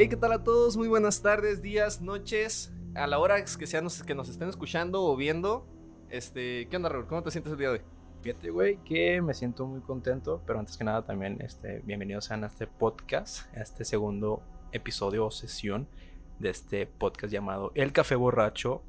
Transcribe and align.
Hey, 0.00 0.08
¿qué 0.08 0.16
tal 0.16 0.30
a 0.30 0.44
todos? 0.44 0.76
Muy 0.76 0.86
buenas 0.86 1.22
tardes, 1.22 1.60
días, 1.60 2.00
noches. 2.00 2.72
A 2.94 3.08
la 3.08 3.18
hora 3.18 3.44
que, 3.44 3.66
sean, 3.66 3.88
que 4.06 4.14
nos 4.14 4.28
estén 4.28 4.48
escuchando 4.48 5.02
o 5.02 5.16
viendo. 5.16 5.66
Este, 6.08 6.68
¿Qué 6.68 6.76
onda, 6.76 6.88
Raúl? 6.88 7.08
¿Cómo 7.08 7.24
te 7.24 7.32
sientes 7.32 7.50
el 7.50 7.58
día 7.58 7.66
de 7.70 7.78
hoy? 7.80 7.84
Fíjate, 8.22 8.50
güey, 8.50 8.76
que 8.84 9.20
me 9.20 9.34
siento 9.34 9.66
muy 9.66 9.80
contento, 9.80 10.40
pero 10.46 10.60
antes 10.60 10.76
que 10.76 10.84
nada 10.84 11.04
también, 11.04 11.40
este, 11.40 11.80
bienvenidos 11.84 12.26
sean 12.26 12.44
a 12.44 12.46
este 12.46 12.68
podcast, 12.68 13.52
a 13.56 13.60
este 13.60 13.84
segundo 13.84 14.40
episodio 14.70 15.26
o 15.26 15.32
sesión 15.32 15.88
de 16.38 16.50
este 16.50 16.86
podcast 16.86 17.32
llamado 17.32 17.72
El 17.74 17.92
Café 17.92 18.14
Borracho. 18.14 18.84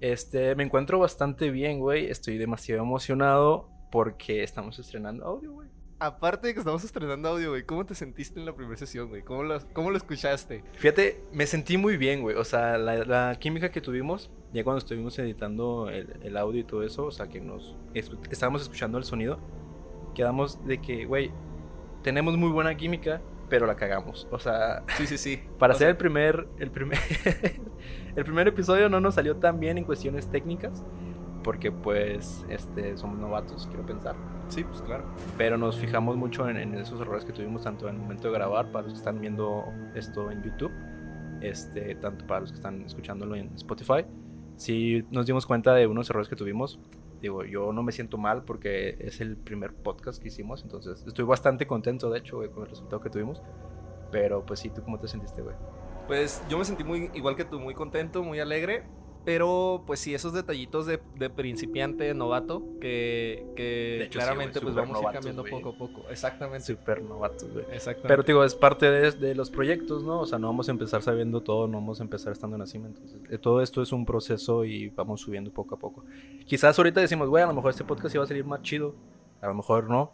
Este, 0.00 0.54
me 0.54 0.62
encuentro 0.62 0.98
bastante 0.98 1.50
bien, 1.50 1.80
güey, 1.80 2.06
estoy 2.06 2.38
demasiado 2.38 2.80
emocionado 2.80 3.68
porque 3.92 4.42
estamos 4.42 4.78
estrenando 4.78 5.26
audio, 5.26 5.52
güey. 5.52 5.75
Aparte 5.98 6.48
de 6.48 6.52
que 6.52 6.58
estamos 6.58 6.84
estrenando 6.84 7.30
audio, 7.30 7.50
güey, 7.50 7.62
¿cómo 7.62 7.86
te 7.86 7.94
sentiste 7.94 8.38
en 8.38 8.44
la 8.44 8.54
primera 8.54 8.76
sesión, 8.76 9.08
güey? 9.08 9.22
¿Cómo 9.22 9.42
lo, 9.42 9.58
¿Cómo 9.72 9.90
lo 9.90 9.96
escuchaste? 9.96 10.62
Fíjate, 10.74 11.24
me 11.32 11.46
sentí 11.46 11.78
muy 11.78 11.96
bien, 11.96 12.20
güey. 12.20 12.36
O 12.36 12.44
sea, 12.44 12.76
la, 12.76 12.96
la 13.04 13.34
química 13.38 13.70
que 13.70 13.80
tuvimos, 13.80 14.30
ya 14.52 14.62
cuando 14.62 14.78
estuvimos 14.78 15.18
editando 15.18 15.88
el, 15.88 16.20
el, 16.22 16.36
audio 16.36 16.60
y 16.60 16.64
todo 16.64 16.82
eso, 16.82 17.06
o 17.06 17.10
sea, 17.10 17.28
que 17.28 17.40
nos 17.40 17.76
estábamos 17.94 18.60
escuchando 18.60 18.98
el 18.98 19.04
sonido, 19.04 19.38
quedamos 20.14 20.62
de 20.66 20.82
que, 20.82 21.06
güey, 21.06 21.30
tenemos 22.02 22.36
muy 22.36 22.50
buena 22.50 22.76
química, 22.76 23.22
pero 23.48 23.64
la 23.64 23.76
cagamos. 23.76 24.28
O 24.30 24.38
sea, 24.38 24.84
sí, 24.98 25.06
sí, 25.06 25.16
sí. 25.16 25.42
Para 25.58 25.72
hacer 25.72 25.88
el 25.88 25.96
primer, 25.96 26.46
el 26.58 26.70
primer, 26.70 26.98
el 28.16 28.24
primer 28.24 28.48
episodio 28.48 28.90
no 28.90 29.00
nos 29.00 29.14
salió 29.14 29.36
tan 29.36 29.60
bien 29.60 29.78
en 29.78 29.84
cuestiones 29.84 30.30
técnicas, 30.30 30.84
porque 31.42 31.72
pues, 31.72 32.44
este, 32.50 32.98
somos 32.98 33.18
novatos, 33.18 33.66
quiero 33.68 33.86
pensar. 33.86 34.35
Sí, 34.48 34.64
pues 34.64 34.80
claro. 34.82 35.04
Pero 35.36 35.58
nos 35.58 35.76
fijamos 35.76 36.16
mucho 36.16 36.48
en, 36.48 36.74
esos 36.74 37.00
errores 37.00 37.24
que 37.24 37.32
tuvimos 37.32 37.62
tanto 37.62 37.88
en 37.88 37.96
el 37.96 38.00
momento 38.00 38.28
de 38.28 38.34
grabar, 38.34 38.70
para 38.70 38.84
los 38.84 38.94
que 38.94 38.98
están 38.98 39.20
viendo 39.20 39.64
esto 39.94 40.30
en 40.30 40.42
YouTube, 40.42 40.72
este, 41.40 41.94
tanto 41.96 42.26
para 42.26 42.40
los 42.40 42.50
que 42.50 42.56
están 42.56 42.82
escuchándolo 42.82 43.34
en 43.34 43.52
Spotify. 43.54 44.04
Si 44.56 45.04
nos 45.10 45.26
dimos 45.26 45.46
cuenta 45.46 45.74
de 45.74 45.86
unos 45.86 46.08
errores 46.10 46.28
que 46.28 46.36
tuvimos. 46.36 46.78
Digo, 47.20 47.44
yo 47.44 47.72
no 47.72 47.82
me 47.82 47.92
siento 47.92 48.18
mal 48.18 48.44
porque 48.44 48.96
es 49.00 49.22
el 49.22 49.36
primer 49.38 49.72
podcast 49.72 50.20
que 50.20 50.28
hicimos, 50.28 50.62
entonces 50.62 51.02
estoy 51.06 51.24
bastante 51.24 51.66
contento, 51.66 52.10
de 52.10 52.18
hecho, 52.18 52.38
con 52.52 52.64
el 52.64 52.70
resultado 52.70 53.00
que 53.00 53.08
tuvimos. 53.08 53.42
Pero 54.12 54.44
pues 54.44 54.60
sí, 54.60 54.70
¿tú 54.70 54.82
cómo 54.82 54.98
te 54.98 55.08
sentiste, 55.08 55.42
güey? 55.42 55.56
Pues 56.06 56.42
yo 56.48 56.58
me 56.58 56.64
sentí 56.64 56.84
muy 56.84 57.10
igual 57.14 57.34
que 57.34 57.44
tú, 57.44 57.58
muy 57.58 57.74
contento, 57.74 58.22
muy 58.22 58.38
alegre. 58.38 58.84
Pero 59.26 59.82
pues 59.84 59.98
sí, 59.98 60.14
esos 60.14 60.32
detallitos 60.32 60.86
de, 60.86 61.00
de 61.16 61.28
principiante, 61.30 62.14
novato, 62.14 62.62
que, 62.80 63.44
que 63.56 64.08
claramente 64.12 64.60
pues 64.60 64.72
vamos 64.72 64.98
a 64.98 65.02
ir 65.02 65.12
cambiando 65.14 65.42
poco 65.42 65.70
a 65.70 65.76
poco. 65.76 66.04
Exactamente. 66.08 66.64
Super 66.64 67.02
novatos, 67.02 67.52
güey. 67.52 67.64
Exactamente. 67.72 68.06
Pero 68.06 68.22
digo, 68.22 68.44
es 68.44 68.54
parte 68.54 68.88
de, 68.88 69.10
de, 69.10 69.34
los 69.34 69.50
proyectos, 69.50 70.04
¿no? 70.04 70.20
O 70.20 70.26
sea, 70.26 70.38
no 70.38 70.46
vamos 70.46 70.68
a 70.68 70.70
empezar 70.70 71.02
sabiendo 71.02 71.40
todo, 71.40 71.66
no 71.66 71.78
vamos 71.78 71.98
a 71.98 72.04
empezar 72.04 72.32
estando 72.32 72.54
en 72.54 72.60
la 72.60 72.66
cima. 72.68 72.86
Entonces, 72.86 73.20
eh, 73.28 73.36
todo 73.36 73.62
esto 73.62 73.82
es 73.82 73.90
un 73.90 74.06
proceso 74.06 74.64
y 74.64 74.90
vamos 74.90 75.22
subiendo 75.22 75.50
poco 75.50 75.74
a 75.74 75.78
poco. 75.80 76.04
Quizás 76.46 76.78
ahorita 76.78 77.00
decimos, 77.00 77.28
güey, 77.28 77.42
a 77.42 77.48
lo 77.48 77.54
mejor 77.54 77.72
este 77.72 77.82
podcast 77.82 78.14
iba 78.14 78.22
a 78.22 78.28
salir 78.28 78.44
más 78.44 78.62
chido. 78.62 78.94
A 79.40 79.48
lo 79.48 79.54
mejor 79.54 79.90
no. 79.90 80.12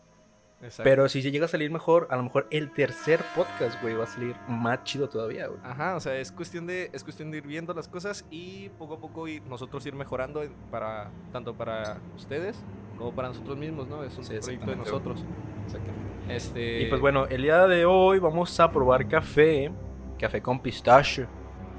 Pero 0.83 1.09
si 1.09 1.23
llega 1.23 1.47
a 1.47 1.49
salir 1.49 1.71
mejor, 1.71 2.07
a 2.11 2.17
lo 2.17 2.23
mejor 2.23 2.47
el 2.51 2.71
tercer 2.71 3.21
podcast, 3.35 3.81
güey, 3.83 3.95
va 3.95 4.05
a 4.05 4.07
salir 4.07 4.37
más 4.49 4.85
chido 4.85 5.09
todavía, 5.09 5.49
güey. 5.49 5.59
Ajá, 5.65 5.97
o 5.97 6.01
sea, 6.01 6.17
es 6.17 6.31
cuestión 6.31 6.67
de 6.67 6.91
es 6.93 7.03
cuestión 7.03 7.31
de 7.31 7.39
ir 7.39 7.47
viendo 7.47 7.75
las 7.75 7.89
cosas 7.89 8.25
y 8.31 8.69
poco 8.79 8.95
a 8.95 9.01
poco 9.01 9.27
ir, 9.27 9.43
nosotros 9.43 9.85
ir 9.87 9.95
mejorando 9.95 10.43
para 10.71 11.11
tanto 11.33 11.55
para 11.55 11.99
ustedes 12.17 12.63
como 12.97 13.13
para 13.13 13.29
nosotros 13.29 13.57
mismos, 13.57 13.89
¿no? 13.89 14.05
Es 14.05 14.17
un 14.17 14.25
proyecto 14.25 14.71
de 14.71 14.77
nosotros. 14.77 15.25
Exactamente. 15.65 16.35
Este... 16.35 16.83
Y 16.83 16.87
pues 16.87 17.01
bueno, 17.01 17.27
el 17.27 17.43
día 17.43 17.67
de 17.67 17.85
hoy 17.85 18.21
vamos 18.21 18.59
a 18.61 18.71
probar 18.71 19.09
café, 19.09 19.73
café 20.19 20.41
con 20.41 20.61
pistache. 20.61 21.27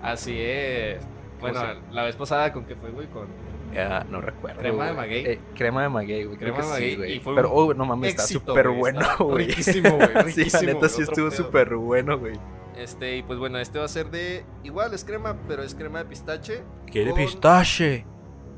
Así 0.01 0.35
es. 0.37 1.05
Bueno, 1.39 1.61
la 1.91 2.03
vez 2.03 2.15
pasada 2.15 2.51
con 2.51 2.65
qué 2.65 2.75
fue, 2.75 2.91
güey, 2.91 3.07
con 3.07 3.27
ya, 3.73 4.05
no 4.09 4.21
recuerdo. 4.21 4.59
Crema 4.59 4.87
de 4.87 4.93
maguey. 4.93 5.25
Eh, 5.25 5.39
crema 5.55 5.83
de 5.83 5.89
maguey, 5.89 6.23
güey. 6.25 6.37
Crema 6.37 6.57
de 6.57 6.67
maguey. 6.67 7.19
Sí, 7.19 7.21
Pero, 7.23 7.51
oh, 7.51 7.73
no 7.73 7.85
mames, 7.85 8.11
está 8.11 8.23
súper 8.23 8.69
bueno, 8.69 9.01
güey. 9.19 9.47
Riquísimo, 9.47 9.97
güey. 9.97 10.31
sí, 10.31 10.47
la 10.51 10.61
neta 10.61 10.89
sí 10.89 11.01
estuvo 11.01 11.31
súper 11.31 11.75
bueno, 11.75 12.17
güey. 12.17 12.33
Este, 12.77 13.17
y 13.17 13.23
pues 13.23 13.37
bueno, 13.39 13.59
este 13.59 13.79
va 13.79 13.85
a 13.85 13.89
ser 13.89 14.09
de. 14.09 14.45
Igual 14.63 14.93
es 14.93 15.03
crema, 15.03 15.37
pero 15.47 15.63
es 15.63 15.75
crema 15.75 15.99
de 15.99 16.05
pistache. 16.05 16.63
¿Quiere 16.91 17.13
pistache? 17.13 18.05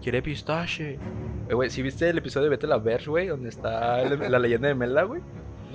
¿Quiere 0.01 0.21
pistache? 0.21 0.99
Eh, 1.49 1.53
güey, 1.53 1.69
¿sí 1.69 1.81
viste 1.81 2.09
el 2.09 2.17
episodio 2.17 2.45
de 2.45 2.49
Vete 2.51 2.67
la 2.67 2.77
Verge, 2.77 3.09
güey? 3.09 3.27
Donde 3.27 3.49
está 3.49 4.03
la 4.03 4.39
leyenda 4.39 4.67
de 4.67 4.75
Mela, 4.75 5.03
güey 5.03 5.21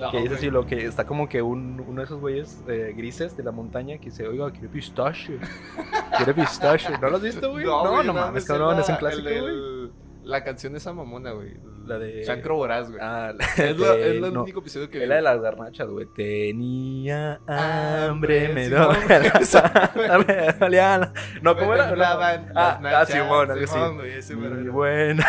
que 0.09 0.23
es 0.23 0.31
así 0.31 0.49
lo 0.49 0.65
que 0.65 0.85
está 0.85 1.05
como 1.05 1.29
que 1.29 1.41
un, 1.41 1.83
uno 1.87 2.01
de 2.01 2.05
esos 2.05 2.19
güeyes 2.19 2.63
eh, 2.67 2.93
grises 2.95 3.37
de 3.37 3.43
la 3.43 3.51
montaña 3.51 3.97
que 3.97 4.05
dice, 4.05 4.27
oiga, 4.27 4.51
quiere 4.51 4.69
pistache. 4.69 5.37
quiere 6.17 6.33
pistache. 6.33 6.97
¿No 6.99 7.09
lo 7.09 7.17
has 7.17 7.23
visto, 7.23 7.51
güey? 7.51 7.65
No, 7.65 7.83
no, 7.83 8.03
no 8.03 8.13
mames, 8.13 8.45
cabrón, 8.45 8.79
es 8.79 8.89
un 8.89 8.95
clásico, 8.95 9.29
güey. 9.29 9.91
La 10.23 10.43
canción 10.43 10.73
de 10.73 10.77
esa 10.77 10.93
mamona, 10.93 11.31
güey. 11.31 11.57
La 11.85 11.97
de. 11.97 12.23
Chancro 12.23 12.55
Voraz, 12.55 12.89
güey. 12.89 13.01
Ah, 13.01 13.33
es, 13.57 13.77
lo, 13.77 13.93
es 13.93 14.05
el 14.17 14.37
único 14.37 14.59
episodio 14.59 14.89
que. 14.89 15.01
Es 15.01 15.09
la 15.09 15.15
de 15.15 15.21
las 15.23 15.41
garnachas, 15.41 15.89
güey. 15.89 16.05
Tenía 16.15 17.41
hambre, 17.47 18.49
me 18.53 18.69
doy 18.69 18.97
No, 21.41 21.57
¿cómo 21.57 21.73
era? 21.73 21.89
Ah, 22.55 22.79
ah, 22.83 23.05
Simón, 23.05 23.49
algo 23.49 23.63
así. 23.63 24.35
Muy 24.35 24.69
buena. 24.69 25.25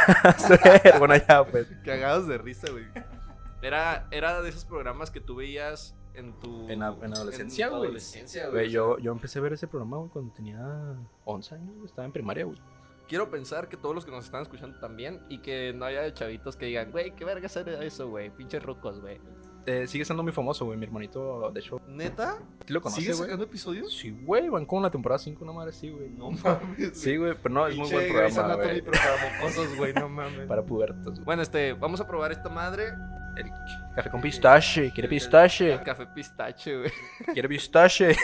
Bueno, 0.98 1.14
ya, 1.16 1.44
pues. 1.44 1.66
Cagados 1.84 2.28
de 2.28 2.38
risa, 2.38 2.70
güey. 2.70 2.84
Era, 3.62 4.08
era 4.10 4.42
de 4.42 4.48
esos 4.48 4.64
programas 4.64 5.10
que 5.10 5.20
tú 5.20 5.36
veías 5.36 5.96
en 6.14 6.38
tu... 6.40 6.68
En, 6.68 6.82
adolescencia, 6.82 7.68
güey. 7.68 7.82
adolescencia, 7.84 8.48
güey. 8.48 8.70
Yo, 8.70 8.98
yo 8.98 9.12
empecé 9.12 9.38
a 9.38 9.42
ver 9.42 9.52
ese 9.52 9.68
programa, 9.68 9.98
güey, 9.98 10.10
cuando 10.10 10.32
tenía 10.34 10.96
11 11.24 11.54
años, 11.54 11.74
estaba 11.84 12.04
en 12.04 12.12
primaria, 12.12 12.44
güey. 12.44 12.58
Quiero 13.08 13.30
pensar 13.30 13.68
que 13.68 13.76
todos 13.76 13.94
los 13.94 14.04
que 14.04 14.10
nos 14.10 14.24
están 14.24 14.42
escuchando 14.42 14.78
también 14.78 15.20
y 15.28 15.38
que 15.38 15.72
no 15.74 15.84
haya 15.84 16.12
chavitos 16.14 16.56
que 16.56 16.66
digan, 16.66 16.90
güey, 16.90 17.14
qué 17.14 17.24
verga 17.24 17.46
hacer 17.46 17.68
eso, 17.68 18.08
güey, 18.08 18.30
pinches 18.30 18.62
rucos, 18.62 19.00
güey. 19.00 19.20
Eh, 19.64 19.86
sigue 19.86 20.04
siendo 20.04 20.24
muy 20.24 20.32
famoso, 20.32 20.64
güey, 20.64 20.76
mi 20.76 20.86
hermanito, 20.86 21.50
de 21.52 21.60
hecho. 21.60 21.80
¿Neta? 21.86 22.38
¿Sí 22.66 22.72
lo 22.72 22.80
conoces, 22.80 23.04
¿Sigue 23.04 23.14
sacando 23.14 23.44
episodios? 23.44 23.92
Sí, 23.96 24.10
güey, 24.10 24.48
van 24.48 24.66
con 24.66 24.82
la 24.82 24.90
temporada 24.90 25.20
5, 25.20 25.44
no 25.44 25.52
mames, 25.52 25.76
sí, 25.76 25.90
güey. 25.90 26.10
No 26.10 26.30
mames. 26.32 26.98
Sí, 26.98 27.16
güey, 27.16 27.34
pero 27.40 27.54
no, 27.54 27.66
es 27.68 27.76
muy 27.76 27.90
buen 27.90 28.12
programa, 28.12 28.56
güey. 28.56 28.82
para 28.82 29.76
güey, 29.76 29.92
no 29.94 30.08
mames. 30.08 30.46
Para 30.48 30.64
pubertos. 30.64 31.24
Bueno, 31.24 31.42
este, 31.42 31.74
vamos 31.74 32.00
a 32.00 32.08
probar 32.08 32.32
esta 32.32 32.48
madre. 32.48 32.86
El 33.36 33.50
café 33.94 34.10
con 34.10 34.20
pistache. 34.20 34.90
¿Quiere 34.90 35.08
pistache? 35.08 35.72
El, 35.74 35.82
café 35.82 36.06
pistache, 36.06 36.78
güey. 36.78 36.90
¿Quiere 37.32 37.48
pistache? 37.48 38.10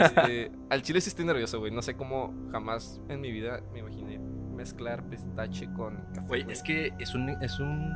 Este, 0.00 0.50
al 0.70 0.82
chile 0.82 1.00
sí 1.00 1.08
estoy 1.08 1.24
nervioso, 1.24 1.58
güey. 1.58 1.72
No 1.72 1.82
sé 1.82 1.96
cómo 1.96 2.34
jamás 2.50 3.00
en 3.08 3.20
mi 3.20 3.30
vida 3.30 3.60
me 3.72 3.80
imaginé 3.80 4.18
mezclar 4.18 5.02
pistache 5.04 5.70
con 5.72 5.96
café. 6.14 6.26
Güey, 6.26 6.46
es 6.48 6.62
que 6.62 6.92
es 6.98 7.14
un. 7.14 7.30
Es 7.42 7.58
un. 7.60 7.92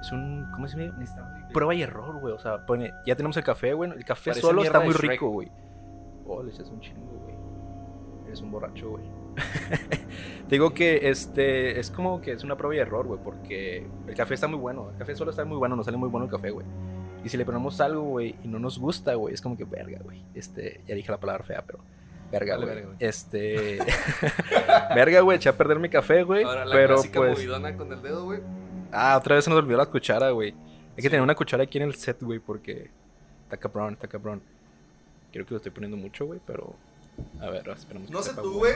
Es 0.00 0.12
un. 0.12 0.48
¿Cómo 0.52 0.66
se 0.68 0.78
llama? 0.78 1.48
Prueba 1.52 1.74
y 1.74 1.82
error, 1.82 2.18
güey. 2.20 2.34
O 2.34 2.38
sea, 2.38 2.64
pone. 2.66 2.92
Ya 3.06 3.14
tenemos 3.14 3.36
el 3.36 3.44
café, 3.44 3.72
güey. 3.72 3.90
El 3.90 4.04
café 4.04 4.34
solo 4.34 4.62
está 4.62 4.80
muy 4.80 4.94
rico, 4.94 5.28
güey. 5.28 5.50
Oh, 6.26 6.42
le 6.42 6.50
echas 6.50 6.68
un 6.68 6.80
chingo, 6.80 7.18
güey. 7.24 7.36
Eres 8.26 8.40
un 8.40 8.50
borracho, 8.50 8.90
güey. 8.90 9.21
Digo 10.48 10.74
que 10.74 11.08
este 11.08 11.80
es 11.80 11.90
como 11.90 12.20
que 12.20 12.32
es 12.32 12.44
una 12.44 12.56
prueba 12.56 12.74
y 12.74 12.78
error, 12.78 13.06
güey, 13.06 13.20
porque 13.22 13.86
el 14.06 14.14
café 14.14 14.34
está 14.34 14.48
muy 14.48 14.58
bueno. 14.58 14.90
El 14.90 14.98
café 14.98 15.16
solo 15.16 15.30
está 15.30 15.44
muy 15.44 15.56
bueno, 15.56 15.76
nos 15.76 15.86
sale 15.86 15.96
muy 15.96 16.08
bueno 16.08 16.26
el 16.26 16.30
café, 16.30 16.50
güey. 16.50 16.66
Y 17.24 17.28
si 17.28 17.36
le 17.36 17.44
ponemos 17.44 17.80
algo, 17.80 18.02
güey, 18.02 18.34
y 18.42 18.48
no 18.48 18.58
nos 18.58 18.78
gusta, 18.78 19.14
güey, 19.14 19.32
es 19.32 19.40
como 19.40 19.56
que 19.56 19.64
verga, 19.64 20.00
güey. 20.02 20.22
Este, 20.34 20.80
ya 20.86 20.94
dije 20.94 21.10
la 21.10 21.18
palabra 21.18 21.44
fea, 21.44 21.64
pero 21.64 21.78
verga, 22.30 22.56
güey. 22.56 22.84
Este, 22.98 23.78
verga, 24.94 25.20
güey, 25.20 25.36
eché 25.36 25.48
a 25.48 25.56
perder 25.56 25.78
mi 25.78 25.88
café, 25.88 26.22
güey. 26.22 26.42
Ahora 26.44 26.64
la 26.64 26.74
pero 26.74 26.96
pues 26.96 27.10
con 27.76 27.92
el 27.92 28.02
dedo, 28.02 28.24
güey. 28.24 28.40
Ah, 28.90 29.16
otra 29.16 29.36
vez 29.36 29.44
se 29.44 29.50
nos 29.50 29.58
olvidó 29.58 29.78
la 29.78 29.86
cuchara, 29.86 30.30
güey. 30.30 30.54
Hay 30.96 31.02
que 31.02 31.08
tener 31.08 31.22
una 31.22 31.34
cuchara 31.34 31.62
aquí 31.62 31.78
en 31.78 31.84
el 31.84 31.94
set, 31.94 32.20
güey, 32.22 32.40
porque 32.40 32.90
está 33.44 33.56
cabrón, 33.56 33.94
está 33.94 34.08
cabrón. 34.08 34.42
Creo 35.32 35.46
que 35.46 35.52
lo 35.52 35.56
estoy 35.56 35.72
poniendo 35.72 35.96
mucho, 35.96 36.26
güey, 36.26 36.40
pero 36.46 36.74
a 37.40 37.50
ver, 37.50 37.68
esperamos. 37.68 38.10
No 38.10 38.22
sé 38.22 38.34
tú, 38.34 38.58
güey. 38.58 38.74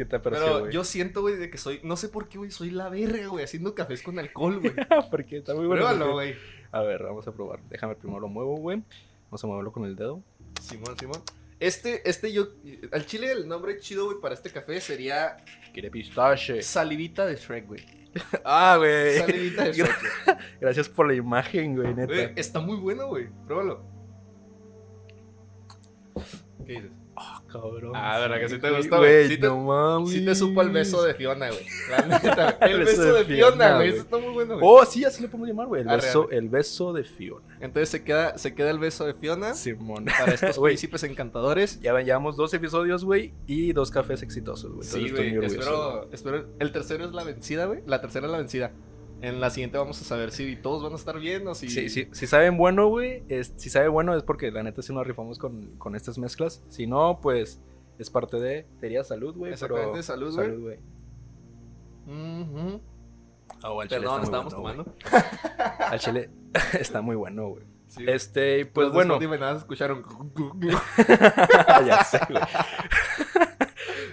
¿Qué 0.00 0.06
te 0.06 0.18
pareció, 0.18 0.46
Pero 0.46 0.70
yo 0.70 0.82
siento, 0.82 1.20
güey, 1.20 1.36
de 1.36 1.50
que 1.50 1.58
soy. 1.58 1.78
No 1.82 1.94
sé 1.94 2.08
por 2.08 2.26
qué, 2.26 2.38
güey, 2.38 2.50
soy 2.50 2.70
la 2.70 2.88
verga, 2.88 3.26
güey, 3.26 3.44
haciendo 3.44 3.74
cafés 3.74 4.02
con 4.02 4.18
alcohol, 4.18 4.58
güey. 4.58 4.72
porque 5.10 5.36
está 5.36 5.54
muy 5.54 5.66
bueno. 5.66 5.84
Pruébalo, 5.84 6.12
güey. 6.14 6.36
A 6.72 6.80
ver, 6.80 7.02
vamos 7.02 7.28
a 7.28 7.32
probar. 7.32 7.60
Déjame 7.68 7.96
primero 7.96 8.18
lo 8.18 8.28
muevo, 8.28 8.56
güey. 8.56 8.82
Vamos 9.24 9.44
a 9.44 9.46
moverlo 9.46 9.72
con 9.72 9.84
el 9.84 9.96
dedo. 9.96 10.22
Simón, 10.58 10.96
Simón. 10.98 11.20
Este, 11.58 12.08
este 12.08 12.32
yo. 12.32 12.48
Al 12.92 13.04
chile, 13.04 13.30
el 13.30 13.46
nombre 13.46 13.76
chido, 13.78 14.06
güey, 14.06 14.16
para 14.22 14.32
este 14.32 14.48
café 14.48 14.80
sería. 14.80 15.36
Quiere 15.74 15.90
pistache. 15.90 16.62
Salivita 16.62 17.26
de 17.26 17.36
Shrek, 17.36 17.66
güey. 17.66 17.84
ah, 18.46 18.76
güey. 18.78 19.18
Salivita 19.18 19.64
de 19.64 19.72
Shrek. 19.74 19.98
Gracias 20.62 20.88
por 20.88 21.08
la 21.08 21.12
imagen, 21.12 21.76
güey, 21.76 21.94
neta. 21.94 22.40
está 22.40 22.58
muy 22.60 22.78
bueno, 22.78 23.06
güey. 23.08 23.28
Pruébalo. 23.44 23.84
¿Qué 26.64 26.72
dices? 26.72 26.99
Oh, 27.22 27.42
cabrón. 27.48 27.92
Ah, 27.94 28.18
¿verdad 28.18 28.40
que 28.40 28.48
sí 28.48 28.58
te 28.58 28.70
gustó, 28.70 28.96
güey? 28.96 29.28
Sí, 29.28 29.38
no 29.38 30.06
sí 30.06 30.24
te 30.24 30.34
supo 30.34 30.62
el 30.62 30.70
beso 30.70 31.02
de 31.02 31.12
Fiona, 31.12 31.48
güey. 31.50 31.66
La 31.90 32.06
neta, 32.06 32.50
el, 32.62 32.78
beso, 32.78 33.12
de, 33.12 33.24
Fiona, 33.24 33.76
güey. 33.76 33.90
Eso 33.90 34.00
está 34.00 34.16
muy 34.16 34.32
bueno, 34.32 34.58
güey. 34.58 34.66
Oh, 34.66 34.84
sí, 34.86 35.04
así 35.04 35.20
le 35.20 35.28
podemos 35.28 35.48
llamar, 35.48 35.66
güey. 35.66 35.82
El, 35.82 35.88
beso, 35.88 36.30
el 36.30 36.48
beso 36.48 36.94
de 36.94 37.04
Fiona. 37.04 37.58
Entonces 37.60 37.90
se 37.90 38.04
queda, 38.04 38.38
se 38.38 38.54
queda 38.54 38.70
el 38.70 38.78
beso 38.78 39.04
de 39.04 39.12
Fiona. 39.12 39.52
Simón. 39.52 40.06
Para 40.06 40.32
estos 40.32 40.58
príncipes 40.62 41.02
encantadores. 41.04 41.78
Ya 41.80 41.98
llevamos 42.00 42.36
dos 42.36 42.54
episodios, 42.54 43.04
güey, 43.04 43.34
y 43.46 43.74
dos 43.74 43.90
cafés 43.90 44.22
exitosos, 44.22 44.72
güey. 44.72 44.86
Sí, 44.86 45.10
güey. 45.10 45.44
Espero, 45.44 46.08
espero. 46.12 46.46
El 46.58 46.72
tercero 46.72 47.04
es 47.04 47.12
la 47.12 47.24
vencida, 47.24 47.66
güey. 47.66 47.82
La 47.86 48.00
tercera 48.00 48.26
es 48.26 48.32
la 48.32 48.38
vencida. 48.38 48.72
En 49.22 49.40
la 49.40 49.50
siguiente 49.50 49.76
vamos 49.76 50.00
a 50.00 50.04
saber 50.04 50.30
si 50.30 50.56
todos 50.56 50.82
van 50.82 50.92
a 50.92 50.96
estar 50.96 51.18
bien 51.18 51.46
o 51.46 51.54
si. 51.54 51.68
Sí, 51.68 51.88
sí, 51.88 52.08
si 52.10 52.26
saben 52.26 52.56
bueno, 52.56 52.88
güey. 52.88 53.22
Si 53.56 53.68
sabe 53.68 53.88
bueno 53.88 54.14
es 54.14 54.22
porque 54.22 54.50
la 54.50 54.62
neta 54.62 54.82
sí 54.82 54.94
nos 54.94 55.06
rifamos 55.06 55.38
con, 55.38 55.76
con 55.76 55.94
estas 55.94 56.18
mezclas. 56.18 56.62
Si 56.68 56.86
no, 56.86 57.20
pues 57.20 57.60
es 57.98 58.08
parte 58.08 58.38
de. 58.38 58.66
Te 58.80 59.04
salud, 59.04 59.36
güey. 59.36 59.52
Exactamente, 59.52 60.02
salud, 60.02 60.34
güey. 60.34 60.46
Salud, 60.46 60.62
güey. 60.62 60.78
Oh, 63.62 63.82
Perdón, 63.88 64.22
estábamos 64.22 64.54
tomando. 64.54 64.94
al 65.78 65.98
chile 65.98 66.30
está 66.78 67.02
muy 67.02 67.16
bueno, 67.16 67.48
güey. 67.48 67.64
este, 68.06 68.64
pues 68.66 68.90
bueno. 68.90 69.18
Dime 69.18 69.38
nada, 69.38 69.58
escucharon. 69.58 70.02
ya 71.86 72.04
sé, 72.04 72.20
güey. 72.28 72.42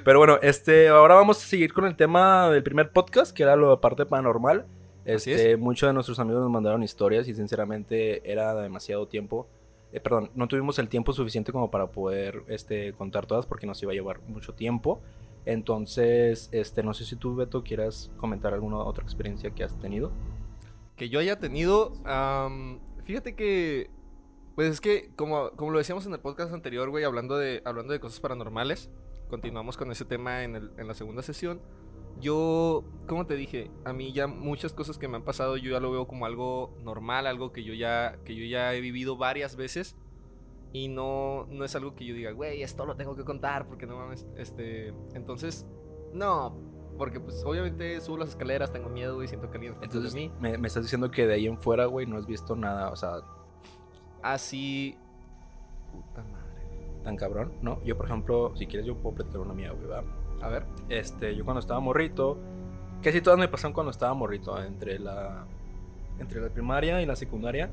Pero 0.03 0.19
bueno, 0.19 0.39
este, 0.41 0.89
ahora 0.89 1.15
vamos 1.15 1.37
a 1.43 1.47
seguir 1.47 1.73
con 1.73 1.85
el 1.85 1.95
tema 1.95 2.49
del 2.49 2.63
primer 2.63 2.91
podcast, 2.91 3.35
que 3.35 3.43
era 3.43 3.55
lo 3.55 3.71
de 3.71 3.77
parte 3.77 4.05
paranormal. 4.05 4.65
Este, 5.07 5.55
muchos 5.55 5.87
de 5.87 5.93
nuestros 5.93 6.19
amigos 6.19 6.41
nos 6.41 6.51
mandaron 6.51 6.83
historias 6.83 7.29
y 7.29 7.33
sinceramente 7.33 8.29
era 8.29 8.53
demasiado 8.55 9.07
tiempo. 9.07 9.47
Eh, 9.93 10.01
perdón, 10.01 10.31
no 10.35 10.49
tuvimos 10.49 10.79
el 10.79 10.89
tiempo 10.89 11.13
suficiente 11.13 11.53
como 11.53 11.71
para 11.71 11.87
poder 11.87 12.43
este, 12.49 12.91
contar 12.91 13.25
todas 13.25 13.45
porque 13.45 13.65
nos 13.65 13.81
iba 13.81 13.93
a 13.93 13.95
llevar 13.95 14.19
mucho 14.27 14.53
tiempo. 14.53 14.99
Entonces, 15.45 16.49
este, 16.51 16.83
no 16.83 16.93
sé 16.93 17.05
si 17.05 17.15
tú, 17.15 17.35
Beto, 17.37 17.63
quieras 17.63 18.11
comentar 18.17 18.53
alguna 18.53 18.79
otra 18.79 19.05
experiencia 19.05 19.49
que 19.51 19.63
has 19.63 19.79
tenido. 19.79 20.11
Que 20.97 21.07
yo 21.07 21.21
haya 21.21 21.39
tenido, 21.39 21.93
fíjate 23.05 23.33
que, 23.33 23.89
pues 24.55 24.71
es 24.71 24.81
que, 24.81 25.11
como, 25.15 25.51
como 25.51 25.71
lo 25.71 25.77
decíamos 25.77 26.05
en 26.05 26.11
el 26.11 26.19
podcast 26.19 26.53
anterior, 26.53 26.89
güey, 26.89 27.05
hablando 27.05 27.37
de, 27.37 27.61
hablando 27.63 27.93
de 27.93 28.01
cosas 28.01 28.19
paranormales, 28.19 28.89
continuamos 29.29 29.77
con 29.77 29.89
ese 29.89 30.03
tema 30.03 30.43
en, 30.43 30.57
el, 30.57 30.71
en 30.77 30.85
la 30.85 30.93
segunda 30.95 31.21
sesión 31.21 31.61
yo, 32.19 32.83
como 33.07 33.25
te 33.25 33.35
dije, 33.35 33.71
a 33.85 33.93
mí 33.93 34.13
ya 34.13 34.27
muchas 34.27 34.73
cosas 34.73 34.97
que 34.97 35.07
me 35.07 35.17
han 35.17 35.23
pasado 35.23 35.57
yo 35.57 35.71
ya 35.71 35.79
lo 35.79 35.91
veo 35.91 36.07
como 36.07 36.25
algo 36.25 36.75
normal, 36.83 37.27
algo 37.27 37.51
que 37.51 37.63
yo 37.63 37.73
ya, 37.73 38.17
que 38.25 38.35
yo 38.35 38.45
ya 38.45 38.73
he 38.73 38.81
vivido 38.81 39.17
varias 39.17 39.55
veces 39.55 39.95
y 40.73 40.87
no, 40.87 41.45
no 41.49 41.65
es 41.65 41.75
algo 41.75 41.95
que 41.95 42.05
yo 42.05 42.13
diga, 42.13 42.31
güey, 42.31 42.61
esto 42.61 42.85
lo 42.85 42.95
tengo 42.95 43.15
que 43.15 43.23
contar 43.23 43.67
porque 43.67 43.85
no 43.85 43.97
mames, 43.97 44.27
este, 44.35 44.93
entonces, 45.13 45.65
no, 46.13 46.55
porque 46.97 47.19
pues 47.19 47.43
obviamente 47.45 47.99
subo 48.01 48.17
las 48.17 48.29
escaleras, 48.29 48.71
tengo 48.71 48.89
miedo 48.89 49.23
y 49.23 49.27
siento 49.27 49.49
que 49.49 49.57
alguien 49.57 49.75
entonces, 49.81 50.13
de 50.13 50.19
mí. 50.19 50.31
Me, 50.39 50.57
me 50.57 50.67
estás 50.67 50.83
diciendo 50.83 51.11
que 51.11 51.27
de 51.27 51.35
ahí 51.35 51.47
en 51.47 51.59
fuera, 51.59 51.85
güey, 51.85 52.05
no 52.05 52.17
has 52.17 52.25
visto 52.25 52.55
nada, 52.55 52.89
o 52.89 52.95
sea... 52.95 53.21
Así... 54.21 54.97
Puta 55.91 56.23
madre. 56.23 56.47
Tan 57.03 57.15
cabrón, 57.15 57.53
¿no? 57.61 57.81
Yo, 57.83 57.95
por 57.95 58.07
ejemplo, 58.07 58.53
si 58.55 58.65
quieres 58.65 58.85
yo 58.85 58.97
puedo 58.97 59.15
platicar 59.15 59.41
una 59.41 59.53
mía, 59.53 59.71
güey, 59.71 59.87
¿verdad? 59.87 60.03
A 60.41 60.49
ver. 60.49 60.65
Este, 60.89 61.35
yo 61.35 61.43
cuando 61.43 61.59
estaba 61.59 61.79
morrito, 61.79 62.37
casi 63.01 63.21
todas 63.21 63.39
me 63.39 63.47
pasaron 63.47 63.73
cuando 63.73 63.91
estaba 63.91 64.13
morrito, 64.13 64.61
entre 64.61 64.99
la, 64.99 65.45
entre 66.19 66.41
la 66.41 66.49
primaria 66.49 67.01
y 67.01 67.05
la 67.05 67.15
secundaria. 67.15 67.69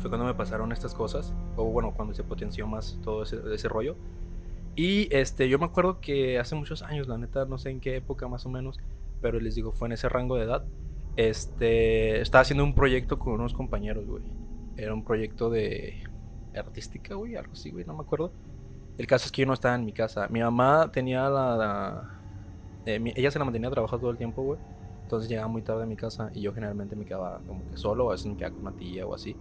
Fue 0.00 0.10
cuando 0.10 0.26
me 0.26 0.34
pasaron 0.34 0.72
estas 0.72 0.94
cosas, 0.94 1.32
o 1.56 1.64
bueno, 1.64 1.92
cuando 1.94 2.14
se 2.14 2.22
potenció 2.22 2.66
más 2.66 2.98
todo 3.02 3.22
ese, 3.22 3.40
ese 3.52 3.68
rollo. 3.68 3.96
Y 4.76 5.14
este, 5.14 5.48
yo 5.48 5.58
me 5.58 5.66
acuerdo 5.66 6.00
que 6.00 6.38
hace 6.38 6.54
muchos 6.54 6.82
años, 6.82 7.08
la 7.08 7.18
neta, 7.18 7.44
no 7.44 7.58
sé 7.58 7.70
en 7.70 7.80
qué 7.80 7.96
época 7.96 8.28
más 8.28 8.46
o 8.46 8.50
menos, 8.50 8.78
pero 9.20 9.40
les 9.40 9.54
digo, 9.54 9.72
fue 9.72 9.88
en 9.88 9.92
ese 9.92 10.08
rango 10.08 10.36
de 10.36 10.44
edad. 10.44 10.64
Este, 11.16 12.20
estaba 12.20 12.42
haciendo 12.42 12.64
un 12.64 12.74
proyecto 12.74 13.18
con 13.18 13.34
unos 13.34 13.52
compañeros, 13.52 14.06
güey. 14.06 14.22
Era 14.76 14.94
un 14.94 15.04
proyecto 15.04 15.50
de 15.50 16.02
artística, 16.54 17.14
güey, 17.14 17.36
algo 17.36 17.52
así, 17.52 17.70
güey, 17.70 17.84
no 17.84 17.94
me 17.94 18.02
acuerdo. 18.02 18.32
El 19.00 19.06
caso 19.06 19.24
es 19.24 19.32
que 19.32 19.40
yo 19.40 19.46
no 19.46 19.54
estaba 19.54 19.74
en 19.76 19.86
mi 19.86 19.92
casa. 19.92 20.28
Mi 20.28 20.40
mamá 20.40 20.90
tenía 20.92 21.26
la... 21.30 22.18
Eh, 22.84 23.00
ella 23.16 23.30
se 23.30 23.38
la 23.38 23.46
mantenía 23.46 23.70
trabajando 23.70 24.02
todo 24.02 24.10
el 24.10 24.18
tiempo, 24.18 24.42
güey. 24.42 24.60
Entonces 25.04 25.26
llegaba 25.26 25.48
muy 25.48 25.62
tarde 25.62 25.84
a 25.84 25.86
mi 25.86 25.96
casa 25.96 26.30
y 26.34 26.42
yo 26.42 26.52
generalmente 26.52 26.96
me 26.96 27.06
quedaba 27.06 27.40
como 27.46 27.66
que 27.70 27.78
solo, 27.78 28.10
a 28.10 28.12
veces 28.12 28.26
me 28.26 28.36
quedaba 28.36 28.56
con 28.56 28.66
una 28.66 28.76
tía 28.76 29.06
o 29.06 29.14
así. 29.14 29.34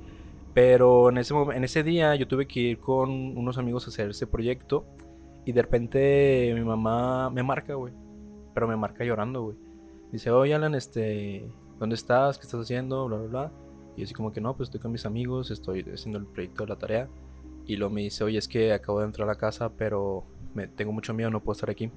Pero 0.54 1.10
en 1.10 1.18
ese, 1.18 1.34
en 1.34 1.62
ese 1.66 1.84
día 1.84 2.16
yo 2.16 2.26
tuve 2.26 2.48
que 2.48 2.62
ir 2.62 2.80
con 2.80 3.10
unos 3.10 3.58
amigos 3.58 3.86
a 3.86 3.90
hacer 3.90 4.12
ese 4.12 4.28
proyecto 4.28 4.86
y 5.44 5.52
de 5.52 5.62
repente 5.62 6.54
mi 6.56 6.64
mamá 6.64 7.30
me 7.30 7.44
marca, 7.44 7.74
güey. 7.74 7.94
Pero 8.54 8.66
me 8.66 8.78
marca 8.78 9.04
llorando, 9.04 9.42
güey. 9.42 9.58
Dice, 10.14 10.32
oye 10.32 10.56
Alan, 10.56 10.74
este, 10.74 11.52
¿dónde 11.78 11.96
estás? 11.96 12.38
¿Qué 12.38 12.46
estás 12.46 12.62
haciendo? 12.62 13.10
Bla, 13.10 13.18
bla, 13.18 13.28
bla. 13.28 13.52
Y 13.98 14.04
así 14.04 14.14
como 14.14 14.32
que 14.32 14.40
no, 14.40 14.56
pues 14.56 14.68
estoy 14.68 14.80
con 14.80 14.94
mis 14.94 15.06
amigos, 15.06 15.52
estoy 15.52 15.82
haciendo 15.82 16.18
el 16.18 16.28
proyecto 16.28 16.64
de 16.64 16.70
la 16.70 16.78
tarea. 16.78 17.10
Y 17.70 17.76
luego 17.76 17.94
me 17.94 18.02
dice, 18.02 18.24
oye, 18.24 18.40
es 18.40 18.48
que 18.48 18.74
acabo 18.74 19.00
de 19.00 19.06
entrar 19.06 19.30
a 19.30 19.34
la 19.34 19.38
casa, 19.38 19.70
pero 19.78 20.24
me, 20.56 20.68
tengo 20.68 20.92
mucho 20.92 21.14
miedo, 21.14 21.30
no 21.30 21.40
puedo 21.40 21.54
estar 21.54 21.70
aquí. 21.70 21.92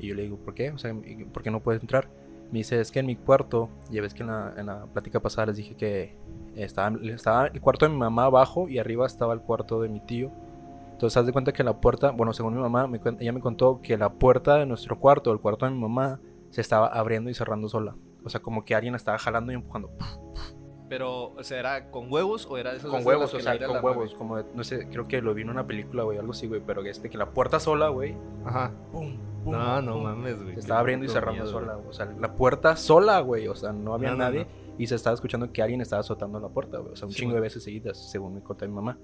Y 0.00 0.08
yo 0.08 0.16
le 0.16 0.22
digo, 0.22 0.36
¿por 0.36 0.52
qué? 0.52 0.72
O 0.72 0.78
sea, 0.78 0.92
¿por 1.32 1.44
qué 1.44 1.50
no 1.52 1.62
puedes 1.62 1.80
entrar? 1.80 2.08
Me 2.50 2.58
dice, 2.58 2.80
es 2.80 2.90
que 2.90 2.98
en 2.98 3.06
mi 3.06 3.14
cuarto, 3.14 3.68
ya 3.88 4.02
ves 4.02 4.14
que 4.14 4.24
en 4.24 4.30
la, 4.30 4.52
en 4.56 4.66
la 4.66 4.86
plática 4.86 5.20
pasada 5.20 5.46
les 5.46 5.58
dije 5.58 5.76
que 5.76 6.16
estaba, 6.56 6.98
estaba 7.04 7.46
el 7.46 7.60
cuarto 7.60 7.86
de 7.86 7.92
mi 7.92 7.98
mamá 7.98 8.24
abajo 8.24 8.68
y 8.68 8.80
arriba 8.80 9.06
estaba 9.06 9.32
el 9.32 9.42
cuarto 9.42 9.80
de 9.80 9.88
mi 9.88 10.00
tío. 10.00 10.32
Entonces, 10.90 11.16
haz 11.16 11.24
de 11.24 11.32
cuenta 11.32 11.52
que 11.52 11.62
la 11.62 11.80
puerta, 11.80 12.10
bueno, 12.10 12.32
según 12.32 12.56
mi 12.56 12.60
mamá, 12.60 12.90
ella 13.20 13.32
me 13.32 13.40
contó 13.40 13.80
que 13.82 13.96
la 13.96 14.12
puerta 14.12 14.56
de 14.56 14.66
nuestro 14.66 14.98
cuarto, 14.98 15.30
el 15.30 15.38
cuarto 15.38 15.66
de 15.66 15.70
mi 15.70 15.78
mamá, 15.78 16.18
se 16.50 16.62
estaba 16.62 16.88
abriendo 16.88 17.30
y 17.30 17.34
cerrando 17.34 17.68
sola. 17.68 17.94
O 18.24 18.28
sea, 18.28 18.40
como 18.42 18.64
que 18.64 18.74
alguien 18.74 18.96
estaba 18.96 19.18
jalando 19.18 19.52
y 19.52 19.54
empujando. 19.54 19.88
Pero, 20.88 21.32
o 21.36 21.42
sea, 21.42 21.58
¿era 21.58 21.90
con 21.90 22.12
huevos 22.12 22.46
o 22.48 22.58
era 22.58 22.70
de 22.70 22.78
esos 22.78 22.90
Con 22.90 23.04
huevos, 23.04 23.34
o 23.34 23.40
sea, 23.40 23.58
con 23.66 23.84
huevos. 23.84 24.14
Como, 24.14 24.38
no 24.38 24.62
sé, 24.62 24.88
creo 24.88 25.08
que 25.08 25.20
lo 25.20 25.34
vi 25.34 25.42
en 25.42 25.50
una 25.50 25.66
película, 25.66 26.04
güey, 26.04 26.18
algo 26.18 26.32
así, 26.32 26.46
güey. 26.46 26.62
Pero 26.64 26.84
este, 26.84 27.10
que 27.10 27.18
la 27.18 27.30
puerta 27.30 27.58
sola, 27.58 27.88
güey. 27.88 28.16
Ajá. 28.44 28.72
Pum, 28.92 29.16
pum, 29.42 29.52
no, 29.52 29.82
no 29.82 29.98
mames, 29.98 30.40
güey. 30.40 30.54
Se 30.54 30.60
estaba 30.60 30.80
abriendo 30.80 31.04
y 31.04 31.08
cerrando 31.08 31.46
sola, 31.46 31.76
O 31.76 31.92
sea, 31.92 32.06
la 32.06 32.34
puerta 32.34 32.76
sola, 32.76 33.18
güey. 33.20 33.48
O 33.48 33.56
sea, 33.56 33.72
no 33.72 33.94
había 33.94 34.14
nadie. 34.14 34.46
Y 34.78 34.86
se 34.86 34.94
estaba 34.94 35.14
escuchando 35.14 35.52
que 35.52 35.62
alguien 35.62 35.80
estaba 35.80 36.00
azotando 36.00 36.38
la 36.38 36.48
puerta, 36.48 36.78
güey. 36.78 36.92
O 36.92 36.96
sea, 36.96 37.08
un 37.08 37.14
chingo 37.14 37.34
de 37.34 37.40
veces 37.40 37.64
seguidas, 37.64 38.10
según 38.10 38.34
me 38.34 38.42
contó 38.42 38.66
mi 38.66 38.74
mamá. 38.74 38.98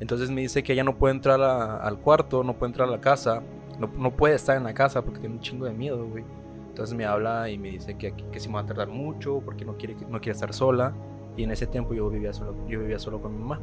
Entonces 0.00 0.30
me 0.30 0.42
dice 0.42 0.62
que 0.62 0.74
ella 0.74 0.84
no 0.84 0.98
puede 0.98 1.14
entrar 1.14 1.40
al 1.40 1.98
cuarto, 2.00 2.44
no 2.44 2.58
puede 2.58 2.70
entrar 2.70 2.88
a 2.88 2.90
la 2.90 3.00
casa. 3.00 3.42
No, 3.78 3.90
no 3.96 4.14
puede 4.14 4.34
estar 4.34 4.56
en 4.56 4.64
la 4.64 4.74
casa 4.74 5.02
porque 5.02 5.20
tiene 5.20 5.36
un 5.36 5.40
chingo 5.40 5.64
de 5.64 5.72
miedo, 5.72 6.06
güey. 6.06 6.24
Entonces 6.68 6.94
me 6.94 7.06
habla 7.06 7.48
y 7.48 7.56
me 7.56 7.70
dice 7.70 7.96
que, 7.96 8.12
que, 8.12 8.24
que 8.26 8.38
si 8.38 8.48
me 8.48 8.56
va 8.56 8.60
a 8.60 8.66
tardar 8.66 8.88
mucho 8.88 9.40
porque 9.42 9.64
no 9.64 9.78
quiere, 9.78 9.96
no 10.10 10.20
quiere 10.20 10.32
estar 10.32 10.52
sola. 10.52 10.94
Y 11.36 11.42
en 11.42 11.50
ese 11.50 11.66
tiempo 11.66 11.94
yo 11.94 12.08
vivía 12.08 12.32
solo, 12.32 12.54
yo 12.68 12.80
vivía 12.80 12.98
solo 12.98 13.20
con 13.20 13.34
mi 13.34 13.40
mamá. 13.40 13.60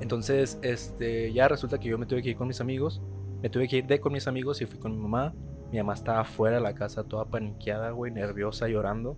Entonces, 0.00 0.58
este, 0.62 1.32
ya 1.32 1.48
resulta 1.48 1.78
que 1.78 1.88
yo 1.88 1.98
me 1.98 2.06
tuve 2.06 2.22
que 2.22 2.30
ir 2.30 2.36
con 2.36 2.48
mis 2.48 2.60
amigos. 2.60 3.00
Me 3.42 3.50
tuve 3.50 3.68
que 3.68 3.78
ir 3.78 3.86
de 3.86 4.00
con 4.00 4.12
mis 4.12 4.26
amigos 4.26 4.60
y 4.60 4.66
fui 4.66 4.78
con 4.78 4.92
mi 4.92 4.98
mamá. 4.98 5.34
Mi 5.70 5.78
mamá 5.78 5.94
estaba 5.94 6.24
fuera 6.24 6.56
de 6.56 6.62
la 6.62 6.74
casa, 6.74 7.04
toda 7.04 7.26
paniqueada, 7.26 7.90
güey, 7.90 8.12
nerviosa, 8.12 8.68
llorando. 8.68 9.16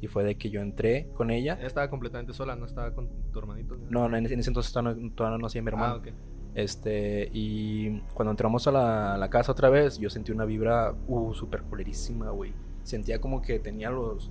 Y 0.00 0.08
fue 0.08 0.24
de 0.24 0.36
que 0.36 0.50
yo 0.50 0.60
entré 0.60 1.08
con 1.14 1.30
ella. 1.30 1.56
Ella 1.58 1.66
estaba 1.66 1.88
completamente 1.88 2.32
sola, 2.32 2.54
no 2.54 2.66
estaba 2.66 2.92
con 2.92 3.08
tu 3.32 3.38
hermanito. 3.38 3.76
No, 3.88 4.08
no 4.08 4.16
en, 4.16 4.26
ese, 4.26 4.34
entonces 4.34 4.72
todavía 4.72 5.10
no, 5.16 5.38
no 5.38 5.46
hacía 5.46 5.62
mi 5.62 5.68
hermano. 5.68 6.02
Ah, 6.04 6.10
Este, 6.54 7.30
y 7.32 8.00
cuando 8.14 8.30
entramos 8.30 8.66
a 8.66 8.72
la, 8.72 9.16
la, 9.16 9.30
casa 9.30 9.52
otra 9.52 9.70
vez, 9.70 9.98
yo 9.98 10.10
sentí 10.10 10.32
una 10.32 10.44
vibra, 10.44 10.94
uh, 11.08 11.32
súper 11.34 11.62
culerísima, 11.62 12.30
güey. 12.30 12.52
Sentía 12.82 13.20
como 13.20 13.42
que 13.42 13.58
tenía 13.58 13.90
los, 13.90 14.30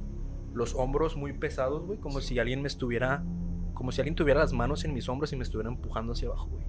los 0.56 0.74
hombros 0.74 1.16
muy 1.18 1.34
pesados, 1.34 1.86
güey, 1.86 2.00
como 2.00 2.22
si 2.22 2.40
alguien 2.40 2.62
me 2.62 2.68
estuviera, 2.68 3.24
como 3.74 3.92
si 3.92 4.02
alguien 4.02 4.16
tuviera 4.16 4.40
las 4.40 4.54
manos 4.54 4.86
en 4.86 4.94
mis 4.94 5.08
hombros 5.10 5.32
y 5.34 5.36
me 5.36 5.44
estuviera 5.44 5.70
empujando 5.70 6.14
hacia 6.14 6.30
abajo, 6.30 6.48
güey. 6.48 6.66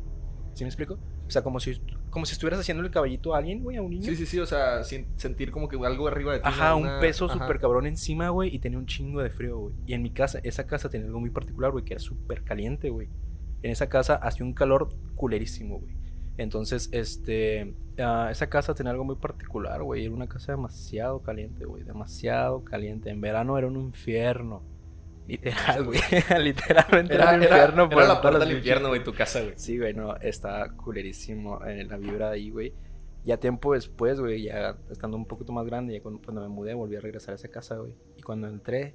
¿Sí 0.55 0.64
me 0.64 0.69
explico? 0.69 0.99
O 1.26 1.31
sea, 1.31 1.43
como 1.43 1.61
si, 1.61 1.81
como 2.09 2.25
si 2.25 2.33
estuvieras 2.33 2.59
haciendo 2.59 2.83
el 2.83 2.90
caballito 2.90 3.35
a 3.35 3.38
alguien, 3.38 3.62
güey, 3.62 3.76
a 3.76 3.83
un 3.83 3.90
niño. 3.90 4.05
Sí, 4.05 4.16
sí, 4.16 4.26
sí, 4.26 4.38
o 4.38 4.47
sea, 4.47 4.83
sentir 4.85 5.50
como 5.50 5.69
que 5.69 5.76
algo 5.76 6.09
arriba 6.09 6.33
de 6.33 6.38
ti. 6.38 6.45
Ajá, 6.49 6.75
un 6.75 6.88
peso 7.00 7.28
súper 7.28 7.61
cabrón 7.61 7.87
encima, 7.87 8.31
güey, 8.31 8.55
y 8.55 8.59
tenía 8.59 8.78
un 8.78 8.87
chingo 8.87 9.23
de 9.23 9.31
frío, 9.31 9.59
güey. 9.59 9.75
Y 9.87 9.93
en 9.93 10.02
mi 10.02 10.11
casa, 10.11 10.40
esa 10.43 10.66
casa 10.66 10.88
tenía 10.88 11.07
algo 11.07 11.21
muy 11.21 11.31
particular, 11.31 11.73
güey, 11.73 11.85
que 11.85 11.93
era 11.93 12.00
súper 12.00 12.43
caliente, 12.43 12.90
güey. 12.90 13.09
En 13.62 13.71
esa 13.71 13.88
casa 13.88 14.14
hacía 14.16 14.47
un 14.47 14.55
calor 14.55 14.88
culerísimo, 15.14 15.78
güey. 15.78 15.95
Entonces, 16.38 16.88
este, 16.93 17.75
ah, 17.99 18.28
esa 18.31 18.49
casa 18.49 18.75
tenía 18.75 18.93
algo 18.93 19.05
muy 19.05 19.16
particular, 19.16 19.83
güey. 19.83 20.05
Era 20.05 20.14
una 20.14 20.28
casa 20.28 20.52
demasiado 20.52 21.21
caliente, 21.23 21.64
güey. 21.64 21.83
Demasiado 21.83 22.62
caliente. 22.64 23.11
En 23.11 23.21
verano 23.21 23.57
era 23.57 23.66
un 23.66 23.76
infierno. 23.76 24.62
Literal, 25.26 25.85
güey. 25.85 25.99
Literalmente 26.40 27.14
era, 27.14 27.35
un 27.35 27.43
infierno. 27.43 27.88
Era, 27.90 28.07
la 28.07 28.21
puerta 28.21 28.38
del 28.38 28.57
infierno, 28.57 28.88
güey, 28.88 29.02
tu 29.02 29.14
casa, 29.14 29.43
güey. 29.43 29.55
Sí, 29.57 29.78
güey, 29.78 29.95
no, 29.95 30.14
está 30.16 30.71
culerísimo 30.76 31.64
en 31.64 31.88
la 31.88 31.97
vibra 31.97 32.31
ahí, 32.31 32.50
güey. 32.50 32.73
Ya 33.25 33.38
tiempo 33.38 33.75
después, 33.75 34.21
güey, 34.21 34.45
ya 34.45 34.76
estando 34.88 35.16
un 35.16 35.26
poquito 35.26 35.52
más 35.52 35.66
grande, 35.66 35.95
ya 35.95 36.00
cuando, 36.00 36.40
me 36.40 36.49
mudé, 36.49 36.75
volví 36.75 36.95
a 36.95 37.00
regresar 37.00 37.33
a 37.33 37.35
esa 37.35 37.49
casa, 37.49 37.76
güey. 37.76 37.93
Y 38.16 38.23
cuando 38.23 38.47
entré, 38.47 38.95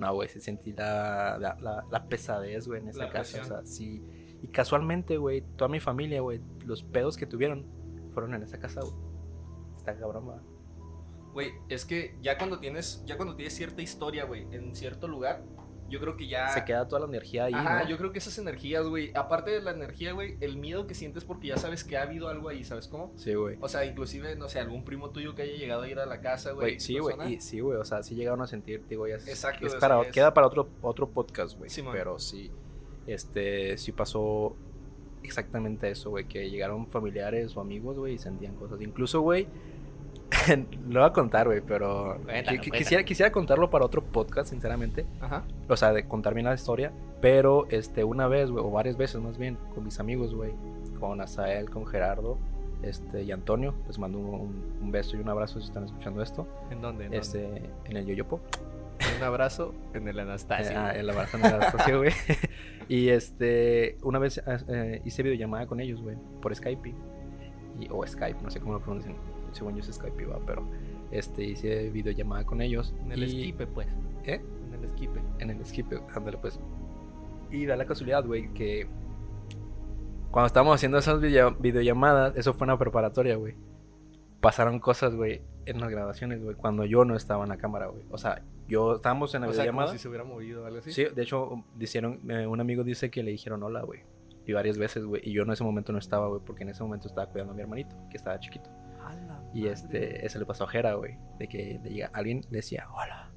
no, 0.00 0.12
güey, 0.14 0.28
se 0.28 0.40
sentí 0.40 0.72
la, 0.72 1.38
la, 1.38 1.84
la, 1.88 2.08
pesadez, 2.08 2.66
güey, 2.66 2.80
en 2.80 2.88
esa 2.88 3.08
casa. 3.08 3.40
O 3.42 3.44
sea, 3.44 3.64
sí 3.64 4.02
Y 4.42 4.48
casualmente, 4.48 5.16
güey, 5.16 5.42
toda 5.56 5.68
mi 5.68 5.80
familia, 5.80 6.20
güey, 6.20 6.40
los 6.64 6.82
pedos 6.82 7.16
que 7.16 7.26
tuvieron 7.26 7.66
fueron 8.12 8.34
en 8.34 8.42
esa 8.42 8.58
casa, 8.58 8.80
güey. 8.80 8.94
Está 9.76 9.96
cabrón, 9.96 10.42
Güey, 11.32 11.52
es 11.68 11.84
que 11.84 12.16
ya 12.22 12.38
cuando 12.38 12.58
tienes, 12.58 13.02
ya 13.06 13.16
cuando 13.16 13.36
tienes 13.36 13.54
cierta 13.54 13.82
historia, 13.82 14.24
güey, 14.24 14.46
en 14.50 14.74
cierto 14.74 15.06
lugar, 15.06 15.44
yo 15.88 16.00
creo 16.00 16.16
que 16.16 16.26
ya... 16.26 16.48
Se 16.48 16.64
queda 16.64 16.86
toda 16.86 17.00
la 17.00 17.06
energía 17.06 17.44
ahí, 17.44 17.54
Ajá, 17.54 17.88
yo 17.88 17.96
creo 17.96 18.12
que 18.12 18.18
esas 18.18 18.36
energías, 18.38 18.86
güey, 18.86 19.10
aparte 19.14 19.50
de 19.50 19.60
la 19.60 19.70
energía, 19.70 20.12
güey, 20.12 20.36
el 20.40 20.56
miedo 20.56 20.86
que 20.86 20.94
sientes 20.94 21.24
porque 21.24 21.48
ya 21.48 21.56
sabes 21.56 21.84
que 21.84 21.96
ha 21.96 22.02
habido 22.02 22.28
algo 22.28 22.48
ahí, 22.48 22.64
¿sabes 22.64 22.88
cómo? 22.88 23.12
Sí, 23.16 23.34
güey. 23.34 23.56
O 23.60 23.68
sea, 23.68 23.84
inclusive, 23.84 24.36
no 24.36 24.48
sé, 24.48 24.58
algún 24.60 24.84
primo 24.84 25.10
tuyo 25.10 25.34
que 25.34 25.42
haya 25.42 25.56
llegado 25.56 25.82
a 25.82 25.88
ir 25.88 25.98
a 25.98 26.06
la 26.06 26.20
casa, 26.20 26.52
güey. 26.52 26.78
Sí, 26.80 26.98
güey, 26.98 27.40
sí, 27.40 27.60
güey, 27.60 27.78
o 27.78 27.84
sea, 27.84 28.02
sí 28.02 28.14
llegaron 28.14 28.42
a 28.42 28.46
sentir, 28.46 28.84
digo, 28.86 29.06
ya... 29.06 29.16
Exacto. 29.16 29.66
Es 29.66 29.74
para, 29.76 30.10
Queda 30.10 30.34
para 30.34 30.46
otro, 30.46 30.68
otro 30.82 31.08
podcast, 31.08 31.56
güey. 31.56 31.70
Sí, 31.70 31.82
pero 31.90 32.18
sí, 32.18 32.50
este, 33.08 33.76
sí 33.78 33.92
pasó 33.92 34.54
exactamente 35.22 35.90
eso, 35.90 36.10
güey, 36.10 36.26
que 36.26 36.48
llegaron 36.48 36.86
familiares 36.86 37.56
o 37.56 37.60
amigos, 37.60 37.98
güey, 37.98 38.14
y 38.14 38.18
sentían 38.18 38.54
cosas. 38.54 38.80
Incluso, 38.80 39.20
güey 39.20 39.46
lo 40.88 41.00
voy 41.00 41.08
a 41.08 41.12
contar, 41.12 41.46
güey, 41.46 41.60
pero 41.60 42.18
quisiera, 42.72 43.04
quisiera 43.04 43.32
contarlo 43.32 43.70
para 43.70 43.84
otro 43.84 44.02
podcast, 44.02 44.50
sinceramente. 44.50 45.06
Ajá. 45.20 45.44
O 45.68 45.76
sea, 45.76 45.92
de 45.92 46.06
contar 46.06 46.34
bien 46.34 46.46
la 46.46 46.54
historia. 46.54 46.92
Pero 47.20 47.66
este, 47.70 48.04
una 48.04 48.28
vez, 48.28 48.50
güey, 48.50 48.64
o 48.64 48.70
varias 48.70 48.96
veces 48.96 49.20
más 49.20 49.38
bien, 49.38 49.56
con 49.74 49.84
mis 49.84 49.98
amigos, 50.00 50.34
güey, 50.34 50.52
con 51.00 51.20
Asael, 51.20 51.70
con 51.70 51.86
Gerardo 51.86 52.38
este, 52.82 53.22
y 53.22 53.32
Antonio. 53.32 53.74
Les 53.86 53.98
mando 53.98 54.18
un, 54.18 54.90
beso 54.92 55.16
y 55.16 55.20
un 55.20 55.28
abrazo 55.28 55.60
si 55.60 55.66
están 55.66 55.84
escuchando 55.84 56.22
esto. 56.22 56.46
¿En 56.70 56.80
dónde? 56.80 57.06
¿En, 57.06 57.14
este, 57.14 57.62
en 57.84 57.96
el 57.96 58.06
Yoyopo. 58.06 58.40
Un 59.16 59.22
abrazo 59.22 59.74
en 59.94 60.08
el 60.08 60.18
Anastasia. 60.18 60.86
Ah, 60.86 60.90
el 60.92 61.08
abrazo 61.10 61.36
en 61.36 61.44
el 61.44 61.54
Anastasia, 61.54 61.96
güey. 61.96 62.12
y 62.88 63.08
este, 63.08 63.96
una 64.02 64.18
vez 64.18 64.42
eh, 64.68 65.02
hice 65.04 65.22
videollamada 65.22 65.66
con 65.66 65.80
ellos, 65.80 66.00
güey, 66.00 66.16
por 66.40 66.54
Skype. 66.54 66.94
Y, 67.80 67.88
o 67.90 68.06
Skype, 68.06 68.40
no 68.42 68.50
sé 68.50 68.60
cómo 68.60 68.74
lo 68.74 68.80
pronuncian 68.80 69.16
según 69.52 69.74
yo 69.74 69.80
es 69.80 69.94
Skype 69.94 70.22
iba, 70.22 70.38
pero 70.46 70.66
este, 71.10 71.44
hice 71.44 71.90
videollamada 71.90 72.44
con 72.44 72.60
ellos. 72.60 72.94
En 73.04 73.12
el 73.12 73.28
Skype, 73.28 73.66
pues. 73.68 73.88
¿Eh? 74.24 74.40
En 74.72 74.82
el 74.82 74.88
Skype. 74.90 75.20
En 75.38 75.50
el 75.50 75.64
Skype, 75.64 76.00
ándale, 76.14 76.38
pues. 76.38 76.58
Y 77.50 77.66
da 77.66 77.76
la 77.76 77.86
casualidad, 77.86 78.24
güey, 78.24 78.52
que 78.52 78.86
cuando 80.30 80.46
estábamos 80.46 80.74
haciendo 80.74 80.98
esas 80.98 81.20
videollamadas, 81.20 82.36
eso 82.36 82.52
fue 82.52 82.66
una 82.66 82.78
preparatoria, 82.78 83.36
güey. 83.36 83.54
Pasaron 84.40 84.78
cosas, 84.78 85.14
güey, 85.14 85.42
en 85.64 85.80
las 85.80 85.90
grabaciones, 85.90 86.42
güey, 86.42 86.54
cuando 86.54 86.84
yo 86.84 87.04
no 87.04 87.16
estaba 87.16 87.44
en 87.44 87.48
la 87.48 87.56
cámara, 87.56 87.86
güey. 87.86 88.02
O 88.10 88.18
sea, 88.18 88.42
yo 88.68 88.96
estábamos 88.96 89.34
en 89.34 89.42
la 89.42 89.48
videollamada. 89.48 89.92
si 89.92 89.98
se 89.98 90.08
hubiera 90.08 90.24
movido 90.24 90.66
algo 90.66 90.78
así. 90.78 90.92
Sí, 90.92 91.06
de 91.14 91.22
hecho, 91.22 91.64
dijeron, 91.74 92.20
eh, 92.30 92.46
un 92.46 92.60
amigo 92.60 92.84
dice 92.84 93.10
que 93.10 93.22
le 93.22 93.30
dijeron 93.30 93.62
hola, 93.62 93.82
güey. 93.82 94.00
Y 94.46 94.52
varias 94.52 94.78
veces, 94.78 95.04
güey. 95.04 95.22
Y 95.24 95.32
yo 95.32 95.42
en 95.42 95.50
ese 95.50 95.64
momento 95.64 95.92
no 95.92 95.98
estaba, 95.98 96.28
güey, 96.28 96.40
porque 96.44 96.62
en 96.62 96.70
ese 96.70 96.82
momento 96.82 97.08
estaba 97.08 97.26
cuidando 97.30 97.52
a 97.52 97.56
mi 97.56 97.62
hermanito, 97.62 97.96
que 98.10 98.16
estaba 98.16 98.38
chiquito. 98.38 98.70
Y 99.54 99.66
este, 99.66 100.24
eso 100.24 100.38
le 100.38 100.44
pasó 100.44 100.64
a 100.64 100.68
Jera, 100.68 100.94
güey. 100.94 101.16
De 101.38 101.48
que 101.48 101.80
llega, 101.82 102.10
alguien 102.12 102.42
le 102.50 102.58
decía, 102.58 102.86
hola, 102.92 103.30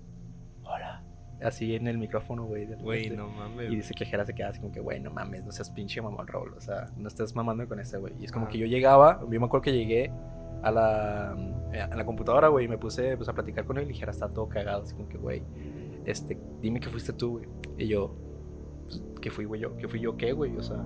hola. 0.64 1.04
Así 1.42 1.76
en 1.76 1.88
el 1.88 1.98
micrófono, 1.98 2.46
güey. 2.46 2.66
Güey, 2.76 3.10
no 3.10 3.28
mames. 3.28 3.72
Y 3.72 3.78
dice 3.78 3.94
que 3.94 4.06
Jera 4.06 4.26
se 4.26 4.36
queda 4.36 4.50
así 4.50 4.60
como 4.60 4.72
que, 4.72 4.80
güey, 4.80 5.00
no 5.00 5.10
mames, 5.10 5.44
no 5.44 5.52
seas 5.52 5.72
pinche 5.72 6.02
mamón 6.02 6.28
Raúl. 6.28 6.54
O 6.54 6.62
sea, 6.62 6.88
no 6.98 7.08
estás 7.08 7.36
mamando 7.36 7.68
con 7.68 7.80
ese, 7.80 7.98
güey. 7.98 8.14
Y 8.20 8.26
es 8.26 8.32
como 8.32 8.48
que 8.48 8.58
yo 8.58 8.68
llegaba, 8.68 9.22
yo 9.22 9.40
me 9.40 9.46
acuerdo 9.46 9.62
que 9.62 9.74
llegué 9.74 10.12
a 10.62 10.72
la, 10.72 11.32
a 11.32 11.96
la 11.96 12.06
computadora, 12.06 12.48
güey, 12.50 12.66
y 12.66 12.68
me 12.68 12.78
puse 12.78 13.18
pues, 13.18 13.30
a 13.30 13.34
platicar 13.34 13.66
con 13.66 13.78
él 13.78 13.90
y 13.90 13.94
Jera 13.94 14.12
está 14.12 14.30
todo 14.30 14.48
cagado. 14.48 14.84
Así 14.84 14.96
como 14.96 15.10
que, 15.10 15.18
güey, 15.18 15.44
este, 16.06 16.38
dime 16.62 16.80
que 16.80 16.90
fuiste 16.90 17.14
tú, 17.14 17.40
güey. 17.40 17.48
Y 17.78 17.88
yo, 17.88 18.16
pues, 18.86 19.02
¿qué 19.22 19.32
fui, 19.32 19.46
güey? 19.46 19.62
Yo, 19.62 19.76
¿qué 19.78 19.88
fui 19.88 20.00
yo 20.00 20.18
qué, 20.18 20.34
güey? 20.34 20.56
O 20.58 20.64
sea 20.64 20.84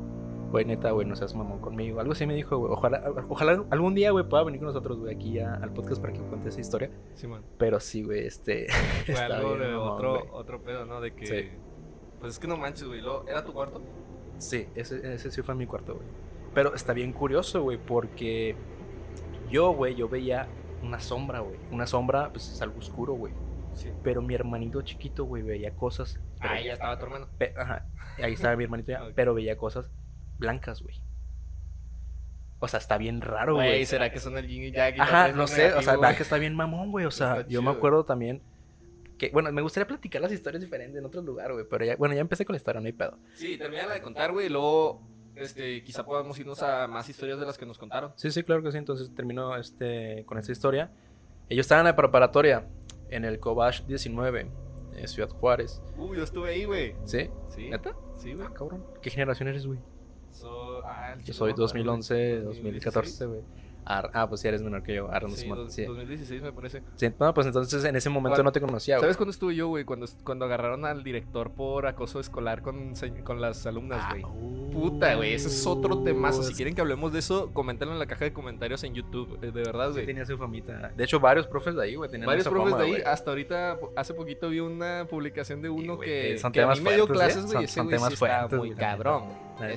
güey, 0.55 0.63
neta, 0.63 0.91
güey, 0.91 1.05
no 1.05 1.17
seas 1.17 1.36
mamón 1.36 1.60
conmigo. 1.60 2.00
Algo 2.00 2.13
así 2.13 2.25
me 2.25 2.34
dijo, 2.34 2.58
güey. 2.58 2.72
Ojalá, 2.72 3.03
ojalá 3.27 3.65
algún 3.72 3.94
día, 3.94 4.12
güey, 4.12 4.24
pueda 4.24 4.41
venir 4.44 4.62
con 4.62 4.67
nosotros, 4.67 4.98
güey, 5.00 5.13
aquí 5.13 5.38
al 5.38 5.74
podcast 5.74 6.01
para 6.01 6.13
que 6.13 6.22
cuente 6.22 6.48
esa 6.48 6.62
historia. 6.62 6.89
Sí, 7.13 7.27
man. 7.27 7.44
Pero 7.58 7.77
sí, 7.82 8.03
güey, 8.03 8.25
este. 8.25 8.67
Fue 9.05 9.15
algo 9.15 9.58
de 9.58 9.75
otro, 9.75 10.27
otro 10.32 10.62
pedo, 10.62 10.86
¿no? 10.86 11.01
De 11.01 11.13
que. 11.13 11.25
Sí. 11.25 11.50
Pues 12.22 12.34
es 12.34 12.39
que 12.39 12.48
no 12.48 12.55
manches, 12.55 12.88
güey. 12.88 13.01
¿Era 13.27 13.44
tu 13.44 13.51
cuarto? 13.51 13.82
Sí, 14.38 14.67
ese, 14.75 15.13
ese 15.13 15.29
sí 15.29 15.41
fue 15.41 15.55
mi 15.55 15.67
cuarto, 15.67 15.96
güey. 15.96 16.08
Pero 16.53 16.74
está 16.74 16.94
bien 16.94 17.12
curioso, 17.12 17.62
güey, 17.63 17.77
porque 17.77 18.55
yo, 19.49 19.71
güey, 19.71 19.95
yo 19.95 20.07
veía 20.09 20.47
una 20.81 20.99
sombra, 20.99 21.39
güey. 21.39 21.57
Una 21.71 21.87
sombra, 21.87 22.29
pues 22.31 22.49
es 22.51 22.61
algo 22.61 22.79
oscuro, 22.79 23.13
güey. 23.13 23.33
Sí. 23.73 23.89
Pero 24.03 24.21
mi 24.21 24.33
hermanito 24.33 24.81
chiquito, 24.81 25.25
güey, 25.25 25.43
veía 25.43 25.75
cosas. 25.75 26.19
Ahí 26.39 26.65
ya 26.65 26.73
estaba 26.73 26.97
tu 26.97 27.05
hermano. 27.05 27.27
Ajá. 27.57 27.85
Ahí 28.21 28.33
estaba 28.33 28.55
mi 28.55 28.63
hermanito 28.63 28.91
ya. 28.91 29.01
Pero 29.15 29.33
veía 29.33 29.57
cosas 29.57 29.91
blancas, 30.37 30.81
güey. 30.81 30.95
O 32.59 32.67
sea, 32.67 32.79
está 32.79 32.97
bien 32.97 33.21
raro, 33.21 33.55
güey. 33.55 33.85
¿será 33.85 34.11
que 34.11 34.19
son 34.19 34.37
el 34.37 34.47
yin 34.47 34.63
y 34.63 34.71
yang? 34.71 34.99
Ajá, 34.99 35.31
no 35.33 35.45
sé, 35.45 35.73
o 35.73 35.81
sea, 35.81 35.97
que 36.15 36.23
está 36.23 36.37
bien 36.37 36.55
mamón, 36.55 36.91
güey. 36.91 37.05
O 37.05 37.11
sea, 37.11 37.45
yo 37.47 37.61
me 37.61 37.69
acuerdo 37.69 38.05
también 38.05 38.41
que, 39.17 39.29
bueno, 39.29 39.51
me 39.51 39.61
gustaría 39.61 39.87
platicar 39.87 40.21
las 40.21 40.31
historias 40.31 40.61
diferentes 40.61 40.97
en 40.97 41.05
otro 41.05 41.21
lugar, 41.21 41.53
güey. 41.53 41.65
Pero 41.69 41.85
ya, 41.85 41.95
bueno, 41.95 42.15
ya 42.15 42.21
empecé 42.21 42.45
con 42.45 42.53
la 42.53 42.57
historia, 42.57 42.81
no 42.81 42.87
hay 42.87 42.93
pedo. 42.93 43.17
Sí, 43.33 43.57
termina 43.57 43.87
de 43.87 44.01
contar, 44.01 44.31
güey, 44.31 44.47
y 44.47 44.49
luego, 44.49 45.01
este, 45.36 45.84
quizá 45.84 46.06
podamos 46.06 46.38
irnos 46.39 46.62
a 46.63 46.88
más 46.88 47.08
historias 47.10 47.39
de 47.39 47.46
las 47.46 47.58
que 47.58 47.65
nos 47.65 47.77
contaron. 47.77 48.12
Sí, 48.15 48.32
sí, 48.32 48.44
claro 48.44 48.63
que 48.63 48.72
sí. 48.72 48.77
Entonces 48.77 49.13
termino 49.13 49.56
este, 49.58 50.24
con 50.25 50.38
esta 50.38 50.51
historia. 50.51 50.92
Ellos 51.50 51.65
estaban 51.65 51.86
en 51.86 51.92
la 51.92 51.96
preparatoria, 51.96 52.68
en 53.10 53.25
el 53.25 53.39
Cobach 53.39 53.82
19, 53.86 54.48
en 54.96 55.08
Ciudad 55.08 55.30
Juárez. 55.30 55.82
Uy, 55.98 56.18
yo 56.18 56.24
estuve 56.24 56.50
ahí, 56.50 56.65
güey. 56.65 56.96
¿Sí? 57.06 57.30
Sí. 57.50 57.70
¿Neta? 57.70 57.96
Sí, 58.18 58.34
güey. 58.34 58.48
Ah, 58.48 58.54
cabrón. 58.54 58.84
¿Qué 59.01 59.10
generación 59.10 59.50
eres, 59.50 59.68
güey? 59.68 59.80
Ah, 60.84 61.15
yo 61.24 61.34
soy 61.34 61.54
2011, 61.54 62.42
2014, 62.42 63.25
güey. 63.25 63.42
Ah, 63.86 64.25
pues 64.27 64.42
sí, 64.42 64.48
eres 64.48 64.63
menor 64.63 64.82
que 64.82 64.96
yo. 64.96 65.12
Arnold 65.12 65.36
sí, 65.70 65.86
2016 65.86 66.42
me 66.42 66.51
parece. 66.51 66.82
Sí, 66.96 67.12
no, 67.20 67.34
pues 67.34 67.48
entonces 67.48 67.84
en 67.84 67.96
ese 67.96 68.10
momento 68.10 68.42
no 68.44 68.51
te 68.51 68.60
conocía, 68.60 68.96
güey. 68.96 69.01
¿Sabes 69.01 69.18
cuándo 69.18 69.32
estuve 69.32 69.56
yo, 69.56 69.68
güey? 69.68 69.86
Cuando, 69.86 70.08
cuando 70.24 70.46
agarraron 70.46 70.86
al 70.86 71.04
director 71.04 71.51
por 71.51 71.86
acoso 71.86 72.20
escolar 72.20 72.62
con, 72.62 72.94
con 73.24 73.42
las 73.42 73.65
alumnas, 73.68 74.10
güey. 74.10 74.24
Ah, 74.24 74.72
Puta, 74.74 75.15
güey. 75.15 75.34
Ese 75.34 75.50
es 75.50 75.68
otro 75.68 76.04
temazo. 76.04 76.44
Si 76.44 76.54
quieren 76.54 76.74
que 76.74 76.82
hablemos 76.82 77.13
de 77.13 77.20
eso, 77.20 77.51
coméntenlo 77.54 77.94
en 77.94 78.00
la 78.00 78.08
caja 78.08 78.25
de 78.25 78.34
comentarios 78.34 78.84
en 78.84 78.94
YouTube. 78.94 79.38
Eh, 79.42 79.51
de 79.51 79.63
verdad, 79.63 79.92
güey. 79.92 80.01
Sí, 80.01 80.08
tenía 80.08 80.25
su 80.25 80.38
famita. 80.38 80.92
De 80.96 81.04
hecho, 81.04 81.20
varios 81.20 81.48
profes 81.48 81.75
de 81.75 81.84
ahí, 81.84 81.96
güey. 81.96 82.10
Varios 82.25 82.48
profes 82.48 82.77
de 82.77 82.84
ahí. 82.84 83.01
Hasta 83.06 83.30
ahorita, 83.32 83.77
hace 83.96 84.13
poquito 84.13 84.50
vi 84.50 84.60
una 84.60 85.06
publicación 85.10 85.62
de 85.62 85.70
uno 85.70 86.00
que, 86.00 86.38
que, 86.51 86.62
a 86.62 86.68
mí 86.74 86.82
me 86.82 86.94
dio 86.94 87.04
¿eh? 87.04 87.08
clases, 87.08 87.46
güey. 87.46 87.68
Son, 87.68 87.88
temas 87.88 88.15
fuertes. 88.15 88.58
muy 88.58 88.74
cabrón. 88.74 89.25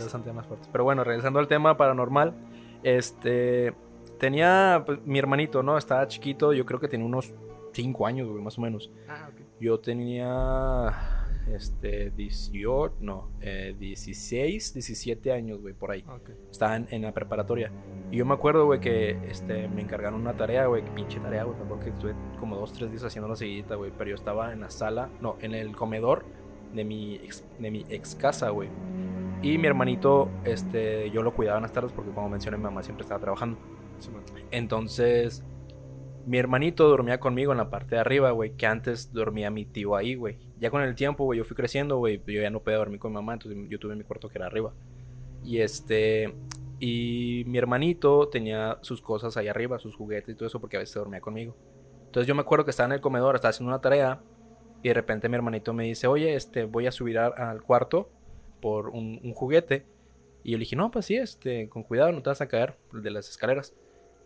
Son 0.09 0.23
temas 0.23 0.47
fuertes. 0.47 0.69
Pero 0.73 0.85
bueno, 0.85 1.05
regresando 1.05 1.39
al 1.39 1.49
tema 1.49 1.77
paranormal. 1.77 2.35
Este 2.83 3.75
tenía 4.19 4.83
pues, 4.85 4.99
mi 5.05 5.19
hermanito, 5.19 5.63
¿no? 5.63 5.79
Estaba 5.79 6.07
chiquito, 6.07 6.53
yo 6.53 6.67
creo 6.67 6.81
que 6.81 6.89
tenía 6.89 7.07
unos 7.07 7.35
5 7.73 8.07
años, 8.07 8.29
güey, 8.29 8.43
más 8.43 8.59
o 8.59 8.61
menos. 8.61 8.91
Ah, 9.09 9.29
ok. 9.33 9.43
Yo 9.61 9.81
tenía 9.81 11.19
este 11.55 12.11
18, 12.11 12.97
no, 13.01 13.31
eh, 13.41 13.75
16, 13.79 14.75
17 14.75 15.33
años, 15.33 15.61
güey, 15.61 15.75
por 15.75 15.91
ahí. 15.91 16.05
Okay. 16.07 16.35
Estaban 16.51 16.87
en 16.91 17.03
la 17.03 17.13
preparatoria. 17.13 17.73
Y 18.11 18.19
yo 18.19 18.27
me 18.27 18.35
acuerdo, 18.35 18.67
güey, 18.67 18.81
que 18.81 19.19
este, 19.29 19.69
me 19.69 19.83
encargaron 19.83 20.21
una 20.21 20.37
tarea, 20.37 20.67
güey, 20.67 20.85
que 20.85 20.91
pinche 20.91 21.21
tarea, 21.21 21.45
güey, 21.45 21.57
porque 21.69 21.91
estuve 21.91 22.15
como 22.39 22.57
dos, 22.57 22.73
tres 22.73 22.91
días 22.91 23.05
haciendo 23.05 23.29
la 23.29 23.37
seguidita, 23.37 23.75
güey, 23.75 23.93
pero 23.97 24.11
yo 24.11 24.17
estaba 24.17 24.53
en 24.53 24.61
la 24.61 24.71
sala, 24.71 25.11
no, 25.21 25.37
en 25.41 25.55
el 25.55 25.75
comedor 25.75 26.25
de 26.75 26.85
mi 26.85 27.17
ex, 27.17 27.45
de 27.59 27.71
mi 27.71 27.85
ex 27.89 28.15
casa, 28.15 28.51
güey. 28.51 28.69
Y 29.43 29.57
mi 29.59 29.67
hermanito, 29.67 30.31
este, 30.45 31.11
yo 31.11 31.23
lo 31.23 31.33
cuidaba 31.33 31.59
en 31.59 31.63
las 31.63 31.73
tardes 31.73 31.93
porque 31.93 32.11
como 32.11 32.29
mencioné, 32.29 32.57
mi 32.57 32.65
mamá 32.65 32.83
siempre 32.83 33.03
estaba 33.03 33.21
trabajando. 33.21 33.59
Entonces, 34.51 35.45
mi 36.27 36.39
hermanito 36.39 36.89
dormía 36.89 37.19
conmigo 37.21 37.53
en 37.53 37.59
la 37.59 37.71
parte 37.71 37.95
de 37.95 38.01
arriba, 38.01 38.31
güey, 38.33 38.53
que 38.53 38.67
antes 38.67 39.13
dormía 39.13 39.51
mi 39.51 39.65
tío 39.65 39.97
ahí, 39.97 40.15
güey. 40.15 40.39
Ya 40.61 40.71
con 40.71 40.83
el 40.83 40.95
tiempo, 40.95 41.25
güey, 41.25 41.39
yo 41.39 41.45
fui 41.45 41.57
creciendo, 41.57 41.97
güey, 41.97 42.23
yo 42.27 42.43
ya 42.43 42.51
no 42.51 42.61
podía 42.61 42.79
dormir 42.79 43.01
con 43.01 43.13
mi 43.13 43.15
mamá, 43.15 43.33
entonces 43.33 43.59
yo 43.69 43.79
tuve 43.79 43.97
mi 43.97 44.05
cuarto 44.05 44.29
que 44.29 44.37
era 44.37 44.47
arriba. 44.47 44.75
Y 45.43 45.59
este, 45.61 46.35
y 46.81 47.45
mi 47.47 47.59
hermanito 47.59 48.29
tenía 48.29 48.79
sus 48.83 49.01
cosas 49.01 49.37
ahí 49.37 49.49
arriba, 49.49 49.79
sus 49.79 49.97
juguetes 49.97 50.35
y 50.35 50.35
todo 50.37 50.47
eso, 50.47 50.61
porque 50.61 50.77
a 50.77 50.81
veces 50.81 50.97
dormía 50.97 51.21
conmigo. 51.21 51.57
Entonces 52.07 52.27
yo 52.27 52.35
me 52.35 52.43
acuerdo 52.43 52.65
que 52.65 52.73
estaba 52.73 52.87
en 52.89 52.93
el 52.93 53.01
comedor, 53.01 53.35
estaba 53.35 53.51
haciendo 53.51 53.71
una 53.71 53.81
tarea, 53.81 54.21
y 54.83 54.89
de 54.89 54.95
repente 54.95 55.29
mi 55.29 55.35
hermanito 55.37 55.73
me 55.73 55.85
dice, 55.85 56.07
oye, 56.07 56.35
este, 56.35 56.65
voy 56.65 56.87
a 56.87 56.93
subir 56.93 57.19
al 57.19 57.63
cuarto 57.63 58.11
por 58.61 58.91
un, 58.91 59.21
un, 59.23 59.33
juguete. 59.33 59.87
Y 60.45 60.53
yo 60.53 60.59
le 60.59 60.61
dije, 60.63 60.77
no, 60.77 60.91
pues 60.91 61.07
sí, 61.07 61.17
este, 61.17 61.69
con 61.69 61.83
cuidado, 61.83 62.13
no 62.13 62.23
te 62.23 62.31
vas 62.31 62.41
a 62.41 62.49
caer 62.49 62.77
de 62.93 63.11
las 63.11 63.29
escaleras. 63.29 63.75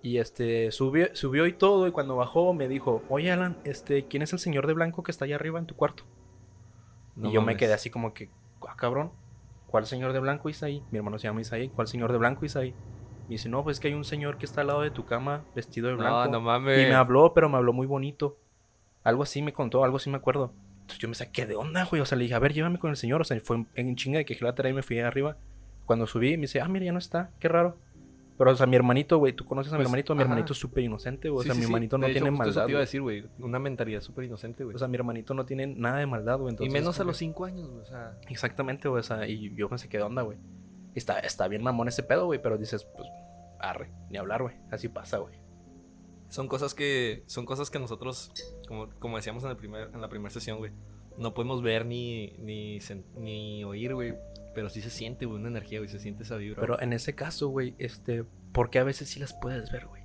Y 0.02 0.18
este, 0.18 0.72
subió, 0.72 1.14
subió 1.14 1.46
y 1.46 1.52
todo, 1.52 1.86
y 1.86 1.92
cuando 1.92 2.16
bajó 2.16 2.52
me 2.54 2.66
dijo, 2.66 3.02
oye 3.08 3.30
Alan, 3.30 3.56
este, 3.64 4.06
¿quién 4.06 4.22
es 4.22 4.32
el 4.32 4.40
señor 4.40 4.66
de 4.66 4.72
blanco 4.72 5.02
que 5.02 5.12
está 5.12 5.24
allá 5.26 5.36
arriba 5.36 5.58
en 5.58 5.66
tu 5.66 5.76
cuarto? 5.76 6.04
y 7.22 7.30
yo 7.30 7.42
me 7.42 7.56
quedé 7.56 7.74
así 7.74 7.90
como 7.90 8.14
que, 8.14 8.30
ah, 8.66 8.74
cabrón, 8.76 9.12
¿cuál 9.66 9.86
señor 9.86 10.12
de 10.12 10.18
blanco 10.18 10.48
Isaí? 10.48 10.82
Mi 10.90 10.98
hermano 10.98 11.18
se 11.18 11.28
llama 11.28 11.42
Isaí, 11.42 11.68
¿cuál 11.68 11.86
señor 11.86 12.10
de 12.10 12.18
blanco 12.18 12.44
Isaí? 12.44 12.74
Me 13.22 13.34
dice, 13.34 13.48
no, 13.48 13.62
pues 13.62 13.76
es 13.76 13.80
que 13.80 13.88
hay 13.88 13.94
un 13.94 14.04
señor 14.04 14.38
que 14.38 14.46
está 14.46 14.62
al 14.62 14.68
lado 14.68 14.80
de 14.80 14.90
tu 14.90 15.04
cama 15.04 15.44
vestido 15.54 15.88
de 15.88 15.94
blanco. 15.94 16.24
No, 16.24 16.30
no 16.32 16.40
mames. 16.40 16.78
Y 16.80 16.88
me 16.88 16.94
habló, 16.94 17.32
pero 17.32 17.48
me 17.48 17.56
habló 17.56 17.72
muy 17.72 17.86
bonito. 17.86 18.38
Algo 19.04 19.22
así 19.22 19.42
me 19.42 19.52
contó, 19.52 19.84
algo 19.84 19.98
así 19.98 20.10
me 20.10 20.16
acuerdo. 20.16 20.52
Entonces 20.80 20.98
yo 20.98 21.08
me 21.08 21.14
saqué 21.14 21.46
de 21.46 21.54
onda, 21.54 21.84
güey. 21.84 22.02
O 22.02 22.06
sea, 22.06 22.18
le 22.18 22.24
dije, 22.24 22.34
a 22.34 22.40
ver, 22.40 22.52
llévame 22.52 22.78
con 22.78 22.90
el 22.90 22.96
señor. 22.96 23.20
O 23.20 23.24
sea, 23.24 23.38
fue 23.40 23.64
en 23.74 23.96
chinga 23.96 24.18
de 24.18 24.24
que 24.24 24.36
la 24.40 24.68
y 24.68 24.72
me 24.72 24.82
fui 24.82 24.98
arriba 24.98 25.36
cuando 25.86 26.06
subí, 26.06 26.36
me 26.36 26.42
dice, 26.42 26.60
ah, 26.60 26.68
mira, 26.68 26.86
ya 26.86 26.92
no 26.92 26.98
está, 26.98 27.30
qué 27.38 27.48
raro. 27.48 27.76
Pero, 28.38 28.50
o 28.50 28.56
sea, 28.56 28.66
mi 28.66 28.76
hermanito, 28.76 29.18
güey, 29.18 29.34
tú 29.34 29.44
conoces 29.44 29.72
a 29.72 29.76
mi 29.76 29.80
pues, 29.80 29.88
hermanito, 29.88 30.14
mi 30.14 30.22
hermanito 30.22 30.52
es 30.52 30.58
súper 30.58 30.84
inocente, 30.84 31.28
güey. 31.28 31.44
o 31.44 31.46
sea, 31.46 31.54
mi 31.54 31.64
hermanito 31.64 31.98
no 31.98 32.06
tiene 32.06 32.30
maldad. 32.30 32.48
Eso 32.48 32.64
te 32.64 32.70
iba 32.70 32.78
a 32.78 32.80
decir, 32.80 33.02
güey. 33.02 33.24
Una 33.38 33.58
mentalidad 33.58 34.00
súper 34.00 34.24
inocente, 34.24 34.64
güey. 34.64 34.74
O 34.74 34.78
sea, 34.78 34.88
mi 34.88 34.96
hermanito 34.96 35.34
no 35.34 35.44
tiene 35.44 35.66
nada 35.66 35.98
de 35.98 36.06
maldad, 36.06 36.38
güey. 36.38 36.56
Y 36.60 36.68
menos 36.70 36.98
a 37.00 37.04
los 37.04 37.16
cinco 37.16 37.44
años, 37.44 37.68
güey. 37.68 37.82
O 37.82 37.84
sea. 37.84 38.18
Exactamente, 38.28 38.88
güey. 38.88 39.00
O 39.00 39.02
sea, 39.02 39.26
y 39.28 39.54
yo 39.54 39.68
pensé, 39.68 39.88
¿qué 39.88 40.00
onda, 40.00 40.22
güey? 40.22 40.38
Está, 40.94 41.18
está 41.20 41.48
bien 41.48 41.62
mamón 41.62 41.88
ese 41.88 42.02
pedo, 42.02 42.26
güey. 42.26 42.40
Pero 42.42 42.58
dices, 42.58 42.86
pues, 42.96 43.08
arre, 43.60 43.92
ni 44.10 44.18
hablar, 44.18 44.42
güey. 44.42 44.56
Así 44.70 44.88
pasa, 44.88 45.18
güey. 45.18 45.34
Son 46.28 46.48
cosas 46.48 46.74
que. 46.74 47.24
Son 47.26 47.44
cosas 47.44 47.70
que 47.70 47.78
nosotros, 47.78 48.32
como, 48.66 48.88
como 48.98 49.16
decíamos 49.16 49.44
en, 49.44 49.50
el 49.50 49.56
primer, 49.56 49.90
en 49.92 50.00
la 50.00 50.08
primera 50.08 50.30
sesión, 50.30 50.58
güey. 50.58 50.72
No 51.18 51.34
podemos 51.34 51.62
ver 51.62 51.84
ni, 51.84 52.32
ni, 52.38 52.78
ni 53.16 53.64
oír, 53.64 53.94
güey 53.94 54.14
pero 54.54 54.68
sí 54.68 54.80
se 54.80 54.90
siente, 54.90 55.26
güey, 55.26 55.40
una 55.40 55.48
energía, 55.48 55.78
güey, 55.78 55.88
se 55.88 55.98
siente 55.98 56.22
esa 56.22 56.36
vibra. 56.36 56.60
Pero 56.60 56.80
en 56.80 56.92
ese 56.92 57.14
caso, 57.14 57.48
güey, 57.48 57.74
este, 57.78 58.24
¿por 58.52 58.70
qué 58.70 58.78
a 58.78 58.84
veces 58.84 59.08
sí 59.08 59.20
las 59.20 59.32
puedes 59.32 59.70
ver, 59.70 59.86
güey? 59.86 60.02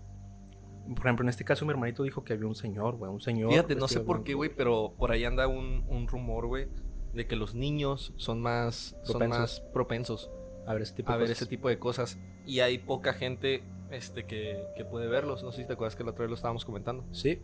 Por 0.88 1.06
ejemplo, 1.06 1.24
en 1.25 1.30
este 1.30 1.44
caso 1.44 1.66
mi 1.66 1.72
hermanito 1.72 2.04
dijo 2.04 2.24
que 2.24 2.34
había 2.34 2.48
un 2.48 2.56
señor, 2.56 2.96
güey, 2.96 3.12
un 3.12 3.20
señor. 3.20 3.50
Fíjate, 3.51 3.75
no 3.75 3.88
sé 3.88 4.00
por 4.00 4.24
qué, 4.24 4.34
güey, 4.34 4.50
pero 4.56 4.94
por 4.98 5.12
ahí 5.12 5.25
anda 5.25 5.48
un, 5.48 5.84
un 5.88 6.08
rumor, 6.08 6.48
güey, 6.48 6.68
de 7.13 7.27
que 7.27 7.36
los 7.36 7.56
niños 7.56 8.13
son 8.16 8.42
más 8.42 8.96
propensos, 9.06 9.12
son 9.12 9.30
más 9.30 9.60
propensos 9.74 10.32
a 10.66 10.74
ver 10.74 10.82
ese 10.82 10.94
tipo 10.94 11.12
a 11.12 11.18
ver 11.18 11.32
ese 11.32 11.46
tipo 11.46 11.70
de 11.70 11.80
cosas. 11.80 12.18
Y 12.46 12.60
hay 12.60 12.77
poca 12.77 13.13
gente 13.13 13.63
este, 13.91 14.25
que, 14.25 14.86
puede 14.89 15.08
verlos. 15.08 15.44
No 15.44 15.51
sé 15.51 15.62
si 15.62 15.67
te 15.67 15.74
acuerdas 15.74 15.96
que 15.96 16.03
la 16.03 16.12
otra 16.12 16.24
vez 16.24 16.29
lo 16.29 16.36
estábamos 16.36 16.65
comentando. 16.65 17.06
Sí, 17.12 17.39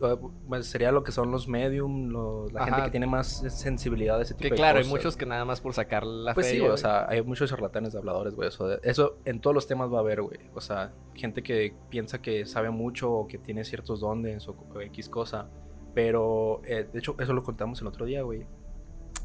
pues 0.48 0.66
sería 0.66 0.92
lo 0.92 1.02
que 1.02 1.12
son 1.12 1.30
los 1.30 1.48
medium, 1.48 2.12
la 2.52 2.64
gente 2.64 2.82
que 2.84 2.90
tiene 2.90 3.06
más 3.06 3.44
sensibilidad 3.48 4.18
a 4.18 4.22
ese 4.22 4.34
tipo 4.34 4.50
que, 4.50 4.54
claro, 4.54 4.78
hay 4.78 4.86
muchos 4.86 5.16
que 5.16 5.26
nada 5.26 5.44
más 5.44 5.60
por 5.60 5.74
sacar 5.74 6.04
la 6.04 6.34
pues 6.34 6.48
sí, 6.48 6.60
o 6.60 6.76
sea, 6.76 7.06
hay 7.08 7.22
muchos 7.22 7.50
charlatanes 7.50 7.92
de 7.92 7.98
habladores, 7.98 8.34
güey. 8.34 8.48
Eso, 8.48 8.80
eso 8.82 9.18
en 9.24 9.40
todos 9.40 9.54
los 9.54 9.66
temas 9.66 9.92
va 9.92 9.98
a 9.98 10.00
haber, 10.00 10.22
güey. 10.22 10.38
O 10.54 10.60
sea, 10.60 10.92
gente 11.14 11.42
que 11.42 11.74
piensa 11.88 12.20
que 12.20 12.46
sabe 12.46 12.70
mucho 12.70 13.12
o 13.12 13.26
que 13.26 13.38
tiene 13.38 13.64
ciertos 13.64 14.00
dones 14.00 14.48
o, 14.48 14.56
X 14.80 15.08
cosa. 15.08 15.48
Pero, 15.94 16.60
eh, 16.64 16.88
de 16.92 16.98
hecho, 16.98 17.14
eso 17.20 17.32
lo 17.32 17.42
contamos 17.42 17.80
el 17.80 17.86
otro 17.86 18.04
día, 18.04 18.22
güey. 18.22 18.46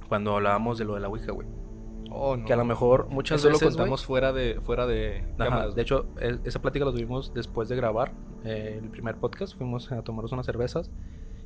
Cuando 0.07 0.35
hablábamos 0.35 0.77
de 0.77 0.85
lo 0.85 0.93
de 0.95 0.99
la 0.99 1.07
Ouija, 1.07 1.31
güey. 1.31 1.47
Oh, 2.11 2.37
que 2.45 2.53
a 2.53 2.55
lo 2.55 2.65
mejor 2.65 3.07
muchas 3.09 3.43
veces. 3.43 3.61
lo 3.61 3.67
contamos 3.67 4.05
fuera 4.05 4.33
de. 4.33 4.59
Fuera 4.61 4.87
de, 4.87 5.23
de 5.75 5.81
hecho, 5.81 6.07
esa 6.43 6.61
plática 6.61 6.85
la 6.85 6.91
tuvimos 6.91 7.33
después 7.33 7.69
de 7.69 7.75
grabar 7.75 8.13
eh, 8.43 8.79
el 8.81 8.89
primer 8.89 9.15
podcast. 9.15 9.55
Fuimos 9.55 9.91
a 9.91 10.01
tomarnos 10.01 10.31
unas 10.31 10.45
cervezas. 10.45 10.91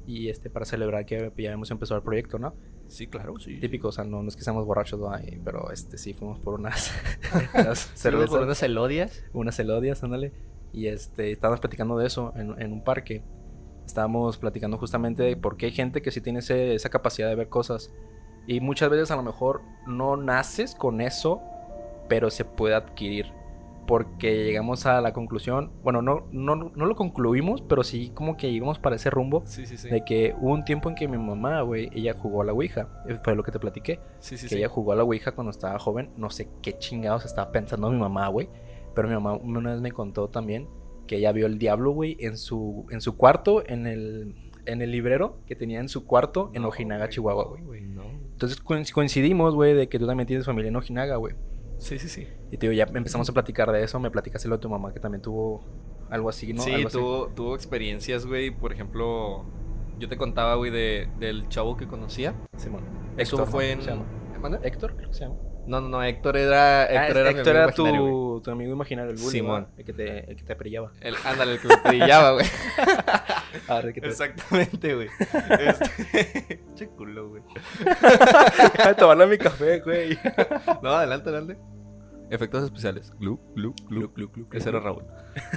Y 0.06 0.28
este, 0.28 0.50
para 0.50 0.66
celebrar 0.66 1.06
que 1.06 1.32
ya 1.38 1.52
hemos 1.52 1.72
empezado 1.72 1.98
el 1.98 2.04
proyecto, 2.04 2.38
¿no? 2.38 2.54
Sí, 2.88 3.08
claro, 3.08 3.40
sí. 3.40 3.60
Típico, 3.62 3.88
o 3.88 3.92
sea, 3.92 4.04
no, 4.04 4.28
es 4.28 4.36
que 4.36 4.44
seamos 4.44 4.66
borrachos, 4.66 5.00
pero 5.46 5.72
este 5.72 5.98
sí 5.98 6.14
fuimos 6.14 6.40
por 6.40 6.56
unas, 6.56 6.92
cervezas. 7.94 8.30
por 8.30 8.42
unas 8.42 8.62
elodias. 8.64 9.24
Unas 9.32 9.58
elodias, 9.60 10.04
ándale. 10.04 10.34
Y 10.74 10.88
este, 10.88 11.32
estábamos 11.32 11.62
platicando 11.62 11.98
de 11.98 12.08
eso 12.08 12.34
en, 12.36 12.62
en 12.62 12.74
un 12.74 12.84
parque. 12.84 13.24
Estábamos 13.86 14.38
platicando 14.38 14.78
justamente 14.78 15.24
de 15.24 15.38
por 15.38 15.56
qué 15.56 15.68
hay 15.68 15.72
gente 15.72 16.02
que 16.02 16.12
sí 16.12 16.20
tiene 16.20 16.40
esa 16.40 16.90
capacidad 16.90 17.30
de 17.30 17.36
ver 17.36 17.50
cosas 17.50 17.92
y 18.48 18.60
muchas 18.60 18.90
veces 18.90 19.12
a 19.12 19.16
lo 19.16 19.24
mejor 19.24 19.62
no 19.88 20.18
naces 20.18 20.76
con 20.76 21.02
eso, 21.02 21.42
pero 22.10 22.30
se 22.30 22.46
puede 22.46 22.76
adquirir. 22.76 23.28
Porque 23.86 24.46
llegamos 24.46 24.86
a 24.86 25.02
la 25.02 25.12
conclusión, 25.12 25.72
bueno, 25.84 26.02
no, 26.02 26.26
no, 26.32 26.56
no 26.56 26.86
lo 26.86 26.96
concluimos, 26.96 27.62
pero 27.62 27.84
sí 27.84 28.12
como 28.14 28.38
que 28.38 28.50
llegamos 28.50 28.80
para 28.80 28.96
ese 28.96 29.10
rumbo 29.10 29.44
de 29.90 30.06
que 30.06 30.34
hubo 30.40 30.54
un 30.54 30.64
tiempo 30.64 30.88
en 30.88 30.96
que 30.96 31.06
mi 31.10 31.18
mamá, 31.18 31.62
güey, 31.64 31.90
ella 31.94 32.14
jugó 32.14 32.44
a 32.44 32.46
la 32.46 32.54
Ouija. 32.54 32.88
Eh, 33.10 33.18
fue 33.22 33.36
lo 33.36 33.44
que 33.44 33.52
te 33.52 33.60
platiqué. 33.60 34.00
que 34.48 34.56
ella 34.56 34.70
jugó 34.70 34.94
a 34.94 34.96
la 34.96 35.04
Ouija 35.04 35.34
cuando 35.34 35.52
estaba 35.52 35.78
joven. 35.80 36.12
No 36.16 36.30
sé 36.30 36.48
qué 36.62 36.78
chingados 36.78 37.26
estaba 37.26 37.52
pensando 37.52 37.92
mi 37.92 38.00
mamá, 38.00 38.30
güey. 38.30 38.48
Pero 38.96 39.10
mi 39.10 39.16
mamá 39.16 39.34
una 39.34 39.72
vez 39.74 39.82
me 39.82 39.92
contó 39.92 40.30
también 40.30 40.70
que 41.06 41.18
ella 41.18 41.34
vio 41.34 41.46
el 41.46 41.58
diablo, 41.58 41.92
güey, 41.92 42.16
en 42.22 42.38
su, 42.38 42.86
en 42.90 43.02
su 43.02 43.18
cuarto, 43.18 43.68
en 43.68 43.86
el, 43.86 44.36
en 44.66 44.82
el 44.82 44.92
librero 44.92 45.40
que 45.46 45.56
tenía 45.56 45.80
en 45.82 45.90
su 45.90 46.06
cuarto 46.06 46.52
en 46.54 46.64
Ojinaga, 46.64 47.10
Chihuahua, 47.10 47.46
güey. 47.46 47.64
Entonces 48.34 48.60
coincidimos, 48.60 49.56
güey, 49.56 49.74
de 49.74 49.88
que 49.88 50.00
tú 50.00 50.06
también 50.06 50.28
tienes 50.28 50.46
familia 50.46 50.70
en 50.70 50.76
Ojinaga, 50.76 51.16
güey. 51.16 51.36
Sí, 51.78 52.00
sí, 52.00 52.10
sí. 52.10 52.28
Y 52.52 52.58
te 52.58 52.68
digo, 52.68 52.74
ya 52.74 52.84
empezamos 52.94 53.30
a 53.30 53.34
platicar 53.34 53.72
de 53.72 53.84
eso. 53.84 54.00
Me 54.00 54.12
platicaste 54.12 54.48
lo 54.48 54.58
de 54.58 54.62
tu 54.62 54.70
mamá 54.70 54.94
que 54.94 55.00
también 55.00 55.22
tuvo 55.22 55.64
algo 56.10 56.30
así, 56.30 56.54
¿no? 56.54 56.62
Sí, 56.62 56.72
tuvo, 56.92 57.28
tuvo 57.36 57.56
experiencias, 57.56 58.26
güey. 58.26 58.52
Por 58.52 58.72
ejemplo, 58.74 59.46
yo 60.00 60.10
te 60.10 60.18
contaba, 60.18 60.56
güey, 60.56 60.72
de, 60.72 61.10
del 61.20 61.48
chavo 61.50 61.78
que 61.78 61.88
conocía. 61.88 62.36
Simón. 62.58 62.84
Eso 63.18 63.46
fue 63.46 63.72
en. 63.72 63.82
Héctor, 64.64 64.96
creo 64.96 65.10
que 65.10 65.14
se 65.14 65.22
llama. 65.22 65.36
No, 65.66 65.80
no, 65.80 65.88
no, 65.88 66.04
Héctor 66.04 66.36
era. 66.36 66.84
Ah, 66.84 66.86
Héctor 66.86 67.18
era, 67.18 67.30
Héctor 67.30 67.56
era 67.56 67.72
tu, 67.72 68.42
tu, 68.44 68.52
amigo 68.52 68.74
imaginario, 68.74 69.12
el 69.12 69.18
bully. 69.18 69.32
Simón. 69.32 69.68
El 69.78 69.86
que 69.86 69.94
te, 69.94 70.30
el 70.30 70.36
que 70.36 70.44
te 70.44 70.56
perillaba. 70.56 70.92
El, 71.00 71.16
ándale, 71.24 71.54
el 71.54 71.62
que 71.62 71.68
me 71.70 71.78
perillaba, 71.78 72.32
güey. 72.34 72.46
Exactamente, 73.96 74.96
güey. 74.96 75.10
Este... 75.60 76.64
che 76.76 76.88
culo, 76.90 77.30
güey. 77.30 77.44
Deja 77.80 78.90
de 78.90 78.96
tomarle 78.96 79.28
mi 79.28 79.38
café, 79.38 79.80
güey. 79.80 80.18
no, 80.82 80.90
adelante, 80.90 81.30
adelante. 81.30 81.58
Efectos 82.30 82.64
especiales. 82.64 83.14
Glu, 83.20 83.40
glu, 83.56 83.74
glu, 83.88 84.12
glu, 84.14 84.30
glu. 84.32 84.48
Ese 84.52 84.70
era 84.70 84.80
Raúl. 84.80 85.06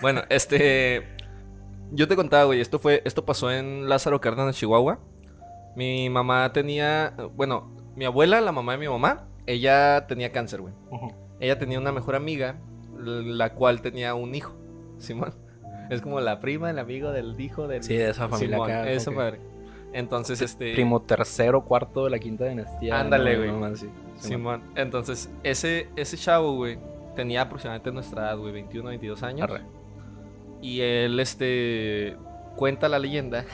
Bueno, 0.02 0.22
este. 0.28 1.16
Yo 1.90 2.06
te 2.06 2.16
contaba, 2.16 2.44
güey, 2.44 2.60
esto 2.60 2.78
fue. 2.78 3.02
Esto 3.04 3.24
pasó 3.24 3.50
en 3.50 3.88
Lázaro 3.88 4.20
Cárdenas, 4.20 4.56
Chihuahua. 4.56 5.00
Mi 5.74 6.08
mamá 6.10 6.52
tenía. 6.52 7.14
Bueno, 7.34 7.74
mi 7.96 8.04
abuela, 8.04 8.40
la 8.40 8.52
mamá 8.52 8.72
de 8.72 8.78
mi 8.78 8.88
mamá 8.88 9.26
ella 9.46 10.06
tenía 10.06 10.32
cáncer, 10.32 10.60
güey. 10.60 10.74
Ella 11.40 11.58
tenía 11.58 11.78
una 11.78 11.92
mejor 11.92 12.16
amiga, 12.16 12.56
la 12.98 13.54
cual 13.54 13.82
tenía 13.82 14.14
un 14.14 14.34
hijo, 14.34 14.54
Simón. 14.98 15.34
Es 15.90 16.02
como 16.02 16.20
la 16.20 16.40
prima, 16.40 16.70
el 16.70 16.78
amigo 16.78 17.12
del 17.12 17.38
hijo 17.40 17.68
del... 17.68 17.82
Sí, 17.82 17.96
de 17.96 18.10
esa 18.10 18.28
familia 18.28 18.56
Simón, 18.56 18.70
Esa 18.70 19.10
madre. 19.10 19.40
Entonces, 19.92 20.40
este... 20.40 20.74
Primo 20.74 21.02
tercero, 21.02 21.64
cuarto 21.64 22.04
de 22.04 22.10
la 22.10 22.18
quinta 22.18 22.46
dinastía. 22.46 22.98
Ándale, 22.98 23.36
güey. 23.36 23.74
Simón. 24.16 24.62
Entonces, 24.74 25.30
ese, 25.42 25.88
ese 25.94 26.16
chavo, 26.16 26.54
güey, 26.56 26.78
tenía 27.14 27.42
aproximadamente 27.42 27.92
nuestra 27.92 28.22
edad, 28.22 28.38
güey, 28.38 28.52
21, 28.52 28.88
22 28.88 29.22
años. 29.22 29.50
Y 30.60 30.80
él, 30.80 31.20
este, 31.20 32.16
cuenta 32.56 32.88
la 32.88 32.98
leyenda 32.98 33.44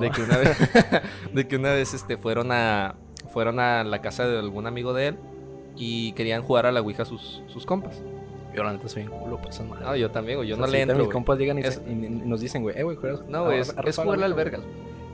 de 0.00 0.10
que 0.10 0.22
una 0.22 0.36
vez, 0.36 0.58
de 1.32 1.48
que 1.48 1.56
una 1.56 1.72
vez, 1.72 1.94
este, 1.94 2.16
fueron 2.16 2.52
a, 2.52 2.96
fueron 3.32 3.60
a 3.60 3.84
la 3.84 4.00
casa 4.00 4.26
de 4.26 4.38
algún 4.38 4.66
amigo 4.66 4.92
de 4.92 5.08
él 5.08 5.16
y 5.76 6.12
querían 6.12 6.42
jugar 6.42 6.66
a 6.66 6.72
la 6.72 6.80
Ouija 6.80 7.04
sus, 7.04 7.42
sus 7.48 7.66
compas. 7.66 8.02
Yo 8.54 8.64
la 8.64 8.72
neta 8.72 8.88
soy 8.88 9.04
un 9.04 9.10
culo, 9.10 9.38
pues 9.40 9.60
No, 9.60 9.94
yo 9.96 10.10
también, 10.10 10.38
güey. 10.38 10.48
Yo 10.48 10.56
no 10.56 10.66
le 10.66 10.82
entro. 10.82 10.98
Mis 10.98 11.08
compas 11.08 11.38
llegan 11.38 11.58
y, 11.58 12.08
nos 12.26 12.40
dicen, 12.40 12.62
güey, 12.62 12.78
eh, 12.78 12.82
güey, 12.82 12.98
No, 13.28 13.44
güey, 13.44 13.60
es, 13.60 13.74
es 13.84 13.96
jugarle 13.96 14.24
al 14.24 14.34
vergas, 14.34 14.62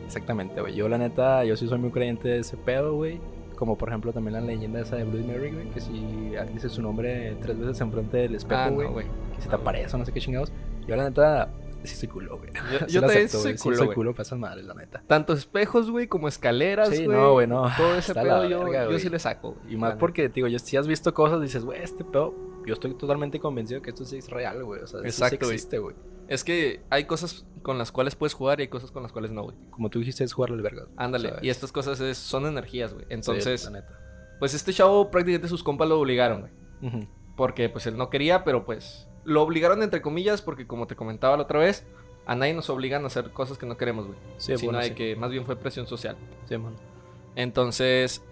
Exactamente, 0.06 0.60
güey. 0.60 0.74
Yo 0.74 0.88
la 0.88 0.98
neta, 0.98 1.44
yo 1.44 1.56
sí 1.56 1.66
soy 1.66 1.78
muy 1.78 1.90
creyente 1.90 2.28
de 2.28 2.38
ese 2.38 2.56
pedo, 2.56 2.94
güey. 2.94 3.20
Como 3.56 3.76
por 3.76 3.88
ejemplo 3.88 4.12
también 4.12 4.34
la 4.34 4.40
leyenda 4.40 4.80
esa 4.80 4.96
de 4.96 5.04
Bloody 5.04 5.24
Mary, 5.24 5.50
güey. 5.50 5.68
Que 5.70 5.80
si 5.80 6.32
dice 6.52 6.68
su 6.68 6.80
nombre 6.80 7.36
tres 7.42 7.58
veces 7.58 7.80
enfrente 7.80 8.18
del 8.18 8.34
espejo, 8.34 8.60
ah, 8.60 8.68
güey. 8.68 9.06
que 9.34 9.42
se 9.42 9.48
te 9.48 9.54
aparece 9.54 9.96
o 9.96 9.98
no 9.98 10.04
sé 10.04 10.12
qué 10.12 10.20
chingados. 10.20 10.52
Yo 10.86 10.94
la 10.94 11.04
neta, 11.04 11.50
sí 11.84 11.96
soy 11.96 12.08
culo, 12.08 12.38
güey. 12.38 12.50
Yo, 12.88 13.00
te 13.06 13.28
soy 13.28 13.56
culo, 13.56 13.76
sí, 13.76 13.84
soy 13.84 13.94
culo, 13.94 14.14
pasan 14.14 14.40
madre, 14.40 14.62
la 14.62 14.74
neta. 14.74 15.02
Tanto 15.06 15.32
espejos, 15.32 15.90
güey, 15.90 16.06
como 16.06 16.28
escaleras, 16.28 16.88
güey. 16.88 17.00
Sí, 17.00 17.08
no, 17.08 17.32
güey, 17.32 17.46
no. 17.46 17.70
Todo 17.76 17.96
ese 17.96 18.14
pedo 18.14 18.48
yo, 18.48 18.72
yo 18.90 18.98
sí 18.98 19.08
le 19.08 19.18
saco. 19.18 19.56
Y 19.68 19.76
más 19.76 19.94
porque, 19.96 20.28
digo, 20.28 20.48
yo, 20.48 20.58
si 20.58 20.76
has 20.76 20.86
visto 20.86 21.12
cosas, 21.14 21.40
dices, 21.40 21.64
güey, 21.64 21.82
este 21.82 22.04
pedo, 22.04 22.34
yo 22.66 22.74
estoy 22.74 22.94
totalmente 22.94 23.38
convencido 23.38 23.80
que 23.82 23.90
esto 23.90 24.04
sí 24.04 24.18
es 24.18 24.30
real, 24.30 24.64
güey. 24.64 24.82
O 24.82 24.86
sea, 24.86 25.00
Exacto, 25.00 25.46
sí 25.46 25.52
existe, 25.54 25.78
güey. 25.78 25.94
Es 26.28 26.42
que 26.42 26.82
hay 26.90 27.04
cosas 27.04 27.46
con 27.62 27.78
las 27.78 27.92
cuales 27.92 28.16
puedes 28.16 28.34
jugar 28.34 28.58
y 28.60 28.62
hay 28.62 28.68
cosas 28.68 28.90
con 28.90 29.02
las 29.02 29.12
cuales 29.12 29.30
no, 29.30 29.44
güey. 29.44 29.56
Como 29.70 29.90
tú 29.90 30.00
dijiste, 30.00 30.24
es 30.24 30.32
jugar 30.32 30.50
al 30.50 30.62
verga. 30.62 30.86
Ándale, 30.96 31.34
y 31.42 31.50
estas 31.50 31.72
cosas 31.72 32.00
es, 32.00 32.18
son 32.18 32.46
energías, 32.46 32.94
güey. 32.94 33.06
Entonces, 33.08 33.64
la 33.64 33.70
neta. 33.70 33.98
pues 34.38 34.54
este 34.54 34.72
chavo 34.72 35.10
prácticamente 35.10 35.48
sus 35.48 35.62
compas 35.62 35.88
lo 35.88 36.00
obligaron, 36.00 36.40
güey. 36.40 37.08
Porque 37.36 37.68
pues 37.68 37.86
él 37.86 37.96
no 37.96 38.10
quería, 38.10 38.44
pero 38.44 38.64
pues 38.64 39.08
lo 39.26 39.42
obligaron 39.42 39.82
entre 39.82 40.00
comillas 40.00 40.40
porque 40.40 40.66
como 40.66 40.86
te 40.86 40.96
comentaba 40.96 41.36
la 41.36 41.42
otra 41.42 41.58
vez, 41.58 41.84
a 42.26 42.34
nadie 42.34 42.54
nos 42.54 42.70
obligan 42.70 43.04
a 43.04 43.08
hacer 43.08 43.30
cosas 43.32 43.58
que 43.58 43.66
no 43.66 43.76
queremos, 43.76 44.06
güey. 44.06 44.18
Sí, 44.38 44.56
sino 44.56 44.72
bueno, 44.72 44.94
que 44.94 45.16
más 45.16 45.30
bien 45.30 45.44
fue 45.44 45.56
presión 45.56 45.86
social. 45.86 46.16
Sí, 46.48 46.56
man. 46.56 46.74
Entonces, 47.34 48.22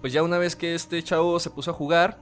pues 0.00 0.12
ya 0.12 0.22
una 0.22 0.38
vez 0.38 0.56
que 0.56 0.74
este 0.74 1.02
chavo 1.02 1.38
se 1.40 1.50
puso 1.50 1.72
a 1.72 1.74
jugar, 1.74 2.18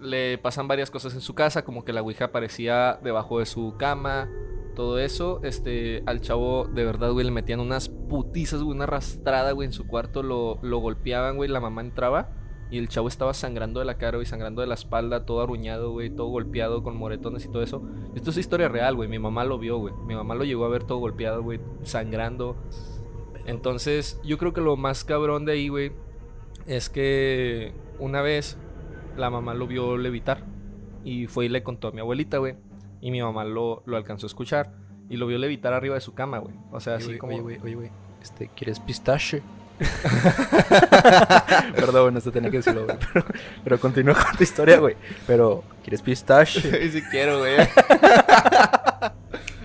le 0.00 0.38
pasan 0.38 0.68
varias 0.68 0.90
cosas 0.90 1.14
en 1.14 1.20
su 1.20 1.34
casa, 1.34 1.64
como 1.64 1.84
que 1.84 1.92
la 1.92 2.02
Ouija 2.02 2.26
aparecía 2.26 2.98
debajo 3.02 3.38
de 3.38 3.46
su 3.46 3.74
cama, 3.78 4.28
todo 4.74 4.98
eso. 4.98 5.40
Este, 5.44 6.02
al 6.06 6.20
chavo, 6.20 6.66
de 6.66 6.84
verdad, 6.84 7.12
güey, 7.12 7.24
le 7.24 7.32
metían 7.32 7.60
unas 7.60 7.88
putizas, 7.88 8.62
güey, 8.62 8.76
una 8.76 8.84
arrastrada, 8.84 9.52
güey, 9.52 9.66
en 9.66 9.72
su 9.72 9.86
cuarto, 9.86 10.22
lo, 10.22 10.58
lo 10.62 10.78
golpeaban, 10.78 11.36
güey, 11.36 11.48
la 11.48 11.60
mamá 11.60 11.80
entraba 11.80 12.30
y 12.70 12.78
el 12.78 12.88
chavo 12.88 13.08
estaba 13.08 13.32
sangrando 13.32 13.80
de 13.80 13.86
la 13.86 13.96
cara, 13.96 14.18
güey, 14.18 14.26
sangrando 14.26 14.60
de 14.60 14.66
la 14.66 14.74
espalda, 14.74 15.24
todo 15.24 15.40
arruñado, 15.40 15.92
güey, 15.92 16.10
todo 16.10 16.26
golpeado 16.28 16.82
con 16.82 16.96
moretones 16.96 17.44
y 17.44 17.48
todo 17.48 17.62
eso. 17.62 17.82
Esto 18.14 18.30
es 18.30 18.36
historia 18.36 18.68
real, 18.68 18.94
güey. 18.94 19.08
Mi 19.08 19.18
mamá 19.18 19.44
lo 19.44 19.58
vio, 19.58 19.78
güey. 19.78 19.94
Mi 20.06 20.14
mamá 20.14 20.34
lo 20.34 20.44
llegó 20.44 20.64
a 20.66 20.68
ver 20.68 20.84
todo 20.84 20.98
golpeado, 20.98 21.42
güey, 21.42 21.60
sangrando. 21.82 22.56
Entonces, 23.46 24.20
yo 24.22 24.36
creo 24.36 24.52
que 24.52 24.60
lo 24.60 24.76
más 24.76 25.04
cabrón 25.04 25.46
de 25.46 25.52
ahí, 25.52 25.68
güey, 25.68 25.92
es 26.66 26.90
que 26.90 27.72
una 27.98 28.20
vez 28.20 28.58
la 29.16 29.30
mamá 29.30 29.54
lo 29.54 29.66
vio 29.66 29.96
levitar. 29.96 30.44
Y 31.04 31.26
fue 31.26 31.46
y 31.46 31.48
le 31.48 31.62
contó 31.62 31.88
a 31.88 31.92
mi 31.92 32.00
abuelita, 32.00 32.36
güey. 32.36 32.56
Y 33.00 33.10
mi 33.10 33.22
mamá 33.22 33.44
lo, 33.44 33.82
lo 33.86 33.96
alcanzó 33.96 34.26
a 34.26 34.28
escuchar. 34.28 34.74
Y 35.08 35.16
lo 35.16 35.26
vio 35.26 35.38
levitar 35.38 35.72
arriba 35.72 35.94
de 35.94 36.02
su 36.02 36.12
cama, 36.12 36.38
güey. 36.38 36.54
O 36.70 36.80
sea, 36.80 36.96
así 36.96 37.16
como. 37.16 37.32
Oye, 37.32 37.42
güey, 37.42 37.58
oye, 37.62 37.74
güey. 37.74 37.90
Este, 38.20 38.50
¿quieres 38.54 38.80
pistache? 38.80 39.42
Perdón, 41.74 42.14
no 42.14 42.20
se 42.20 42.30
tenía 42.30 42.50
que 42.50 42.58
decirlo, 42.58 42.84
güey. 42.84 42.96
Pero, 43.12 43.26
pero 43.64 43.80
continúa 43.80 44.14
con 44.14 44.36
tu 44.36 44.42
historia, 44.42 44.78
güey. 44.78 44.96
Pero, 45.26 45.64
¿quieres 45.82 46.02
pistache? 46.02 46.60
Sí, 46.78 46.90
sí 46.90 47.02
quiero, 47.10 47.38
güey. 47.38 47.56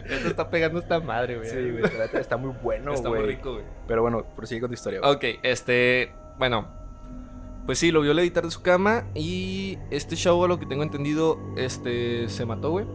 Esto 0.10 0.28
está 0.28 0.50
pegando 0.50 0.80
esta 0.80 1.00
madre, 1.00 1.38
güey. 1.38 1.50
Sí, 1.50 1.72
güey. 1.72 1.84
Está 2.14 2.38
muy 2.38 2.54
bueno, 2.62 2.86
güey. 2.92 2.96
Está 2.96 3.10
muy 3.10 3.20
rico, 3.22 3.54
güey. 3.54 3.66
Pero 3.88 4.02
bueno, 4.02 4.24
prosigue 4.36 4.62
con 4.62 4.70
tu 4.70 4.76
historia, 4.76 5.00
güey. 5.00 5.12
Ok, 5.12 5.24
este. 5.44 6.12
Bueno. 6.38 6.68
Pues 7.66 7.80
sí, 7.80 7.92
lo 7.92 8.02
vio 8.02 8.14
levitar 8.14 8.44
de 8.44 8.52
su 8.52 8.62
cama. 8.62 9.06
Y 9.16 9.78
este 9.90 10.16
chavo, 10.16 10.48
lo 10.48 10.60
que 10.60 10.66
tengo 10.66 10.84
entendido, 10.84 11.40
este. 11.58 12.28
Se 12.30 12.46
mató, 12.46 12.72
güey. 12.72 12.86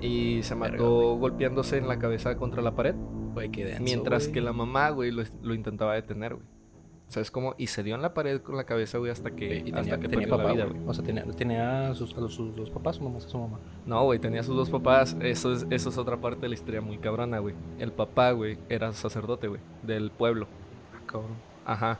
Y 0.00 0.42
se 0.42 0.54
mató 0.54 1.16
golpeándose 1.16 1.76
en 1.78 1.88
la 1.88 1.98
cabeza 1.98 2.36
contra 2.36 2.62
la 2.62 2.74
pared. 2.74 2.94
Güey, 3.34 3.50
qué 3.50 3.64
denso, 3.64 3.82
Mientras 3.82 4.24
güey. 4.24 4.32
que 4.34 4.40
la 4.40 4.52
mamá, 4.52 4.90
güey, 4.90 5.10
lo, 5.10 5.22
lo 5.42 5.54
intentaba 5.54 5.94
detener, 5.94 6.34
güey. 6.34 6.46
¿Sabes 7.10 7.32
cómo? 7.32 7.56
Y 7.58 7.66
se 7.66 7.82
dio 7.82 7.96
en 7.96 8.02
la 8.02 8.14
pared 8.14 8.40
con 8.40 8.56
la 8.56 8.62
cabeza, 8.62 8.98
güey, 8.98 9.10
hasta 9.10 9.32
que, 9.32 9.56
Y 9.66 9.70
hasta 9.72 9.80
tenía, 9.82 9.98
que 9.98 10.08
tenía 10.08 10.28
perdió 10.28 10.36
papá, 10.36 10.42
la 10.44 10.52
vida, 10.52 10.64
güey. 10.66 10.80
O 10.86 10.94
sea, 10.94 11.04
tenía, 11.04 11.24
tenía 11.24 11.92
sus, 11.94 12.16
a 12.16 12.28
sus 12.28 12.54
dos 12.54 12.70
papás 12.70 13.00
o 13.00 13.02
nomás 13.02 13.26
a 13.26 13.28
su 13.28 13.36
mamá. 13.36 13.58
No, 13.84 14.04
güey, 14.04 14.20
tenía 14.20 14.44
sus 14.44 14.54
dos 14.54 14.70
papás. 14.70 15.16
Eso 15.20 15.52
es, 15.52 15.66
eso 15.70 15.88
es 15.88 15.98
otra 15.98 16.16
parte 16.20 16.42
de 16.42 16.48
la 16.50 16.54
historia 16.54 16.80
muy 16.80 16.98
cabrona, 16.98 17.40
güey. 17.40 17.56
El 17.80 17.90
papá, 17.90 18.30
güey, 18.30 18.58
era 18.68 18.92
sacerdote, 18.92 19.48
güey, 19.48 19.60
del 19.82 20.12
pueblo. 20.12 20.46
Cabrón. 21.06 21.32
Ajá. 21.66 21.98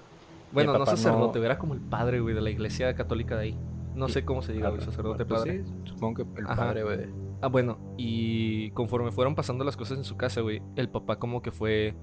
Bueno, 0.52 0.78
no 0.78 0.86
sacerdote, 0.86 1.40
no- 1.40 1.44
era 1.44 1.58
como 1.58 1.74
el 1.74 1.80
padre, 1.80 2.20
güey, 2.20 2.32
de 2.34 2.40
la 2.40 2.50
iglesia 2.50 2.94
católica 2.94 3.34
de 3.36 3.42
ahí. 3.42 3.58
No 3.96 4.08
sé 4.08 4.24
cómo 4.24 4.42
se 4.42 4.52
diga, 4.52 4.68
güey, 4.68 4.80
sacerdote 4.80 5.24
Pues 5.24 5.40
padre. 5.40 5.64
sí, 5.64 5.72
supongo 5.86 6.24
que 6.24 6.40
el 6.40 6.46
Ajá. 6.46 6.54
padre, 6.54 6.84
güey. 6.84 6.98
Ah, 7.42 7.48
bueno, 7.48 7.78
y 7.96 8.70
conforme 8.70 9.10
fueron 9.10 9.34
pasando 9.34 9.64
las 9.64 9.76
cosas 9.76 9.98
en 9.98 10.04
su 10.04 10.16
casa, 10.16 10.40
güey, 10.40 10.62
el 10.76 10.88
papá 10.88 11.18
como 11.18 11.42
que 11.42 11.50
fue 11.50 11.94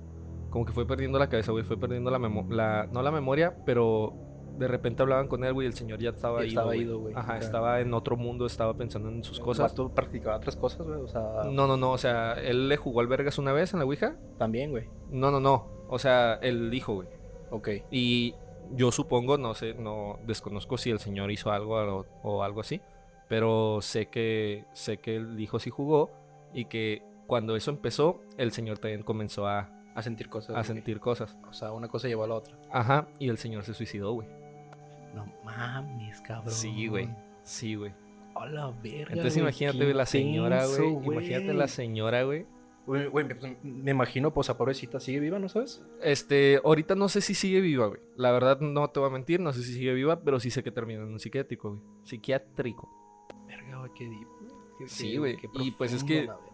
como 0.50 0.66
que 0.66 0.74
fue 0.74 0.86
perdiendo 0.88 1.20
la 1.20 1.28
cabeza, 1.30 1.52
güey, 1.52 1.64
fue 1.64 1.78
perdiendo 1.78 2.10
la 2.12 2.20
memoria, 2.20 2.88
no 2.92 3.02
la 3.02 3.12
memoria, 3.12 3.56
pero 3.66 4.14
de 4.58 4.68
repente 4.68 5.04
hablaban 5.04 5.28
con 5.28 5.44
él, 5.44 5.54
güey, 5.54 5.68
el 5.68 5.74
señor 5.74 6.00
ya 6.00 6.10
estaba 6.10 6.40
ido, 6.40 6.48
estaba 6.48 6.76
ido, 6.76 7.00
güey. 7.00 7.14
Ajá, 7.16 7.36
Era- 7.38 7.46
estaba 7.46 7.80
en 7.80 7.94
otro 7.94 8.18
mundo, 8.18 8.46
estaba 8.48 8.74
pensando 8.76 9.10
en 9.10 9.24
sus 9.24 9.40
cosas. 9.40 9.76
¿Tú 9.76 9.94
practicaba 9.94 10.38
otras 10.38 10.56
cosas, 10.56 10.82
güey? 10.88 11.00
O 11.00 11.08
sea, 11.08 11.22
No, 11.52 11.68
no, 11.68 11.78
no, 11.78 11.92
o 11.92 11.98
sea, 11.98 12.34
él 12.34 12.68
le 12.68 12.78
jugó 12.78 13.02
al 13.02 13.08
vergas 13.08 13.38
una 13.38 13.54
vez 13.54 13.74
en 13.74 13.80
la 13.80 13.86
Ouija. 13.86 14.16
también, 14.40 14.72
güey. 14.72 14.86
No, 15.12 15.30
no, 15.30 15.40
no. 15.40 15.68
O 15.90 16.00
sea, 16.00 16.36
él 16.42 16.72
dijo, 16.72 16.96
güey. 16.96 17.08
Ok. 17.52 17.70
Y 17.92 18.34
yo 18.74 18.92
supongo, 18.92 19.38
no 19.38 19.54
sé, 19.54 19.74
no 19.76 20.18
desconozco 20.26 20.78
si 20.78 20.90
el 20.90 21.00
señor 21.00 21.30
hizo 21.32 21.52
algo 21.52 21.76
o, 21.76 22.06
o 22.24 22.44
algo 22.44 22.62
así, 22.62 22.82
pero 23.30 23.80
sé 23.82 24.08
que 24.08 24.66
sé 24.74 24.98
que 24.98 25.18
el 25.18 25.40
hijo 25.40 25.60
sí 25.60 25.70
jugó 25.70 26.10
y 26.54 26.66
que 26.66 27.04
cuando 27.28 27.56
eso 27.56 27.70
empezó, 27.72 28.22
el 28.38 28.52
señor 28.52 28.80
también 28.80 29.04
comenzó 29.04 29.48
a, 29.48 29.70
A 29.98 30.02
sentir 30.04 30.30
cosas. 30.30 30.52
a 30.52 30.54
güey. 30.54 30.64
sentir 30.66 31.00
cosas. 31.00 31.36
O 31.50 31.54
sea, 31.54 31.72
una 31.72 31.88
cosa 31.88 32.08
llevó 32.08 32.24
a 32.24 32.28
la 32.28 32.36
otra. 32.36 32.56
Ajá, 32.72 33.08
y 33.20 33.30
el 33.30 33.38
señor 33.38 33.64
se 33.64 33.74
suicidó, 33.74 34.14
güey. 34.14 34.28
No 35.16 35.26
mames, 35.44 36.22
cabrón. 36.22 36.54
Sí, 36.54 36.88
güey. 36.88 37.10
Sí, 37.44 37.76
güey. 37.76 37.94
A 38.36 38.46
la 38.46 38.68
verga. 38.70 39.14
Entonces 39.14 39.34
güey, 39.34 39.42
imagínate, 39.44 39.78
güey, 39.80 39.94
la 39.94 40.06
señora, 40.06 40.66
güey. 40.68 40.94
Imagínate 41.04 41.54
la 41.54 41.68
señora, 41.68 42.24
güey. 42.24 42.46
Güey, 42.86 43.08
güey, 43.08 43.28
pues, 43.28 43.58
me 43.64 43.92
imagino, 43.92 44.32
pues, 44.34 44.50
a 44.50 44.58
pobrecita 44.58 45.00
sigue 45.00 45.20
viva, 45.20 45.40
¿no 45.40 45.50
sabes? 45.50 45.84
Este, 46.02 46.62
ahorita 46.64 46.96
no 46.96 47.10
sé 47.10 47.20
si 47.22 47.34
sigue 47.34 47.60
viva, 47.60 47.88
güey. 47.88 48.00
La 48.16 48.32
verdad 48.32 48.60
no 48.62 48.90
te 48.92 49.00
voy 49.00 49.10
a 49.10 49.12
mentir, 49.12 49.40
no 49.42 49.52
sé 49.52 49.62
si 49.64 49.74
sigue 49.74 49.94
viva, 49.94 50.22
pero 50.22 50.40
sí 50.40 50.52
sé 50.52 50.64
que 50.64 50.72
terminó 50.72 51.02
en 51.04 51.10
un 51.12 51.20
psiquiátrico, 51.20 51.72
güey. 51.72 51.82
Psiquiátrico. 52.04 52.88
Verga, 53.48 53.80
güey, 53.80 53.92
qué 53.96 54.06
deep. 54.08 54.28
Qué- 54.78 54.88
Sí, 54.88 55.12
qué- 55.12 55.18
güey, 55.18 55.38
qué 55.38 55.50
y 55.56 55.72
pues 55.72 55.92
es 55.92 56.04
que- 56.04 56.26
la 56.28 56.34
verga, 56.34 56.36
güey. 56.36 56.47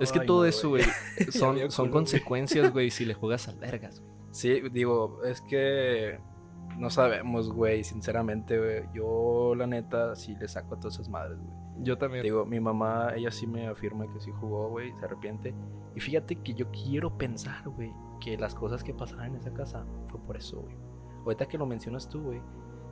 Es 0.00 0.12
que 0.12 0.20
Ay, 0.20 0.26
todo 0.26 0.40
no, 0.40 0.44
eso, 0.46 0.68
güey, 0.68 0.84
son, 1.30 1.70
son 1.70 1.90
consecuencias, 1.90 2.72
güey, 2.72 2.90
si 2.90 3.04
le 3.04 3.14
juegas 3.14 3.48
al 3.48 3.58
vergas, 3.58 4.00
güey. 4.00 4.12
Sí, 4.30 4.60
digo, 4.70 5.22
es 5.24 5.40
que 5.40 6.18
no 6.76 6.90
sabemos, 6.90 7.50
güey, 7.50 7.84
sinceramente, 7.84 8.58
güey. 8.58 8.82
Yo, 8.94 9.54
la 9.54 9.66
neta, 9.66 10.14
sí 10.14 10.34
le 10.38 10.46
saco 10.48 10.74
a 10.74 10.78
todas 10.80 10.94
esas 10.94 11.08
madres, 11.08 11.38
güey. 11.38 11.56
Yo 11.78 11.98
también. 11.98 12.22
Digo, 12.22 12.44
mi 12.44 12.60
mamá, 12.60 13.12
ella 13.14 13.30
sí 13.30 13.46
me 13.46 13.66
afirma 13.66 14.10
que 14.12 14.20
sí 14.20 14.30
jugó, 14.30 14.68
güey, 14.68 14.92
se 14.98 15.04
arrepiente. 15.04 15.54
Y 15.94 16.00
fíjate 16.00 16.36
que 16.36 16.54
yo 16.54 16.70
quiero 16.70 17.16
pensar, 17.16 17.68
güey, 17.68 17.92
que 18.20 18.36
las 18.36 18.54
cosas 18.54 18.82
que 18.84 18.94
pasaron 18.94 19.26
en 19.26 19.36
esa 19.36 19.52
casa 19.52 19.86
fue 20.08 20.20
por 20.20 20.36
eso, 20.36 20.60
güey. 20.60 20.76
Ahorita 21.24 21.46
que 21.46 21.58
lo 21.58 21.66
mencionas 21.66 22.08
tú, 22.08 22.22
güey, 22.22 22.40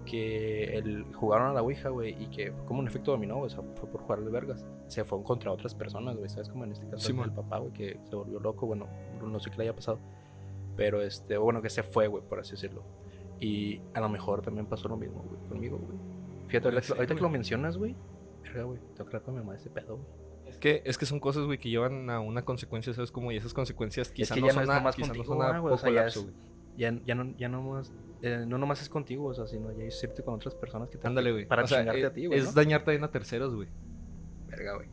que 0.04 0.76
el, 0.76 1.04
jugaron 1.14 1.48
a 1.48 1.52
la 1.52 1.62
Ouija, 1.62 1.88
güey, 1.88 2.22
y 2.22 2.26
que 2.28 2.52
como 2.66 2.80
un 2.80 2.86
efecto 2.86 3.10
dominó, 3.12 3.40
o 3.40 3.48
sea, 3.48 3.62
fue 3.74 3.88
por 3.88 4.02
jugar 4.02 4.20
de 4.20 4.30
vergas. 4.30 4.66
Se 4.88 5.04
fue 5.04 5.22
contra 5.22 5.50
otras 5.50 5.74
personas, 5.74 6.16
güey, 6.16 6.28
¿sabes? 6.28 6.48
Como 6.48 6.64
en 6.64 6.72
este 6.72 6.86
caso 6.88 7.06
Simón. 7.06 7.30
el 7.30 7.34
papá, 7.34 7.58
güey, 7.58 7.72
que 7.72 7.98
se 8.04 8.16
volvió 8.16 8.40
loco, 8.40 8.66
bueno, 8.66 8.86
no 9.22 9.40
sé 9.40 9.50
qué 9.50 9.58
le 9.58 9.62
haya 9.64 9.74
pasado. 9.74 9.98
Pero, 10.76 11.02
este, 11.02 11.36
bueno, 11.36 11.62
que 11.62 11.70
se 11.70 11.82
fue, 11.82 12.06
güey, 12.08 12.22
por 12.22 12.40
así 12.40 12.52
decirlo. 12.52 12.82
Y 13.40 13.80
a 13.94 14.00
lo 14.00 14.08
mejor 14.08 14.42
también 14.42 14.66
pasó 14.66 14.88
lo 14.88 14.96
mismo, 14.96 15.22
güey, 15.22 15.40
conmigo, 15.48 15.78
güey. 15.78 15.98
Fíjate, 16.48 16.68
ahorita, 16.68 16.82
ser, 16.82 16.96
ahorita 16.96 17.14
que 17.14 17.20
lo 17.20 17.28
mencionas, 17.28 17.76
güey, 17.76 17.94
verga, 18.42 18.64
güey, 18.64 18.78
tengo 18.78 18.94
que 18.96 19.16
hablar 19.16 19.22
con 19.22 19.34
mi 19.34 19.40
mamá 19.40 19.52
de 19.52 19.58
ese 19.58 19.70
pedo, 19.70 19.96
güey. 19.96 20.24
Es 20.46 20.58
que, 20.58 20.82
es 20.84 20.98
que 20.98 21.06
son 21.06 21.20
cosas, 21.20 21.44
güey, 21.44 21.58
que 21.58 21.68
llevan 21.70 22.10
a 22.10 22.20
una 22.20 22.44
consecuencia, 22.44 22.92
¿sabes? 22.92 23.10
Como, 23.10 23.32
y 23.32 23.36
esas 23.36 23.54
consecuencias 23.54 24.10
quizá 24.10 24.34
que 24.34 24.40
no 24.40 24.48
son 24.48 24.56
no 24.56 24.62
es 24.62 24.68
a- 24.68 24.74
nomás 24.76 24.94
quizá 24.94 25.08
no 25.08 25.14
contigo, 25.14 25.34
son 25.34 25.42
a 25.42 25.56
ah, 25.56 25.58
güey, 25.58 25.74
o 25.74 25.78
sea, 25.78 25.90
ya 25.90 26.06
es-. 26.06 26.26
Ya, 26.76 26.92
ya, 27.06 27.14
no, 27.14 27.36
ya 27.36 27.48
no, 27.48 27.62
más, 27.62 27.92
eh, 28.24 28.44
no 28.46 28.56
nomás 28.56 28.80
es 28.80 28.88
contigo, 28.88 29.26
o 29.26 29.34
sea, 29.34 29.46
sino 29.46 29.70
ya 29.72 29.84
es 29.84 30.02
irte 30.02 30.22
con 30.22 30.34
otras 30.34 30.54
personas 30.54 30.88
que 30.88 30.96
te 30.96 31.06
Ándale, 31.06 31.30
güey. 31.30 31.46
Para 31.46 31.64
O 31.64 31.66
sea, 31.66 31.80
chingarte 31.80 32.00
eh, 32.00 32.06
a 32.06 32.12
ti, 32.12 32.26
güey. 32.26 32.38
Es 32.38 32.46
¿no? 32.46 32.52
dañar 32.52 32.82
también 32.82 33.04
a 33.04 33.10
terceros, 33.10 33.54
güey. 33.54 33.68
Verga, 34.48 34.76
güey. 34.76 34.88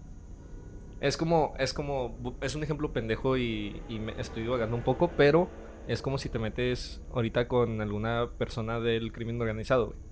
Es 1.00 1.16
como, 1.16 1.54
es 1.58 1.74
como, 1.74 2.36
es 2.42 2.56
un 2.56 2.64
ejemplo 2.64 2.92
pendejo 2.92 3.38
y, 3.38 3.82
y 3.88 4.00
me 4.00 4.20
estoy 4.20 4.44
divagando 4.44 4.76
un 4.76 4.84
poco, 4.84 5.12
pero 5.16 5.50
es 5.88 6.02
como 6.02 6.18
si 6.18 6.28
te 6.28 6.40
metes 6.40 7.02
ahorita 7.14 7.48
con 7.48 7.80
alguna 7.80 8.30
persona 8.38 8.82
del 8.82 9.14
crimen 9.14 9.40
organizado, 9.40 9.88
güey. 9.88 10.11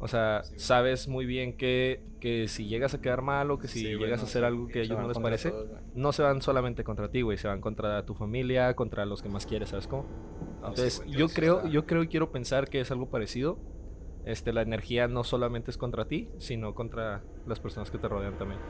O 0.00 0.08
sea, 0.08 0.42
Sí, 0.44 0.54
sabes 0.58 1.08
muy 1.08 1.26
bien 1.26 1.56
que, 1.56 2.00
que 2.20 2.48
si 2.48 2.66
llegas 2.66 2.94
a 2.94 3.00
quedar 3.00 3.22
mal 3.22 3.50
o 3.50 3.58
que 3.58 3.68
si 3.68 3.80
Sí, 3.80 3.86
llegas 3.96 4.20
a 4.20 4.24
hacer 4.24 4.44
algo 4.44 4.68
que 4.68 4.80
a 4.80 4.82
ellos 4.82 4.98
no 4.98 5.08
les 5.08 5.18
parece, 5.18 5.50
todos, 5.50 5.68
no 5.94 6.12
se 6.12 6.22
van 6.22 6.42
solamente 6.42 6.84
contra 6.84 7.10
ti, 7.10 7.22
güey, 7.22 7.36
se 7.38 7.48
van 7.48 7.60
contra 7.60 8.04
tu 8.06 8.14
familia, 8.14 8.74
contra 8.74 9.04
los 9.06 9.22
que 9.22 9.28
más 9.28 9.46
quieres, 9.46 9.68
¿sabes 9.68 9.86
cómo? 9.86 10.04
No, 10.62 10.68
Entonces, 10.68 11.02
sí, 11.04 11.12
yo 11.12 11.28
creo, 11.28 11.56
está- 11.58 11.68
yo 11.70 11.86
creo 11.86 12.02
y 12.02 12.08
quiero 12.08 12.30
pensar 12.32 12.68
que 12.68 12.80
es 12.80 12.90
algo 12.90 13.06
parecido. 13.10 13.58
Este, 14.24 14.52
la 14.52 14.62
energía 14.62 15.08
no 15.08 15.24
solamente 15.24 15.70
es 15.70 15.76
contra 15.78 16.06
ti, 16.06 16.28
sino 16.38 16.74
contra 16.74 17.24
las 17.46 17.58
personas 17.60 17.90
que 17.90 17.98
te 17.98 18.08
rodean 18.08 18.36
también. 18.38 18.60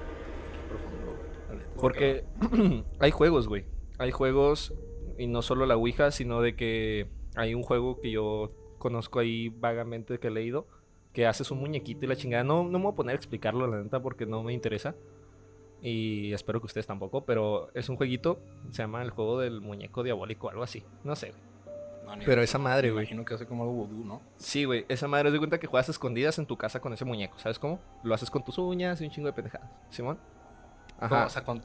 Porque 1.77 2.25
hay 2.99 3.11
juegos, 3.11 3.49
güey. 3.49 3.65
Hay 3.99 4.11
juegos, 4.11 4.75
y 5.19 5.27
no 5.27 5.43
solo 5.43 5.67
la 5.67 5.77
Ouija, 5.77 6.11
sino 6.11 6.41
de 6.41 6.57
que 6.57 7.09
hay 7.37 7.55
un 7.55 7.63
juego 7.63 8.01
que 8.01 8.11
yo 8.11 8.53
conozco 8.79 9.19
ahí 9.19 9.49
vagamente 9.49 10.19
que 10.19 10.29
he 10.29 10.31
leído, 10.31 10.67
que 11.13 11.27
haces 11.27 11.51
un 11.51 11.59
muñequito 11.61 12.05
y 12.05 12.09
la 12.09 12.17
chingada. 12.17 12.45
No, 12.45 12.65
no 12.65 12.79
me 12.79 12.85
voy 12.85 12.93
a 12.93 12.97
poner 12.97 13.15
a 13.15 13.17
explicarlo, 13.17 13.67
la 13.67 13.83
neta, 13.83 14.01
porque 14.01 14.27
no 14.27 14.43
me 14.43 14.53
interesa. 14.53 14.95
Y 15.83 16.33
espero 16.35 16.61
que 16.61 16.67
ustedes 16.67 16.87
tampoco, 16.87 17.25
pero 17.25 17.71
es 17.75 17.89
un 17.89 17.97
jueguito, 17.97 18.39
se 18.71 18.83
llama 18.83 19.03
el 19.03 19.11
juego 19.11 19.41
del 19.41 19.61
muñeco 19.63 20.03
diabólico, 20.03 20.51
algo 20.51 20.63
así. 20.63 20.85
No 21.05 21.17
sé, 21.17 21.31
güey. 21.31 21.43
No, 22.19 22.25
Pero 22.27 22.43
esa 22.43 22.59
madre, 22.59 22.89
me 22.89 22.93
güey. 22.95 23.05
imagino 23.05 23.25
que 23.25 23.35
hace 23.35 23.47
como 23.47 23.63
algo 23.63 23.75
vudú, 23.87 24.05
¿no? 24.05 24.21
Sí, 24.37 24.65
güey, 24.65 24.85
esa 24.89 25.07
madre 25.09 25.31
de 25.31 25.39
cuenta 25.39 25.59
que 25.61 25.69
juegas 25.69 25.89
escondidas 25.89 26.39
en 26.41 26.47
tu 26.47 26.57
casa 26.59 26.81
con 26.81 26.93
ese 26.93 27.05
muñeco, 27.05 27.39
¿sabes 27.39 27.59
cómo? 27.59 27.79
Lo 28.03 28.15
haces 28.15 28.31
con 28.31 28.45
tus 28.45 28.59
uñas 28.59 29.01
y 29.01 29.05
un 29.05 29.11
chingo 29.11 29.27
de 29.29 29.33
pendejadas. 29.33 29.71
¿Simón? 29.91 30.19
Ajá. 30.99 31.27
O 31.27 31.29
sea, 31.31 31.45
con... 31.45 31.63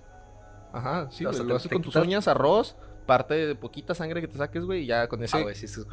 Ajá, 0.71 1.09
sí, 1.09 1.25
O 1.25 1.31
güey, 1.31 1.43
lo 1.45 1.55
haces 1.55 1.71
con 1.71 1.81
tus 1.81 1.93
quitas- 1.93 2.03
uñas, 2.05 2.27
arroz, 2.27 2.77
parte 3.05 3.33
de 3.47 3.55
poquita 3.55 3.93
sangre 3.93 4.21
que 4.21 4.27
te 4.27 4.37
saques, 4.37 4.63
güey, 4.65 4.83
y 4.83 4.85
ya 4.87 5.07
con 5.07 5.23
ese... 5.23 5.37
Ah, 5.37 5.43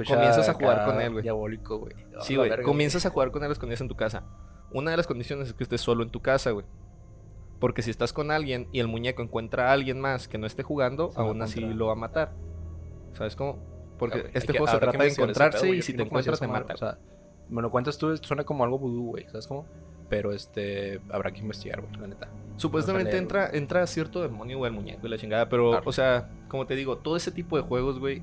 comienzas 0.07 0.49
a 0.49 0.55
jugar 0.55 0.85
con 0.87 1.01
él, 1.01 1.11
güey. 1.13 1.23
Diabólico, 1.23 1.79
güey. 1.79 1.95
sí, 2.23 2.37
güey, 2.37 2.51
comienzas 2.63 3.05
a 3.07 3.11
jugar 3.11 3.31
con 3.31 3.43
él 3.45 3.51
escondidas 3.53 3.81
en 3.81 3.89
tu 3.89 3.97
casa. 3.97 4.25
Una 4.73 4.91
de 4.91 4.97
las 4.97 5.07
condiciones 5.07 5.49
es 5.49 5.55
que 5.55 5.63
estés 5.65 5.81
solo 5.81 6.03
en 6.03 6.11
tu 6.11 6.21
casa, 6.21 6.51
güey. 6.51 6.65
Porque 7.61 7.83
si 7.83 7.91
estás 7.91 8.13
con 8.13 8.31
alguien 8.31 8.67
y 8.73 8.81
el 8.81 8.89
muñeco 8.89 9.23
encuentra 9.23 9.69
a 9.71 9.73
alguien 9.73 10.01
más 10.01 10.27
que 10.27 10.37
no 10.39 10.47
esté 10.47 10.63
jugando, 10.63 11.13
Se 11.13 11.21
aún 11.21 11.41
así 11.43 11.61
lo 11.61 11.87
va 11.87 11.93
a 11.93 11.97
matar. 11.97 12.33
¿Sabes 13.13 13.37
cómo? 13.37 13.59
Porque 13.99 14.19
Ah, 14.27 14.31
este 14.35 14.53
que- 14.53 14.59
juego 14.59 14.73
se 14.73 14.79
trata 14.79 14.99
de 15.05 15.11
encontrarse 15.11 15.61
pedo, 15.61 15.75
y 15.75 15.83
si 15.83 15.95
te 15.95 16.03
encuentras 16.03 16.41
te 16.41 16.49
mata. 16.49 16.75
O 16.75 16.77
sea, 16.77 16.99
me 17.49 17.63
lo 17.63 17.71
cuentas 17.71 17.99
tú, 17.99 18.17
suena 18.17 18.43
como 18.45 18.65
algo 18.65 18.79
vudú, 18.79 19.11
güey, 19.11 19.27
¿sabes 19.29 19.47
cómo? 19.47 19.67
Pero 20.09 20.33
este, 20.33 21.01
habrá 21.11 21.31
que 21.31 21.41
investigar, 21.41 21.81
güey, 21.83 21.93
la 22.01 22.07
neta. 22.09 22.29
Supuestamente 22.57 23.17
entra, 23.17 23.49
entra 23.53 23.87
cierto 23.87 24.21
demonio, 24.23 24.59
güey, 24.59 24.71
el 24.71 24.75
muñeco 24.77 25.07
y 25.07 25.11
la 25.11 25.17
chingada. 25.19 25.49
Pero, 25.49 25.71
Claro. 25.71 25.85
o 25.89 25.93
sea, 25.93 26.29
como 26.53 26.67
te 26.67 26.77
digo, 26.77 26.99
todo 26.99 27.17
ese 27.17 27.33
tipo 27.33 27.57
de 27.57 27.63
juegos, 27.63 27.99
güey, 27.99 28.23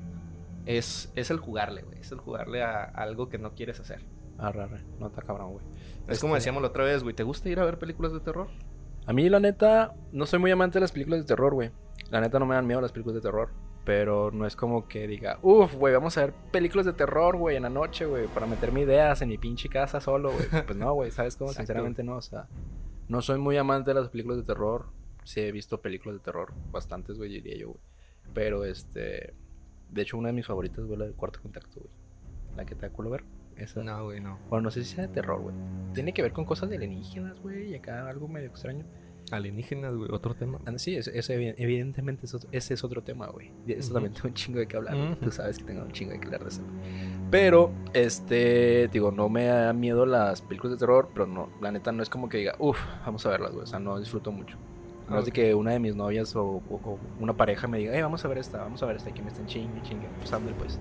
es, 0.64 1.12
es 1.16 1.30
el 1.30 1.38
jugarle, 1.38 1.82
güey. 1.82 1.98
Es 1.98 2.12
el 2.12 2.18
jugarle 2.18 2.62
a 2.62 2.84
algo 2.84 3.28
que 3.28 3.38
no 3.38 3.54
quieres 3.54 3.80
hacer. 3.80 4.00
Arre, 4.38 4.62
arre, 4.62 4.84
no 4.98 5.08
está 5.08 5.20
cabrón, 5.20 5.52
güey. 5.52 5.64
Es 6.08 6.20
como 6.20 6.34
Este, 6.36 6.42
decíamos 6.42 6.62
la 6.62 6.68
otra 6.68 6.84
vez, 6.84 7.02
güey. 7.02 7.14
¿Te 7.14 7.24
gusta 7.24 7.48
ir 7.48 7.60
a 7.60 7.64
ver 7.64 7.78
películas 7.78 8.12
de 8.12 8.20
terror? 8.20 8.48
A 9.04 9.12
mí, 9.12 9.28
la 9.28 9.40
neta, 9.40 9.94
no 10.12 10.26
soy 10.26 10.38
muy 10.38 10.50
amante 10.50 10.74
de 10.78 10.82
las 10.82 10.92
películas 10.92 11.20
de 11.20 11.26
terror, 11.26 11.52
güey. 11.54 11.72
La 12.10 12.20
neta 12.20 12.38
no 12.38 12.46
me 12.46 12.54
dan 12.54 12.66
miedo 12.66 12.80
las 12.80 12.92
películas 12.92 13.16
de 13.16 13.20
terror. 13.20 13.50
Pero 13.84 14.30
no 14.30 14.46
es 14.46 14.54
como 14.54 14.86
que 14.86 15.08
diga, 15.08 15.38
uff, 15.42 15.74
güey, 15.74 15.92
vamos 15.92 16.16
a 16.16 16.20
ver 16.20 16.34
películas 16.52 16.86
de 16.86 16.92
terror, 16.92 17.36
güey, 17.36 17.56
en 17.56 17.64
la 17.64 17.70
noche, 17.70 18.06
güey, 18.06 18.28
para 18.28 18.46
meterme 18.46 18.82
ideas 18.82 19.22
en 19.22 19.30
mi 19.30 19.38
pinche 19.38 19.68
casa 19.68 20.00
solo, 20.00 20.30
güey. 20.30 20.46
Pues 20.66 20.78
no, 20.78 20.94
güey, 20.94 21.10
¿sabes 21.10 21.36
cómo? 21.36 21.52
Sinceramente 21.52 22.04
no, 22.04 22.16
o 22.16 22.22
sea, 22.22 22.46
no 23.08 23.22
soy 23.22 23.40
muy 23.40 23.56
amante 23.56 23.90
de 23.90 24.00
las 24.00 24.08
películas 24.10 24.38
de 24.38 24.44
terror. 24.44 24.86
Sí 25.24 25.40
he 25.40 25.50
visto 25.50 25.80
películas 25.80 26.18
de 26.18 26.22
terror, 26.24 26.52
bastantes, 26.70 27.18
güey, 27.18 27.30
diría 27.30 27.56
yo, 27.56 27.68
güey. 27.70 27.80
Pero 28.34 28.64
este, 28.64 29.34
de 29.90 30.02
hecho, 30.02 30.16
una 30.18 30.28
de 30.28 30.34
mis 30.34 30.46
favoritas, 30.46 30.84
güey, 30.84 30.98
la 30.98 31.04
del 31.06 31.14
cuarto 31.14 31.40
contacto, 31.42 31.80
güey. 31.80 31.92
La 32.56 32.64
que 32.64 32.74
te 32.74 32.82
da 32.86 32.92
culo 32.92 33.10
ver. 33.10 33.24
Esa. 33.56 33.82
No, 33.82 34.04
güey, 34.04 34.20
no. 34.20 34.38
Bueno, 34.48 34.64
no 34.64 34.70
sé 34.70 34.84
si 34.84 34.94
sea 34.94 35.06
de 35.06 35.12
terror, 35.12 35.40
güey. 35.40 35.54
Tiene 35.92 36.12
que 36.12 36.22
ver 36.22 36.32
con 36.32 36.44
cosas 36.44 36.70
de 36.70 36.76
alienígenas, 36.76 37.38
güey, 37.40 37.70
y 37.70 37.74
acá 37.74 38.08
algo 38.08 38.26
medio 38.26 38.48
extraño. 38.48 38.84
Alienígenas, 39.30 39.94
güey, 39.94 40.10
otro 40.12 40.34
tema. 40.34 40.58
Ah, 40.66 40.72
sí, 40.76 40.98
evidentemente 40.98 42.26
ese 42.52 42.74
es 42.74 42.84
otro 42.84 43.02
tema, 43.02 43.28
güey. 43.28 43.52
Eso 43.66 43.92
también 43.92 44.12
tengo 44.12 44.28
un 44.28 44.34
chingo 44.34 44.58
de 44.58 44.66
que 44.66 44.76
hablar. 44.76 45.18
Tú 45.20 45.30
sabes 45.30 45.58
que 45.58 45.64
tengo 45.64 45.82
un 45.82 45.92
chingo 45.92 46.12
de 46.12 46.18
que 46.18 46.26
hablar 46.26 46.42
de 46.42 46.48
eso. 46.48 46.62
Pero, 47.30 47.70
este, 47.92 48.88
digo, 48.88 49.12
no 49.12 49.28
me 49.28 49.44
da 49.44 49.72
miedo 49.72 50.04
las 50.04 50.42
películas 50.42 50.72
de 50.72 50.78
terror, 50.78 51.10
pero 51.12 51.26
no, 51.26 51.48
la 51.60 51.70
neta 51.70 51.92
no 51.92 52.02
es 52.02 52.08
como 52.08 52.28
que 52.28 52.38
diga, 52.38 52.56
uff, 52.58 52.78
vamos 53.04 53.24
a 53.26 53.30
verlas, 53.30 53.52
güey. 53.52 53.64
O 53.64 53.66
sea, 53.66 53.78
no 53.78 54.00
disfruto 54.00 54.32
mucho. 54.32 54.56
No 55.10 55.18
es 55.18 55.24
de 55.24 55.32
que 55.32 55.54
una 55.54 55.72
de 55.72 55.80
mis 55.80 55.94
novias 55.96 56.34
o, 56.36 56.62
una 57.18 57.36
pareja 57.36 57.66
me 57.66 57.78
diga, 57.78 57.92
hey, 57.94 58.02
vamos 58.02 58.24
a 58.24 58.28
ver 58.28 58.38
esta, 58.38 58.58
vamos 58.58 58.82
a 58.82 58.86
ver 58.86 58.96
esta, 58.96 59.12
que 59.12 59.22
me 59.22 59.28
estén 59.28 59.46
chingue, 59.46 59.82
chingue. 59.82 60.08
Pues 60.18 60.30
pues. 60.56 60.78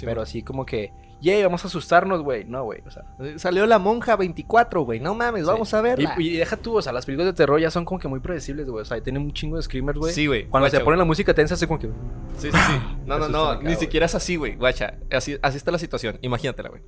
pero 0.00 0.22
así 0.22 0.42
como 0.42 0.64
que 0.64 0.92
yay, 1.20 1.42
vamos 1.42 1.64
a 1.64 1.68
asustarnos, 1.68 2.22
güey. 2.22 2.44
No, 2.44 2.64
güey, 2.64 2.82
o 2.86 2.90
sea. 2.90 3.04
Salió 3.36 3.66
la 3.66 3.78
monja 3.78 4.16
24, 4.16 4.82
güey. 4.82 5.00
No 5.00 5.14
mames, 5.14 5.46
vamos 5.46 5.72
a 5.74 5.80
verla. 5.80 6.14
Y, 6.18 6.36
deja 6.36 6.56
tú, 6.56 6.76
o 6.76 6.82
sea, 6.82 6.92
las 6.92 7.06
películas 7.06 7.26
de 7.26 7.32
terror 7.36 7.60
ya 7.60 7.70
son 7.70 7.84
como 7.84 7.98
que 7.98 8.08
muy 8.08 8.20
predecibles, 8.20 8.68
güey. 8.68 8.82
O 8.82 8.84
sea, 8.84 9.00
tienen 9.02 9.22
un 9.22 9.32
chingo 9.32 9.56
de 9.56 9.62
screamers, 9.62 9.98
güey. 9.98 10.12
Sí, 10.12 10.26
güey. 10.26 10.46
Cuando 10.46 10.68
se 10.68 10.80
ponen 10.80 10.98
la 10.98 11.04
música 11.04 11.34
tensa, 11.34 11.54
así 11.54 11.66
como 11.66 11.78
que. 11.78 11.88
Sí, 12.36 12.50
sí, 12.50 12.58
sí. 12.58 12.72
No, 13.06 13.18
no, 13.18 13.28
no. 13.28 13.62
Ni 13.62 13.76
siquiera 13.76 14.06
es 14.06 14.14
así, 14.14 14.36
güey. 14.36 14.56
Guacha. 14.56 14.98
Así, 15.10 15.38
así 15.42 15.56
está 15.56 15.70
la 15.70 15.78
situación. 15.78 16.18
Imagínatela, 16.22 16.68
güey. 16.68 16.82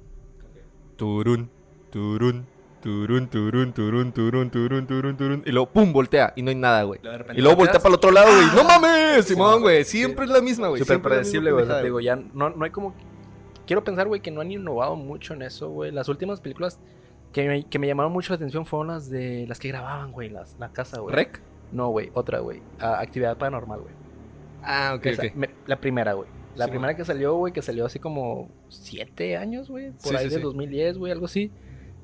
Turun, 0.97 1.51
turun, 1.91 2.47
turun, 2.81 3.29
turun, 3.29 3.73
turun, 3.73 4.13
turun, 4.13 4.51
turun, 4.51 4.87
turun, 4.87 5.17
turun. 5.17 5.43
Y 5.47 5.53
luego, 5.53 5.71
pum, 5.71 5.93
voltea. 5.93 6.33
Y 6.37 6.43
no 6.43 6.51
hay 6.51 6.57
nada, 6.57 6.83
güey. 6.83 7.01
Y 7.35 7.41
luego 7.41 7.57
voltea 7.57 7.79
para 7.79 7.89
el 7.91 7.95
otro 7.95 8.11
lado, 8.11 8.29
güey. 8.35 8.47
¡No 8.55 8.65
mames! 8.65 9.25
Simón, 9.25 9.61
güey. 9.61 9.85
Siempre 9.85 10.25
es 10.25 10.31
la 10.31 10.41
misma, 10.41 10.69
güey. 10.69 10.81
Súper 10.81 11.01
predecible, 11.01 11.53
güey. 11.53 11.67
Digo, 11.83 12.01
ya 12.01 12.17
no, 12.17 12.51
no 12.51 12.65
hay 12.65 12.71
como 12.71 12.95
quiero 13.71 13.85
pensar, 13.85 14.09
güey, 14.09 14.21
que 14.21 14.33
no 14.33 14.41
han 14.41 14.51
innovado 14.51 14.97
mucho 14.97 15.33
en 15.33 15.43
eso, 15.43 15.71
güey. 15.71 15.93
Las 15.93 16.09
últimas 16.09 16.41
películas 16.41 16.81
que 17.33 17.47
me, 17.47 17.63
que 17.63 17.79
me, 17.79 17.87
llamaron 17.87 18.11
mucho 18.11 18.33
la 18.33 18.35
atención 18.35 18.67
fueron 18.67 18.89
las 18.89 19.09
de 19.09 19.47
las 19.47 19.61
que 19.61 19.69
grababan, 19.69 20.11
güey, 20.11 20.29
las, 20.29 20.57
la 20.59 20.71
casa, 20.73 20.99
güey. 20.99 21.15
¿Rec? 21.15 21.41
No, 21.71 21.89
güey, 21.91 22.11
otra, 22.15 22.41
güey. 22.41 22.61
Actividad 22.81 23.39
paranormal, 23.39 23.83
güey. 23.83 23.95
Ah, 24.65 24.95
ok, 24.97 25.07
la 25.69 25.81
primera, 25.81 26.15
güey. 26.15 26.29
La 26.57 26.67
primera 26.67 26.97
que 26.97 27.05
salió, 27.05 27.37
güey, 27.37 27.53
que 27.53 27.63
salió 27.63 27.87
así 27.87 28.01
como 28.01 28.51
siete 28.69 29.37
años, 29.37 29.71
güey. 29.71 29.93
Por 30.03 30.17
ahí 30.17 30.29
de 30.29 30.41
2010, 30.41 30.99
güey, 30.99 31.13
algo 31.13 31.27
así. 31.27 31.53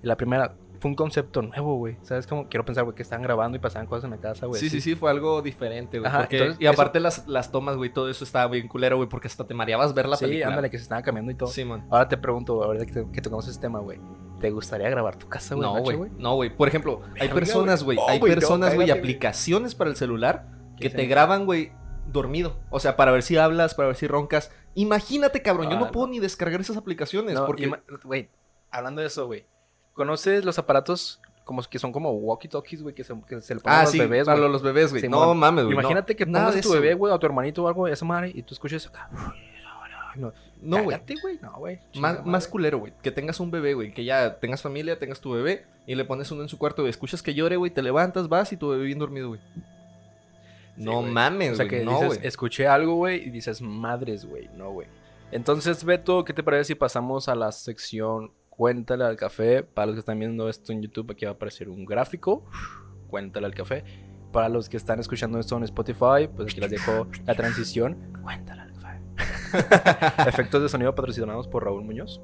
la 0.02 0.16
primera, 0.16 0.54
fue 0.86 0.90
un 0.90 0.94
concepto 0.94 1.42
nuevo, 1.42 1.76
güey. 1.76 1.96
¿Sabes 2.02 2.28
cómo? 2.28 2.48
Quiero 2.48 2.64
pensar, 2.64 2.84
güey, 2.84 2.94
que 2.94 3.02
estaban 3.02 3.22
grabando 3.22 3.56
y 3.56 3.60
pasaban 3.60 3.88
cosas 3.88 4.04
en 4.04 4.10
la 4.10 4.18
casa, 4.18 4.46
güey. 4.46 4.60
Sí, 4.60 4.70
sí, 4.70 4.80
sí, 4.80 4.94
fue 4.94 5.10
algo 5.10 5.42
diferente, 5.42 5.98
güey. 5.98 6.12
y 6.60 6.66
aparte 6.66 7.00
las, 7.00 7.26
las 7.26 7.50
tomas, 7.50 7.76
güey, 7.76 7.92
todo 7.92 8.08
eso 8.08 8.22
estaba 8.22 8.48
bien 8.52 8.68
culero, 8.68 8.96
güey, 8.96 9.08
porque 9.08 9.26
hasta 9.26 9.44
te 9.44 9.52
mareabas 9.52 9.94
ver 9.94 10.08
la 10.08 10.16
película. 10.16 10.46
Sí, 10.46 10.48
ándale, 10.48 10.70
que 10.70 10.78
se 10.78 10.84
estaba 10.84 11.02
cambiando 11.02 11.32
y 11.32 11.34
todo. 11.34 11.48
Sí, 11.48 11.64
man. 11.64 11.86
Ahora 11.90 12.08
te 12.08 12.16
pregunto, 12.16 12.62
ahora 12.62 12.86
que, 12.86 13.04
que 13.12 13.20
tocamos 13.20 13.48
ese 13.48 13.60
tema, 13.60 13.80
güey. 13.80 13.98
¿Te 14.40 14.50
gustaría 14.50 14.88
grabar 14.88 15.16
tu 15.16 15.28
casa, 15.28 15.56
güey? 15.56 15.66
No, 15.66 15.82
güey. 15.82 16.10
No, 16.18 16.34
güey. 16.36 16.56
Por 16.56 16.68
ejemplo, 16.68 17.00
hay 17.18 17.28
personas, 17.30 17.82
güey. 17.82 17.98
hay 18.06 18.20
personas, 18.20 18.74
güey, 18.74 18.90
aplicaciones 18.90 19.74
para 19.74 19.90
el 19.90 19.96
celular 19.96 20.46
que 20.78 20.88
te 20.88 21.06
graban, 21.06 21.46
güey, 21.46 21.72
dormido. 22.06 22.60
O 22.70 22.78
sea, 22.78 22.96
para 22.96 23.10
ver 23.10 23.24
si 23.24 23.36
hablas, 23.36 23.74
para 23.74 23.88
ver 23.88 23.96
si 23.96 24.06
roncas. 24.06 24.52
Imagínate, 24.74 25.42
cabrón. 25.42 25.68
yo 25.68 25.80
no, 25.80 25.86
ah, 25.86 25.90
puedo 25.90 26.06
ni 26.06 26.20
descargar 26.20 26.60
esas 26.60 26.76
aplicaciones. 26.76 27.40
porque. 27.40 27.72
Güey, 28.04 28.30
hablando 28.70 29.00
de 29.00 29.08
eso, 29.08 29.26
güey. 29.26 29.46
¿Conoces 29.96 30.44
los 30.44 30.58
aparatos 30.58 31.20
como 31.46 31.62
que 31.62 31.78
son 31.78 31.92
como 31.92 32.12
walkie-talkies, 32.12 32.82
güey, 32.82 32.94
que 32.94 33.04
se, 33.04 33.14
que 33.26 33.40
se 33.40 33.54
le 33.54 33.60
ponen 33.60 33.78
ah, 33.78 33.82
a 33.82 33.84
los 33.84 33.96
bebés, 33.96 34.26
güey. 34.26 34.38
Los 34.50 34.62
bebés, 34.62 34.90
güey. 34.90 35.08
no 35.08 35.32
mames, 35.32 35.64
güey. 35.64 35.74
Imagínate 35.74 36.16
que 36.16 36.26
pongas 36.26 36.56
a 36.56 36.60
tu 36.60 36.72
bebé, 36.72 36.94
güey, 36.94 37.14
a 37.14 37.18
tu 37.18 37.26
hermanito 37.26 37.62
o 37.62 37.68
algo, 37.68 37.86
esa 37.86 38.04
madre, 38.04 38.32
y 38.34 38.42
tú 38.42 38.52
escuches 38.52 38.86
acá. 38.88 39.08
No, 40.60 40.82
güey. 40.82 40.98
No, 41.40 41.52
güey. 41.58 41.78
Más, 41.94 42.26
más 42.26 42.48
culero, 42.48 42.78
güey. 42.78 42.92
Que 43.00 43.12
tengas 43.12 43.38
un 43.38 43.50
bebé, 43.52 43.74
güey. 43.74 43.94
Que 43.94 44.04
ya 44.04 44.40
tengas 44.40 44.62
familia, 44.62 44.98
tengas 44.98 45.20
tu 45.20 45.30
bebé 45.30 45.66
y 45.86 45.94
le 45.94 46.04
pones 46.04 46.30
uno 46.32 46.42
en 46.42 46.48
su 46.48 46.58
cuarto, 46.58 46.84
y 46.84 46.90
Escuchas 46.90 47.22
que 47.22 47.34
llore, 47.34 47.56
güey. 47.56 47.70
Te 47.70 47.82
levantas, 47.82 48.28
vas 48.28 48.52
y 48.52 48.56
tu 48.56 48.70
bebé 48.70 48.84
bien 48.84 48.98
dormido, 48.98 49.28
güey. 49.28 49.40
no 50.76 51.02
mames, 51.02 51.50
güey. 51.50 51.52
O 51.52 51.56
sea, 51.56 51.68
que 51.68 51.84
no, 51.84 52.02
dices, 52.02 52.20
escuché 52.24 52.66
algo, 52.66 52.96
güey, 52.96 53.24
y 53.24 53.30
dices, 53.30 53.62
madres, 53.62 54.24
güey. 54.24 54.48
No, 54.56 54.72
güey. 54.72 54.88
Entonces, 55.30 55.84
Beto, 55.84 56.24
¿qué 56.24 56.32
te 56.32 56.42
parece 56.42 56.64
si 56.64 56.74
pasamos 56.74 57.28
a 57.28 57.36
la 57.36 57.52
sección 57.52 58.32
Cuéntale 58.56 59.04
al 59.04 59.16
café. 59.16 59.62
Para 59.62 59.86
los 59.86 59.96
que 59.96 60.00
están 60.00 60.18
viendo 60.18 60.48
esto 60.48 60.72
en 60.72 60.82
YouTube, 60.82 61.10
aquí 61.12 61.24
va 61.24 61.32
a 61.32 61.34
aparecer 61.34 61.68
un 61.68 61.84
gráfico. 61.84 62.44
Cuéntale 63.08 63.46
al 63.46 63.54
café. 63.54 63.84
Para 64.32 64.48
los 64.48 64.68
que 64.68 64.76
están 64.76 64.98
escuchando 64.98 65.38
esto 65.38 65.56
en 65.56 65.64
Spotify, 65.64 66.28
pues 66.34 66.52
aquí 66.52 66.60
les 66.60 66.70
dejo 66.70 67.06
la 67.26 67.34
transición. 67.34 67.96
Cuéntale 68.22 68.62
al 68.62 68.72
café. 68.72 69.00
Efectos 70.28 70.62
de 70.62 70.68
sonido 70.68 70.94
patrocinados 70.94 71.46
por 71.48 71.64
Raúl 71.64 71.84
Muñoz. 71.84 72.20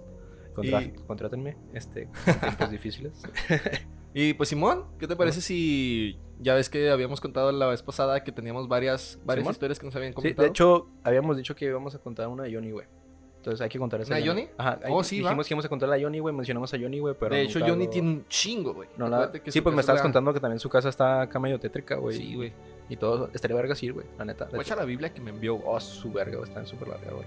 Contrátenme, 1.06 1.56
este, 1.72 2.08
tiempos 2.40 2.70
difíciles. 2.70 3.22
y 4.14 4.34
pues 4.34 4.48
Simón, 4.48 4.84
¿qué 4.98 5.06
te 5.06 5.16
parece 5.16 5.40
si 5.40 6.18
ya 6.40 6.54
ves 6.54 6.68
que 6.68 6.90
habíamos 6.90 7.20
contado 7.20 7.52
la 7.52 7.66
vez 7.66 7.82
pasada 7.82 8.22
que 8.22 8.32
teníamos 8.32 8.68
varias, 8.68 9.18
varias 9.24 9.48
historias 9.48 9.78
que 9.78 9.86
nos 9.86 9.96
habían 9.96 10.12
contado? 10.12 10.34
Sí, 10.34 10.40
de 10.40 10.48
hecho, 10.48 10.88
habíamos 11.04 11.36
dicho 11.36 11.54
que 11.54 11.66
íbamos 11.66 11.94
a 11.94 11.98
contar 11.98 12.28
una 12.28 12.44
de 12.44 12.54
Johnny, 12.54 12.70
güey. 12.70 12.86
Entonces 13.42 13.60
hay 13.60 13.68
que 13.68 13.78
contar 13.80 14.00
esa. 14.00 14.16
¿La 14.16 14.24
Johnny? 14.24 14.46
Ajá. 14.56 14.78
Oh, 14.88 15.02
sí, 15.02 15.16
Dijimos 15.18 15.48
que 15.48 15.52
íbamos 15.52 15.64
a 15.64 15.68
contar 15.68 15.88
la 15.88 16.00
Johnny, 16.00 16.20
güey. 16.20 16.32
Mencionamos 16.32 16.72
a 16.72 16.78
Johnny, 16.78 17.00
güey. 17.00 17.16
Pero 17.18 17.34
de 17.34 17.42
hecho, 17.42 17.58
Johnny 17.58 17.88
tiene 17.88 18.08
un 18.08 18.28
chingo, 18.28 18.72
güey. 18.72 18.88
No 18.96 19.08
la... 19.08 19.32
Sí, 19.48 19.60
pues 19.60 19.74
me 19.74 19.80
estabas 19.80 20.00
contando 20.00 20.32
que 20.32 20.38
también 20.38 20.60
su 20.60 20.68
casa 20.68 20.88
está 20.88 21.22
acá 21.22 21.40
medio 21.40 21.58
tétrica, 21.58 21.96
güey. 21.96 22.16
Sí, 22.16 22.36
güey. 22.36 22.52
Y 22.88 22.96
todo. 22.96 23.30
Estaría 23.34 23.56
verga 23.56 23.74
sí, 23.74 23.88
güey. 23.88 24.06
La 24.16 24.24
neta. 24.24 24.48
Voy 24.52 24.64
a 24.70 24.76
la 24.76 24.84
Biblia 24.84 25.12
que 25.12 25.20
me 25.20 25.30
envió. 25.30 25.56
Oh, 25.56 25.80
su 25.80 26.12
verga, 26.12 26.36
güey. 26.36 26.48
Está 26.48 26.64
súper 26.64 26.86
larga, 26.86 27.10
güey. 27.10 27.26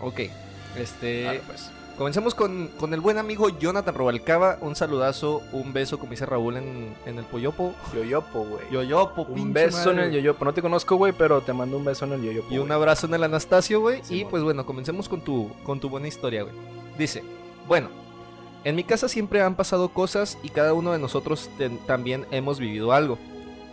Ok. 0.00 0.32
Este. 0.76 1.40
pues. 1.46 1.70
Comencemos 1.96 2.34
con, 2.34 2.68
con, 2.78 2.92
el 2.92 3.00
buen 3.00 3.16
amigo 3.16 3.48
Jonathan 3.48 3.94
Robalcaba. 3.94 4.58
Un 4.60 4.76
saludazo, 4.76 5.42
un 5.52 5.72
beso, 5.72 5.98
como 5.98 6.10
dice 6.10 6.26
Raúl 6.26 6.58
en, 6.58 6.94
en 7.06 7.18
el 7.18 7.24
Poyopo. 7.24 7.72
Yoyopo, 7.94 8.44
güey. 8.44 8.70
Yoyopo, 8.70 9.22
Un 9.22 9.54
beso 9.54 9.92
en 9.92 10.00
el 10.00 10.12
Yoyopo. 10.12 10.44
No 10.44 10.52
te 10.52 10.60
conozco, 10.60 10.96
güey, 10.96 11.14
pero 11.14 11.40
te 11.40 11.54
mando 11.54 11.78
un 11.78 11.86
beso 11.86 12.04
en 12.04 12.12
el 12.12 12.22
Yoyopo. 12.22 12.52
Y 12.52 12.58
un 12.58 12.70
abrazo 12.70 13.06
en 13.06 13.14
el 13.14 13.24
Anastasio, 13.24 13.80
güey. 13.80 14.02
y 14.10 14.26
pues 14.26 14.42
bueno, 14.42 14.66
comencemos 14.66 15.08
con 15.08 15.22
tu, 15.22 15.50
con 15.64 15.80
tu 15.80 15.88
buena 15.88 16.06
historia, 16.06 16.42
güey. 16.42 16.54
Dice: 16.98 17.24
Bueno, 17.66 17.88
en 18.64 18.76
mi 18.76 18.84
casa 18.84 19.08
siempre 19.08 19.40
han 19.40 19.54
pasado 19.54 19.88
cosas 19.88 20.36
y 20.42 20.50
cada 20.50 20.74
uno 20.74 20.92
de 20.92 20.98
nosotros 20.98 21.48
también 21.86 22.26
hemos 22.30 22.58
vivido 22.58 22.92
algo. 22.92 23.16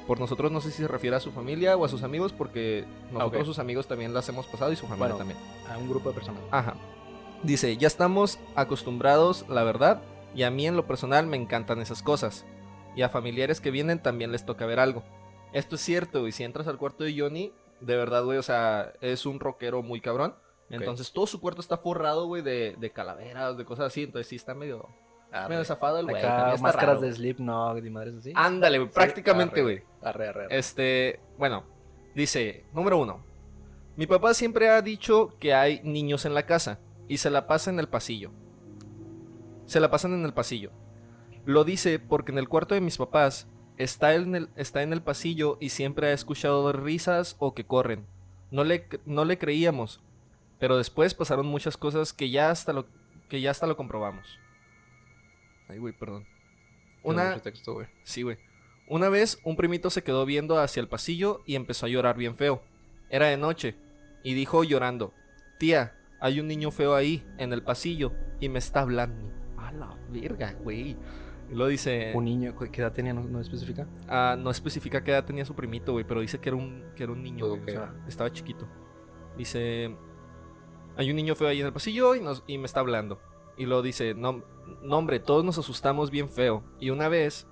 Por 0.08 0.20
nosotros 0.20 0.50
no 0.52 0.62
sé 0.62 0.72
si 0.72 0.78
se 0.78 0.88
refiere 0.88 1.16
a 1.16 1.20
su 1.20 1.32
familia 1.32 1.76
o 1.76 1.84
a 1.84 1.90
sus 1.90 2.04
amigos, 2.04 2.32
porque 2.32 2.86
nosotros 3.12 3.48
sus 3.48 3.60
amigos 3.60 3.88
también 3.88 4.14
las 4.14 4.30
hemos 4.30 4.46
pasado 4.46 4.72
y 4.72 4.78
su 4.78 4.88
familia 4.88 5.18
también. 5.18 5.40
A 5.70 5.78
un 5.78 5.90
grupo 5.90 6.10
de 6.10 6.16
personas. 6.16 6.42
Ajá. 6.52 6.76
Dice, 7.44 7.76
ya 7.76 7.88
estamos 7.88 8.40
acostumbrados, 8.56 9.46
la 9.50 9.64
verdad, 9.64 10.02
y 10.34 10.44
a 10.44 10.50
mí 10.50 10.66
en 10.66 10.78
lo 10.78 10.88
personal 10.88 11.28
me 11.28 11.36
encantan 11.36 11.82
esas 11.82 12.02
cosas. 12.02 12.46
Y 12.96 13.02
a 13.02 13.10
familiares 13.10 13.60
que 13.60 13.70
vienen 13.70 14.02
también 14.02 14.32
les 14.32 14.46
toca 14.46 14.66
ver 14.66 14.80
algo. 14.80 15.04
Esto 15.52 15.76
es 15.76 15.82
cierto, 15.82 16.26
y 16.26 16.32
si 16.32 16.46
entras 16.46 16.68
al 16.68 16.78
cuarto 16.78 17.04
de 17.04 17.20
Johnny, 17.20 17.52
de 17.82 17.98
verdad, 17.98 18.24
güey, 18.24 18.38
o 18.38 18.44
sea, 18.44 18.94
es 19.02 19.26
un 19.26 19.42
rockero 19.42 19.84
muy 19.84 20.00
cabrón. 20.00 20.36
Entonces 20.70 21.12
todo 21.12 21.28
su 21.28 21.42
cuarto 21.42 21.60
está 21.60 21.78
forrado, 21.78 22.28
güey, 22.28 22.42
de, 22.42 22.76
de, 22.80 22.92
calaveras, 22.92 23.58
de 23.58 23.66
cosas 23.66 23.88
así. 23.88 24.04
Entonces 24.04 24.28
sí 24.28 24.38
está 24.38 24.56
medio, 24.56 24.88
medio 25.50 25.66
zafado 25.66 26.00
el 26.00 26.06
güey. 26.06 26.24
Máscaras 26.62 27.02
de 27.02 27.12
Slipknot 27.12 27.86
y 27.86 27.90
madres 27.90 28.16
así. 28.16 28.32
Ándale, 28.36 28.80
güey, 28.80 28.90
prácticamente, 28.90 29.62
güey. 29.62 29.84
Arre, 30.02 30.30
arre, 30.30 30.48
Este, 30.50 31.20
bueno, 31.38 31.66
dice, 32.16 32.66
número 32.74 32.98
uno. 32.98 33.22
Mi 33.98 34.08
papá 34.08 34.34
siempre 34.34 34.70
ha 34.70 34.82
dicho 34.82 35.36
que 35.40 35.54
hay 35.54 35.82
niños 35.84 36.26
en 36.26 36.34
la 36.34 36.46
casa 36.46 36.80
y 37.08 37.18
se 37.18 37.30
la 37.30 37.48
pasa 37.48 37.70
en 37.70 37.80
el 37.80 37.88
pasillo. 37.88 38.32
Se 39.66 39.80
la 39.80 39.90
pasan 39.90 40.14
en 40.14 40.26
el 40.26 40.34
pasillo. 40.34 40.72
Lo 41.46 41.64
dice 41.64 42.00
porque 42.00 42.32
en 42.32 42.38
el 42.38 42.50
cuarto 42.50 42.76
de 42.76 42.82
mis 42.82 42.98
papás 42.98 43.48
está 43.78 44.16
en 44.16 44.36
el, 44.36 44.50
está 44.56 44.84
en 44.84 44.94
el 44.94 45.02
pasillo 45.02 45.58
y 45.60 45.70
siempre 45.70 46.08
ha 46.08 46.14
escuchado 46.14 46.72
risas 46.72 47.36
o 47.40 47.54
que 47.54 47.66
corren. 47.66 48.06
No 48.52 48.64
le, 48.64 48.88
no 49.06 49.26
le 49.26 49.38
creíamos, 49.38 50.02
pero 50.60 50.78
después 50.78 51.14
pasaron 51.14 51.46
muchas 51.46 51.76
cosas 51.76 52.14
que 52.14 52.30
ya 52.30 52.52
hasta 52.52 52.72
lo, 52.72 52.88
que 53.30 53.42
ya 53.42 53.52
hasta 53.52 53.68
lo 53.68 53.76
comprobamos. 53.76 54.40
Ay, 55.68 55.80
güey, 55.80 55.94
perdón. 55.94 56.26
Una... 57.04 57.42
Sí, 58.04 58.22
güey. 58.22 58.38
Una 58.88 59.10
vez 59.10 59.40
un 59.44 59.56
primito 59.56 59.90
se 59.90 60.04
quedó 60.04 60.26
viendo 60.26 60.60
hacia 60.60 60.82
el 60.82 60.88
pasillo 60.88 61.42
y 61.46 61.56
empezó 61.56 61.86
a 61.86 61.90
llorar 61.90 62.18
bien 62.18 62.38
feo. 62.38 62.62
Era 63.10 63.28
de 63.28 63.38
noche. 63.38 63.76
Y 64.24 64.34
dijo 64.34 64.64
llorando, 64.64 65.14
tía, 65.58 65.98
hay 66.24 66.40
un 66.40 66.48
niño 66.48 66.72
feo 66.72 66.96
ahí, 66.96 67.22
en 67.38 67.52
el 67.52 67.64
pasillo, 67.64 68.14
y 68.40 68.48
me 68.48 68.58
está 68.58 68.80
hablando. 68.80 69.30
A 69.58 69.74
la 69.74 69.94
verga, 70.10 70.54
güey. 70.54 70.96
Y 71.52 71.56
lo 71.56 71.68
dice. 71.68 72.14
¿Un 72.16 72.24
niño? 72.24 72.56
¿Qué 72.58 72.82
edad 72.82 72.94
tenía? 72.94 73.14
¿No, 73.14 73.42
especifica? 73.42 73.88
Ah, 74.08 74.38
no 74.40 74.50
especifica 74.50 75.04
qué 75.04 75.12
edad 75.12 75.26
tenía 75.26 75.44
su 75.44 75.54
primito, 75.54 75.92
güey, 75.92 76.06
pero 76.06 76.22
dice 76.22 76.40
que 76.40 76.48
era 76.48 76.56
un, 76.56 76.86
que 76.96 77.04
era 77.04 77.12
un 77.12 77.22
niño, 77.22 77.50
güey. 77.50 77.62
O 77.62 77.66
sea, 77.66 77.94
estaba 78.08 78.32
chiquito. 78.32 78.70
Dice, 79.38 79.98
hay 80.96 81.10
un 81.10 81.18
niño 81.18 81.36
feo 81.36 81.50
ahí 81.50 81.60
en 81.60 81.66
el 81.66 81.74
pasillo 81.74 82.16
y, 82.16 82.22
nos, 82.22 82.42
y 82.48 82.58
me 82.58 82.68
está 82.68 82.80
hablando. 82.80 83.20
Y 83.58 83.66
luego 83.66 83.82
dice, 83.82 84.14
no, 84.14 84.46
no, 84.82 84.98
hombre, 84.98 85.20
todos 85.20 85.44
nos 85.44 85.58
asustamos 85.58 86.10
bien 86.10 86.30
feo. 86.30 86.64
Y 86.80 86.90
una 86.90 87.10
vez, 87.10 87.48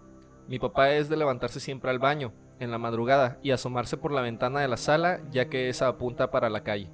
mi 0.48 0.60
papá 0.60 0.92
es 0.94 1.10
de 1.10 1.18
levantarse 1.18 1.60
siempre 1.60 1.92
al 1.92 2.00
baño, 2.00 2.32
en 2.60 2.72
la 2.72 2.78
madrugada, 2.78 3.38
y 3.44 3.52
asomarse 3.52 3.98
por 3.98 4.14
la 4.14 4.22
ventana 4.22 4.62
de 4.62 4.70
la 4.70 4.78
sala, 4.78 5.20
ya 5.30 5.50
que 5.50 5.68
esa 5.68 5.90
apunta 5.90 6.32
para 6.32 6.50
la 6.50 6.64
calle. 6.64 6.90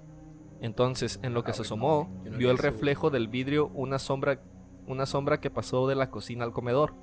Entonces, 0.61 1.19
en 1.23 1.33
lo 1.33 1.43
que 1.43 1.51
ah, 1.51 1.53
se 1.53 1.61
asomó, 1.61 2.09
vio 2.37 2.51
el 2.51 2.57
reflejo 2.57 3.09
del 3.09 3.27
vidrio 3.27 3.67
una 3.73 3.99
sombra, 3.99 4.41
una 4.87 5.05
sombra 5.05 5.39
que 5.39 5.49
pasó 5.49 5.87
de 5.87 5.95
la 5.95 6.09
cocina 6.09 6.43
al 6.43 6.53
comedor. 6.53 6.93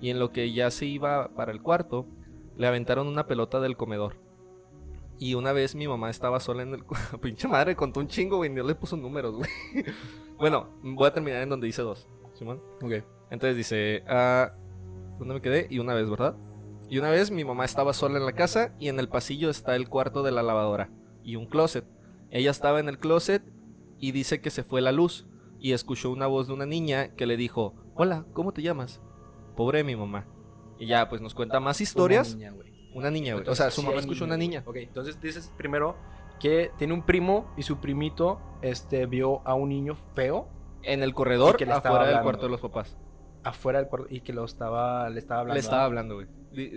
Y 0.00 0.10
en 0.10 0.18
lo 0.18 0.32
que 0.32 0.52
ya 0.52 0.70
se 0.70 0.86
iba 0.86 1.28
para 1.34 1.52
el 1.52 1.62
cuarto, 1.62 2.06
le 2.56 2.66
aventaron 2.66 3.06
una 3.06 3.26
pelota 3.26 3.60
del 3.60 3.76
comedor. 3.76 4.16
Y 5.18 5.34
una 5.34 5.52
vez 5.52 5.74
mi 5.74 5.86
mamá 5.86 6.08
estaba 6.08 6.40
sola 6.40 6.62
en 6.62 6.74
el. 6.74 6.84
Pinche 7.20 7.46
madre, 7.46 7.76
contó 7.76 8.00
un 8.00 8.08
chingo, 8.08 8.38
güey. 8.38 8.50
Ni 8.50 8.62
le 8.62 8.74
puso 8.74 8.96
números, 8.96 9.36
güey. 9.36 9.50
bueno, 10.38 10.68
voy 10.82 11.06
a 11.06 11.12
terminar 11.12 11.42
en 11.42 11.50
donde 11.50 11.66
dice 11.66 11.82
dos. 11.82 12.08
Simón. 12.32 12.62
Ok. 12.82 13.04
Entonces 13.30 13.56
dice. 13.56 14.02
Ah, 14.08 14.52
¿Dónde 15.18 15.34
me 15.34 15.40
quedé? 15.42 15.66
Y 15.68 15.78
una 15.78 15.92
vez, 15.92 16.08
¿verdad? 16.08 16.34
Y 16.88 16.98
una 16.98 17.10
vez 17.10 17.30
mi 17.30 17.44
mamá 17.44 17.66
estaba 17.66 17.92
sola 17.92 18.18
en 18.18 18.24
la 18.24 18.32
casa 18.32 18.74
y 18.80 18.88
en 18.88 18.98
el 18.98 19.08
pasillo 19.08 19.50
está 19.50 19.76
el 19.76 19.88
cuarto 19.88 20.22
de 20.22 20.32
la 20.32 20.42
lavadora 20.42 20.90
y 21.22 21.36
un 21.36 21.46
closet. 21.46 21.84
Ella 22.30 22.50
estaba 22.50 22.80
en 22.80 22.88
el 22.88 22.98
closet 22.98 23.42
y 23.98 24.12
dice 24.12 24.40
que 24.40 24.50
se 24.50 24.62
fue 24.62 24.80
la 24.80 24.92
luz 24.92 25.26
y 25.58 25.72
escuchó 25.72 26.10
una 26.10 26.26
voz 26.26 26.46
de 26.46 26.54
una 26.54 26.66
niña 26.66 27.14
que 27.14 27.26
le 27.26 27.36
dijo, 27.36 27.74
hola, 27.94 28.24
¿cómo 28.32 28.52
te 28.52 28.62
llamas? 28.62 29.00
Pobre 29.56 29.84
mi 29.84 29.96
mamá. 29.96 30.26
Y 30.78 30.86
ya, 30.86 31.08
pues 31.08 31.20
nos 31.20 31.34
cuenta 31.34 31.60
más 31.60 31.80
historias. 31.80 32.34
Una 32.94 33.10
niña, 33.10 33.34
güey. 33.34 33.48
O 33.48 33.54
sea, 33.54 33.70
su 33.70 33.82
mamá 33.82 34.00
escuchó 34.00 34.24
una 34.24 34.36
niña. 34.36 34.62
Ok, 34.66 34.76
entonces 34.76 35.20
dices 35.20 35.52
primero 35.56 35.96
que 36.40 36.70
tiene 36.78 36.94
un 36.94 37.02
primo 37.02 37.52
y 37.56 37.62
su 37.62 37.78
primito 37.78 38.40
este, 38.62 39.06
vio 39.06 39.46
a 39.46 39.54
un 39.54 39.68
niño 39.68 39.96
feo. 40.14 40.48
En 40.82 41.02
el 41.02 41.12
corredor, 41.12 41.56
que 41.56 41.64
afuera 41.64 42.06
del 42.06 42.22
cuarto 42.22 42.46
de 42.46 42.48
los 42.48 42.60
papás. 42.60 42.96
Afuera 43.44 43.78
del 43.80 43.88
cuarto 43.88 44.06
y 44.08 44.22
que 44.22 44.32
lo 44.32 44.44
estaba, 44.44 45.10
le 45.10 45.18
estaba 45.18 45.40
hablando. 45.40 45.54
Le 45.54 45.60
estaba 45.60 45.84
hablando, 45.84 46.14
güey. 46.14 46.26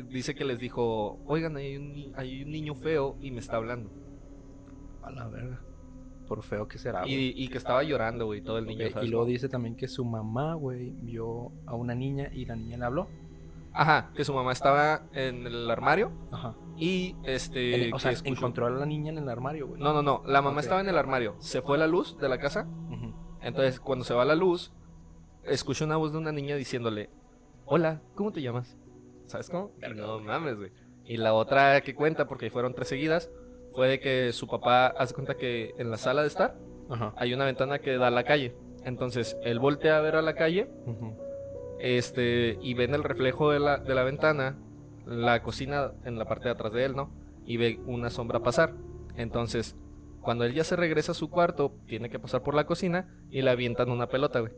Dice 0.09 0.35
que 0.35 0.43
les 0.43 0.59
dijo, 0.59 1.19
oigan, 1.25 1.55
hay 1.55 1.77
un, 1.77 2.13
hay 2.15 2.43
un 2.43 2.51
niño 2.51 2.75
feo 2.75 3.17
y 3.21 3.31
me 3.31 3.39
está 3.39 3.55
hablando. 3.55 3.89
A 5.03 5.11
la 5.11 5.27
verga. 5.27 5.61
Por 6.27 6.41
feo 6.41 6.67
que 6.67 6.77
será, 6.77 7.05
y, 7.05 7.33
y, 7.35 7.49
que 7.49 7.57
estaba 7.57 7.83
llorando, 7.83 8.25
güey, 8.25 8.41
todo 8.41 8.57
el 8.57 8.65
niño. 8.65 8.87
y 9.01 9.07
luego 9.07 9.25
dice 9.25 9.49
también 9.49 9.75
que 9.75 9.87
su 9.89 10.05
mamá, 10.05 10.53
güey, 10.53 10.91
vio 11.01 11.51
a 11.65 11.75
una 11.75 11.93
niña 11.93 12.29
y 12.31 12.45
la 12.45 12.55
niña 12.55 12.77
le 12.77 12.85
habló. 12.85 13.07
Ajá, 13.73 14.11
que 14.15 14.23
su 14.23 14.33
mamá 14.33 14.51
estaba 14.51 15.07
en 15.13 15.47
el 15.47 15.69
armario. 15.69 16.11
Ajá. 16.31 16.55
Y 16.77 17.15
este. 17.23 17.91
o 17.93 17.99
sea, 17.99 18.13
encontró 18.23 18.67
a 18.67 18.69
la 18.69 18.85
niña 18.85 19.11
en 19.11 19.17
el 19.17 19.29
armario, 19.29 19.67
güey. 19.67 19.81
No, 19.81 19.93
no, 19.93 20.01
no. 20.01 20.23
La 20.25 20.41
mamá 20.41 20.61
estaba 20.61 20.79
en 20.79 20.89
el 20.89 20.97
armario. 20.97 21.35
Se 21.39 21.61
fue 21.61 21.77
la 21.77 21.87
luz 21.87 22.17
de 22.17 22.29
la 22.29 22.39
casa. 22.39 22.67
Entonces, 23.41 23.79
cuando 23.81 24.05
se 24.05 24.13
va 24.13 24.23
la 24.23 24.35
luz, 24.35 24.71
escucha 25.43 25.83
una 25.83 25.97
voz 25.97 26.13
de 26.13 26.19
una 26.19 26.31
niña 26.31 26.55
diciéndole: 26.55 27.09
Hola, 27.65 28.01
¿cómo 28.15 28.31
te 28.31 28.41
llamas? 28.41 28.77
¿Sabes 29.25 29.49
cómo? 29.49 29.71
No 29.95 30.19
mames, 30.19 30.55
güey. 30.55 30.71
Y 31.05 31.17
la 31.17 31.33
otra 31.33 31.81
que 31.81 31.95
cuenta, 31.95 32.27
porque 32.27 32.49
fueron 32.49 32.73
tres 32.73 32.87
seguidas, 32.87 33.29
fue 33.73 33.87
de 33.87 33.99
que 33.99 34.31
su 34.33 34.47
papá 34.47 34.87
hace 34.87 35.13
cuenta 35.13 35.35
que 35.35 35.73
en 35.77 35.89
la 35.91 35.97
sala 35.97 36.21
de 36.21 36.27
estar 36.27 36.55
hay 37.15 37.33
una 37.33 37.45
ventana 37.45 37.79
que 37.79 37.97
da 37.97 38.07
a 38.07 38.11
la 38.11 38.23
calle. 38.23 38.55
Entonces, 38.85 39.37
él 39.43 39.59
voltea 39.59 39.97
a 39.97 40.01
ver 40.01 40.15
a 40.15 40.21
la 40.21 40.35
calle. 40.35 40.69
Este, 41.79 42.57
y 42.61 42.73
ven 42.75 42.93
el 42.93 43.03
reflejo 43.03 43.51
de 43.51 43.59
la, 43.59 43.77
de 43.77 43.95
la 43.95 44.03
ventana, 44.03 44.57
la 45.05 45.41
cocina 45.41 45.91
en 46.05 46.17
la 46.17 46.25
parte 46.25 46.45
de 46.45 46.51
atrás 46.51 46.71
de 46.71 46.85
él, 46.85 46.95
¿no? 46.95 47.11
Y 47.45 47.57
ve 47.57 47.79
una 47.85 48.09
sombra 48.09 48.41
pasar. 48.41 48.73
Entonces, 49.15 49.75
cuando 50.21 50.45
él 50.45 50.53
ya 50.53 50.63
se 50.63 50.75
regresa 50.75 51.11
a 51.11 51.15
su 51.15 51.29
cuarto, 51.29 51.75
tiene 51.85 52.09
que 52.09 52.19
pasar 52.19 52.43
por 52.43 52.55
la 52.55 52.65
cocina 52.65 53.09
y 53.29 53.41
le 53.41 53.49
avientan 53.49 53.89
una 53.89 54.07
pelota, 54.07 54.39
güey. 54.39 54.53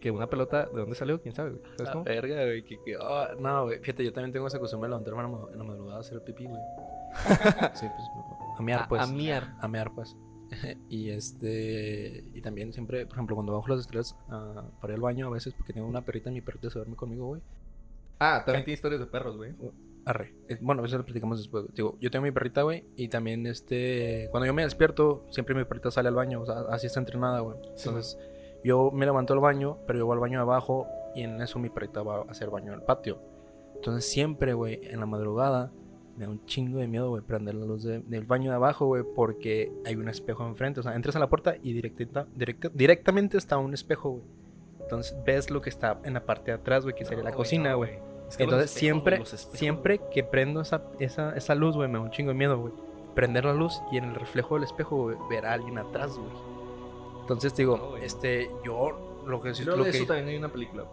Que 0.00 0.10
una 0.10 0.28
pelota, 0.28 0.66
¿de 0.66 0.80
dónde 0.80 0.96
salió? 0.96 1.20
¿Quién 1.20 1.34
sabe, 1.34 1.50
güey? 1.50 1.62
¿Sabes 1.76 1.92
cómo? 1.92 2.04
verga, 2.04 2.44
güey. 2.44 2.62
Que, 2.64 2.78
ah, 3.00 3.30
no, 3.38 3.64
güey. 3.64 3.78
Fíjate, 3.80 4.04
yo 4.04 4.12
también 4.12 4.32
tengo 4.32 4.46
esa 4.46 4.58
costumbre 4.58 4.88
de 4.88 4.96
levantarme 4.96 5.52
en 5.52 5.58
la 5.58 5.64
madrugada 5.64 5.98
a 5.98 6.00
hacer 6.00 6.22
pipí, 6.24 6.46
güey. 6.46 6.60
sí, 7.74 7.86
pues, 7.86 8.08
a 8.58 8.62
miar, 8.62 8.88
pues. 8.88 9.02
A, 9.02 9.06
miar. 9.06 9.54
A 9.60 9.68
miar, 9.68 9.92
pues. 9.94 10.16
y 10.88 11.10
este 11.10 12.24
y 12.34 12.40
también 12.40 12.72
siempre, 12.72 13.06
por 13.06 13.14
ejemplo, 13.14 13.36
cuando 13.36 13.52
bajo 13.52 13.68
las 13.68 13.80
estrellas 13.80 14.16
uh, 14.28 14.62
para 14.80 14.92
ir 14.92 14.96
al 14.96 15.00
baño 15.00 15.26
a 15.28 15.30
veces 15.30 15.54
porque 15.54 15.72
tengo 15.72 15.86
una 15.86 16.02
perrita 16.02 16.30
y 16.30 16.34
mi 16.34 16.40
perrita 16.40 16.70
se 16.70 16.78
duerme 16.78 16.96
conmigo, 16.96 17.26
güey. 17.26 17.40
Ah, 18.18 18.42
también 18.44 18.64
tiene 18.64 18.74
historias 18.74 19.00
de 19.00 19.06
perros, 19.06 19.36
güey. 19.36 19.52
Uh, 19.52 19.72
arre. 20.04 20.34
Eh, 20.48 20.58
bueno, 20.60 20.80
a 20.80 20.82
veces 20.82 20.98
lo 20.98 21.04
platicamos 21.04 21.38
después. 21.38 21.66
Digo, 21.74 21.96
yo 22.00 22.10
tengo 22.10 22.24
mi 22.24 22.32
perrita, 22.32 22.62
güey, 22.62 22.84
y 22.96 23.08
también 23.08 23.46
este 23.46 24.28
cuando 24.30 24.46
yo 24.46 24.54
me 24.54 24.62
despierto, 24.62 25.26
siempre 25.30 25.54
mi 25.54 25.64
perrita 25.64 25.90
sale 25.90 26.08
al 26.08 26.14
baño, 26.14 26.40
o 26.42 26.46
sea, 26.46 26.60
así 26.70 26.86
está 26.86 27.00
entrenada, 27.00 27.40
güey. 27.40 27.56
Entonces, 27.76 28.18
yo 28.64 28.90
me 28.90 29.06
levanto 29.06 29.32
al 29.32 29.40
baño, 29.40 29.78
pero 29.86 29.98
yo 29.98 30.06
voy 30.06 30.14
al 30.14 30.20
baño 30.20 30.38
de 30.38 30.42
abajo 30.42 30.86
y 31.14 31.22
en 31.22 31.40
eso 31.40 31.58
mi 31.58 31.70
perrita 31.70 32.02
va 32.02 32.18
a 32.18 32.22
hacer 32.30 32.50
baño 32.50 32.72
en 32.72 32.80
el 32.80 32.82
patio. 32.82 33.18
Entonces, 33.74 34.10
siempre, 34.10 34.52
güey, 34.52 34.80
en 34.82 35.00
la 35.00 35.06
madrugada 35.06 35.72
me 36.16 36.26
da 36.26 36.30
un 36.30 36.44
chingo 36.44 36.78
de 36.78 36.86
miedo, 36.86 37.08
güey, 37.08 37.22
prender 37.22 37.54
la 37.54 37.64
luz 37.64 37.82
del 37.84 38.24
baño 38.26 38.50
de 38.50 38.56
abajo, 38.56 38.86
güey, 38.86 39.02
porque 39.14 39.72
hay 39.86 39.96
un 39.96 40.08
espejo 40.08 40.46
enfrente. 40.46 40.80
O 40.80 40.82
sea, 40.82 40.94
entras 40.94 41.16
a 41.16 41.18
la 41.18 41.28
puerta 41.28 41.56
y 41.62 41.72
directa, 41.72 42.26
directamente 42.74 43.38
está 43.38 43.56
un 43.56 43.72
espejo, 43.72 44.10
güey. 44.10 44.24
Entonces 44.80 45.16
ves 45.24 45.50
lo 45.50 45.62
que 45.62 45.70
está 45.70 46.00
en 46.04 46.14
la 46.14 46.26
parte 46.26 46.50
de 46.50 46.58
atrás, 46.58 46.82
güey, 46.82 46.94
que 46.94 47.04
sería 47.04 47.24
la 47.24 47.32
cocina, 47.32 47.74
güey. 47.74 47.92
Entonces 48.38 48.70
siempre, 48.70 49.24
siempre 49.24 50.00
que 50.12 50.22
prendo 50.22 50.60
esa, 50.60 50.82
esa, 50.98 51.34
esa 51.36 51.54
luz, 51.54 51.76
güey, 51.76 51.88
me 51.88 51.98
da 51.98 52.04
un 52.04 52.10
chingo 52.10 52.30
de 52.30 52.34
miedo, 52.34 52.58
güey. 52.58 52.74
Prender 53.14 53.44
la 53.44 53.54
luz 53.54 53.80
y 53.90 53.96
en 53.96 54.04
el 54.04 54.14
reflejo 54.14 54.56
del 54.56 54.64
espejo, 54.64 54.96
güey, 55.04 55.16
ver 55.30 55.46
a 55.46 55.54
alguien 55.54 55.78
atrás, 55.78 56.16
güey. 56.16 56.49
Entonces 57.34 57.54
digo, 57.54 57.96
este, 57.96 58.50
yo 58.64 59.22
lo 59.24 59.40
que... 59.40 59.52
Creo 59.52 59.76
lo 59.76 59.84
de 59.84 59.92
que... 59.92 59.98
eso 59.98 60.06
también 60.06 60.28
hay 60.28 60.36
una 60.36 60.50
película. 60.50 60.84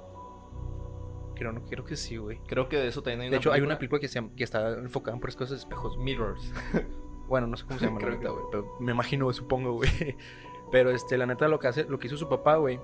Creo, 1.34 1.52
no, 1.52 1.64
creo 1.66 1.84
que 1.84 1.96
sí, 1.96 2.18
güey. 2.18 2.40
Creo 2.48 2.70
que 2.70 2.78
de 2.78 2.88
eso 2.88 3.02
también 3.02 3.22
hay 3.22 3.28
una 3.28 3.36
De 3.36 3.38
hecho, 3.38 3.52
hay 3.52 3.62
una 3.62 3.78
película 3.78 4.00
que, 4.00 4.08
se, 4.08 4.28
que 4.36 4.44
está 4.44 4.74
enfocada 4.74 5.16
en 5.16 5.22
por 5.22 5.34
cosas 5.34 5.50
de 5.50 5.58
espejos. 5.58 5.98
Mirrors. 5.98 6.54
bueno, 7.28 7.48
no 7.48 7.58
sé 7.58 7.66
cómo 7.66 7.80
se 7.80 7.86
llama 7.86 8.00
la 8.02 8.10
neta, 8.12 8.30
güey. 8.30 8.44
Pero 8.52 8.76
me 8.80 8.92
imagino, 8.92 9.34
supongo, 9.34 9.74
güey. 9.74 9.90
Pero 10.72 10.92
este, 10.92 11.18
la 11.18 11.26
neta, 11.26 11.48
lo 11.48 11.58
que 11.58 11.70
hace, 11.70 11.86
lo 11.86 11.98
que 11.98 12.06
hizo 12.06 12.18
su 12.18 12.30
papá, 12.30 12.58
güey, 12.58 12.80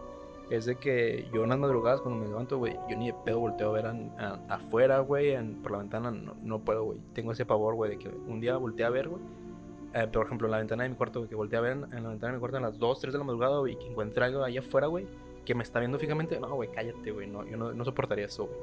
es 0.50 0.66
de 0.66 0.78
que 0.78 1.30
yo 1.32 1.44
en 1.44 1.50
las 1.50 1.60
madrugadas 1.60 2.02
cuando 2.02 2.22
me 2.22 2.28
levanto, 2.28 2.58
güey, 2.58 2.78
yo 2.90 2.98
ni 2.98 3.08
de 3.08 3.14
pedo 3.26 3.40
volteo 3.40 3.70
a 3.70 3.74
ver 3.74 3.86
afuera, 4.50 5.00
güey, 5.00 5.36
por 5.62 5.74
la 5.74 5.78
ventana, 5.80 6.12
no, 6.12 6.60
puedo, 6.60 6.86
güey. 6.86 7.00
Tengo 7.14 7.32
ese 7.32 7.46
pavor, 7.46 7.76
güey, 7.76 7.92
de 7.92 7.98
que 8.00 8.10
un 8.10 8.40
día 8.40 8.58
volteé 8.58 8.86
a 8.86 8.90
ver, 8.90 9.10
güey. 9.10 9.22
Eh, 9.94 10.08
por 10.12 10.26
ejemplo, 10.26 10.48
en 10.48 10.52
la 10.52 10.58
ventana 10.58 10.84
de 10.84 10.90
mi 10.90 10.96
cuarto, 10.96 11.28
que 11.28 11.36
volteé 11.36 11.60
a 11.60 11.62
ver 11.62 11.74
en, 11.74 11.82
la 11.82 12.10
ventana 12.10 12.28
de 12.28 12.34
mi 12.34 12.40
cuarto 12.40 12.58
a 12.58 12.62
las 12.62 12.80
2, 12.80 13.00
3 13.00 13.14
de 13.14 13.20
la 13.20 13.26
madrugada, 13.26 13.60
güey, 13.60 13.74
y 13.74 13.76
que 13.76 13.88
encuentre 13.88 14.26
algo 14.26 14.44
ahí 14.44 14.58
afuera, 14.58 14.88
güey, 14.88 15.06
que 15.46 15.54
me 15.54 15.64
está 15.64 15.80
viendo 15.80 16.00
fijamente, 16.00 16.40
no, 16.40 16.56
güey, 16.56 16.70
cállate, 16.72 17.12
güey, 17.12 17.28
no, 17.28 17.46
yo 17.46 17.58
no, 17.58 17.74
no 17.74 17.86
soportaría 17.86 18.26
eso, 18.26 18.46
güey. 18.46 18.58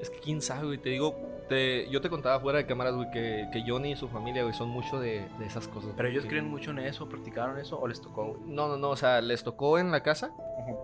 Es 0.00 0.10
que 0.10 0.18
quién 0.18 0.42
sabe, 0.42 0.66
güey. 0.66 0.78
Te 0.78 0.90
digo, 0.90 1.16
te, 1.48 1.88
yo 1.88 2.00
te 2.00 2.10
contaba 2.10 2.38
fuera 2.40 2.58
de 2.58 2.66
cámaras, 2.66 2.94
güey, 2.94 3.10
que, 3.10 3.48
que 3.52 3.62
Johnny 3.66 3.92
y 3.92 3.96
su 3.96 4.08
familia, 4.08 4.42
güey, 4.42 4.54
son 4.54 4.68
mucho 4.68 5.00
de, 5.00 5.26
de 5.38 5.46
esas 5.46 5.68
cosas. 5.68 5.92
¿Pero 5.96 6.08
ellos 6.08 6.26
creen 6.26 6.50
mucho 6.50 6.70
en 6.72 6.80
eso? 6.80 7.08
¿Practicaron 7.08 7.58
eso 7.58 7.78
o 7.78 7.86
les 7.86 8.00
tocó, 8.00 8.26
güey? 8.26 8.40
No, 8.46 8.68
no, 8.68 8.76
no. 8.76 8.90
O 8.90 8.96
sea, 8.96 9.20
les 9.20 9.42
tocó 9.42 9.78
en 9.78 9.90
la 9.90 10.02
casa 10.02 10.32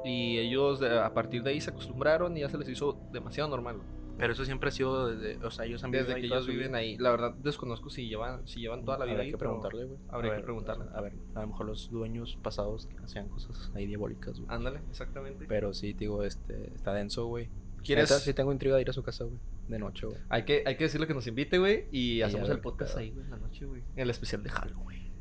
y 0.05 0.38
ellos 0.38 0.81
a 0.83 1.12
partir 1.12 1.42
de 1.42 1.51
ahí 1.51 1.61
se 1.61 1.71
acostumbraron 1.71 2.37
y 2.37 2.40
ya 2.40 2.49
se 2.49 2.57
les 2.57 2.68
hizo 2.68 2.97
demasiado 3.11 3.51
normal, 3.51 3.77
Pero 4.18 4.33
eso 4.33 4.44
siempre 4.44 4.68
ha 4.68 4.72
sido 4.72 5.09
desde, 5.09 5.44
o 5.44 5.51
sea, 5.51 5.64
ellos 5.64 5.83
han 5.85 5.90
desde 5.90 6.14
que 6.14 6.27
ellos 6.27 6.46
viven 6.46 6.75
ahí. 6.75 6.96
La 6.98 7.11
verdad 7.11 7.35
desconozco 7.35 7.90
si 7.90 8.09
llevan, 8.09 8.46
si 8.46 8.61
llevan 8.61 8.85
toda 8.85 8.98
la 8.98 9.05
vida 9.05 9.16
Habría 9.16 9.33
que 9.33 9.38
preguntarle, 9.38 9.85
güey. 9.85 9.98
Habría 10.09 10.37
que 10.37 10.42
preguntarle. 10.42 10.85
A 10.94 11.01
ver, 11.01 11.14
a 11.35 11.40
lo 11.40 11.46
mejor 11.48 11.66
los 11.66 11.90
dueños 11.90 12.38
pasados 12.42 12.88
hacían 13.03 13.29
cosas 13.29 13.70
ahí 13.75 13.87
diabólicas, 13.87 14.38
güey. 14.38 14.55
Ándale, 14.55 14.81
exactamente. 14.90 15.46
Pero 15.48 15.75
sí, 15.75 15.92
digo, 15.92 16.22
este, 16.22 16.72
está 16.75 16.92
denso, 16.92 17.27
güey. 17.27 17.48
¿Quieres? 17.83 18.11
sí 18.11 18.33
tengo 18.33 18.53
intriga 18.53 18.77
de 18.77 18.83
ir 18.83 18.90
a 18.90 18.92
su 18.92 19.03
casa, 19.03 19.25
güey. 19.25 19.38
De 19.68 19.79
noche, 19.79 20.07
güey. 20.07 20.18
Hay 20.29 20.44
que, 20.44 20.62
hay 20.66 20.77
que 20.77 20.85
decirle 20.85 21.07
que 21.07 21.14
nos 21.14 21.27
invite, 21.27 21.59
güey. 21.59 21.87
Y, 21.90 22.22
hacemos 22.22 22.48
el 22.51 22.61
podcast 22.61 22.96
ahí, 22.96 23.11
güey, 23.11 23.25
en 23.25 23.31
la 23.31 23.38
noche, 23.38 23.64
güey. 23.64 23.83
El 23.96 24.11
especial 24.11 24.42
de 24.42 24.51
Halloween. 24.51 25.12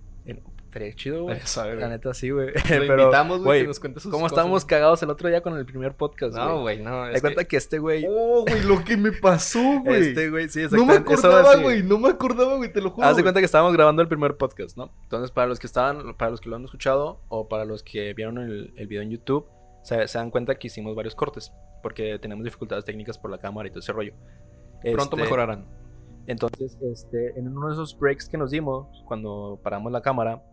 Estaría 0.72 0.94
chido, 0.94 1.24
güey. 1.24 1.38
La 1.78 1.90
neta, 1.90 2.14
sí, 2.14 2.30
güey. 2.30 2.54
Pero, 2.70 2.98
invitamos, 2.98 3.44
güey, 3.44 3.64
que 3.64 3.68
nos 3.68 3.82
cuente 3.82 4.00
sus 4.00 4.10
¿Cómo 4.10 4.28
estábamos 4.28 4.64
cagados 4.64 5.04
el 5.04 5.10
otro 5.10 5.28
día 5.28 5.42
con 5.42 5.58
el 5.58 5.66
primer 5.66 5.98
podcast, 5.98 6.34
güey? 6.34 6.48
No, 6.48 6.62
güey, 6.62 6.80
no. 6.82 7.12
Te 7.12 7.20
cuenta 7.20 7.44
que... 7.44 7.58
este 7.58 7.78
güey... 7.78 8.06
Oh, 8.08 8.46
güey, 8.48 8.64
lo 8.64 8.82
que 8.86 8.96
me 8.96 9.12
pasó, 9.12 9.60
güey. 9.84 10.08
Este 10.08 10.30
güey, 10.30 10.48
sí, 10.48 10.62
exactamente. 10.62 10.78
No 10.78 10.86
me 10.86 11.14
acordaba, 11.14 11.56
güey. 11.58 11.84
No 11.84 12.00
me 12.00 12.08
acordaba, 12.08 12.56
güey, 12.56 12.72
te 12.72 12.80
lo 12.80 12.92
juro. 12.92 13.06
Haz 13.06 13.18
de 13.18 13.22
cuenta 13.22 13.42
que 13.42 13.46
estábamos 13.46 13.74
grabando 13.74 14.02
el 14.02 14.08
primer 14.08 14.38
podcast, 14.38 14.78
¿no? 14.78 14.94
Entonces, 15.04 15.30
para 15.32 15.48
los 15.48 15.60
que 15.60 15.68
estaban... 15.68 16.16
Para 16.16 16.32
los 16.32 16.40
que 16.40 16.50
lo 16.50 16.56
han 16.56 16.64
escuchado 16.64 17.20
o 17.28 17.50
para 17.50 17.66
los 17.66 17.84
que 17.84 18.14
vieron 18.14 18.38
el, 18.38 18.74
el 18.78 18.88
video 18.88 19.02
en 19.02 19.10
YouTube 19.10 19.46
se, 19.84 20.06
dan 20.06 20.32
cuenta 20.32 20.56
que 20.56 20.68
hicimos 20.68 20.96
varios 20.96 21.16
cortes 21.16 21.52
porque 21.82 22.20
tenemos 22.20 22.46
dificultades 22.46 22.86
técnicas 22.86 23.18
por 23.18 23.32
la 23.32 23.40
cámara 23.40 23.68
y 23.68 23.72
todo 23.72 23.80
ese 23.80 23.92
rollo. 23.92 24.14
Pronto 24.82 25.16
este, 25.16 25.16
mejorarán. 25.18 25.66
Entonces, 26.28 26.78
este, 26.82 27.38
en 27.38 27.48
uno 27.48 27.68
de 27.68 27.74
esos 27.74 27.98
breaks 27.98 28.30
que 28.30 28.38
nos 28.38 28.52
dimos, 28.52 29.04
cuando 29.08 29.60
paramos 29.64 29.92
la 29.92 30.02
cámara, 30.02 30.44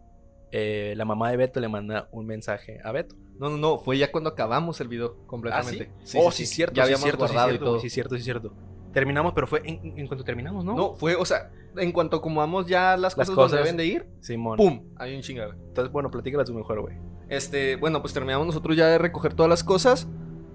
eh, 0.53 0.95
la 0.97 1.05
mamá 1.05 1.31
de 1.31 1.37
Beto 1.37 1.61
le 1.61 1.69
manda 1.69 2.09
un 2.13 2.27
mensaje 2.27 2.81
a 2.85 2.93
Beto. 2.93 3.17
No, 3.39 3.51
no, 3.51 3.57
no, 3.57 3.79
fue 3.79 3.99
ya 3.99 4.11
cuando 4.11 4.31
acabamos 4.31 4.81
el 4.81 4.89
video 4.89 5.17
completamente. 5.27 5.91
¿Ah, 5.93 6.01
sí? 6.03 6.19
oh, 6.21 6.31
sí, 6.31 6.47
cierto, 6.47 6.75
ya 6.75 6.85
habíamos 6.85 7.17
guardado 7.17 7.53
y 7.53 7.59
todo. 7.59 7.79
Sí, 7.79 7.89
cierto, 7.89 8.17
sí, 8.17 8.23
cierto. 8.23 8.53
Terminamos, 8.93 9.33
pero 9.33 9.47
fue 9.47 9.63
en, 9.65 10.07
cuanto 10.09 10.25
terminamos, 10.25 10.65
¿no? 10.65 10.75
No, 10.75 10.95
fue, 10.95 11.15
o 11.15 11.25
sea, 11.25 11.53
en 11.77 11.93
cuanto 11.93 12.17
acomodamos 12.17 12.67
ya 12.67 12.97
las, 12.97 13.15
cosas, 13.15 13.35
donde 13.35 13.59
deben 13.59 13.77
de 13.77 13.87
ir, 13.87 14.07
Simón. 14.21 14.57
¡pum! 14.57 14.83
Hay 14.97 15.15
un 15.15 15.21
chinga, 15.23 15.51
Entonces, 15.69 15.93
bueno, 15.93 16.11
platícala 16.11 16.45
tu 16.45 16.55
mejor, 16.55 16.81
güey. 16.81 16.97
Este, 17.29 17.77
bueno, 17.77 18.01
pues 18.01 18.15
terminamos 18.15 18.47
nosotros 18.47 18.77
ya 18.77 18.87
de 18.87 18.99
recoger 18.99 19.35
todas 19.35 19.51
las 19.51 19.63
cosas. 19.63 20.09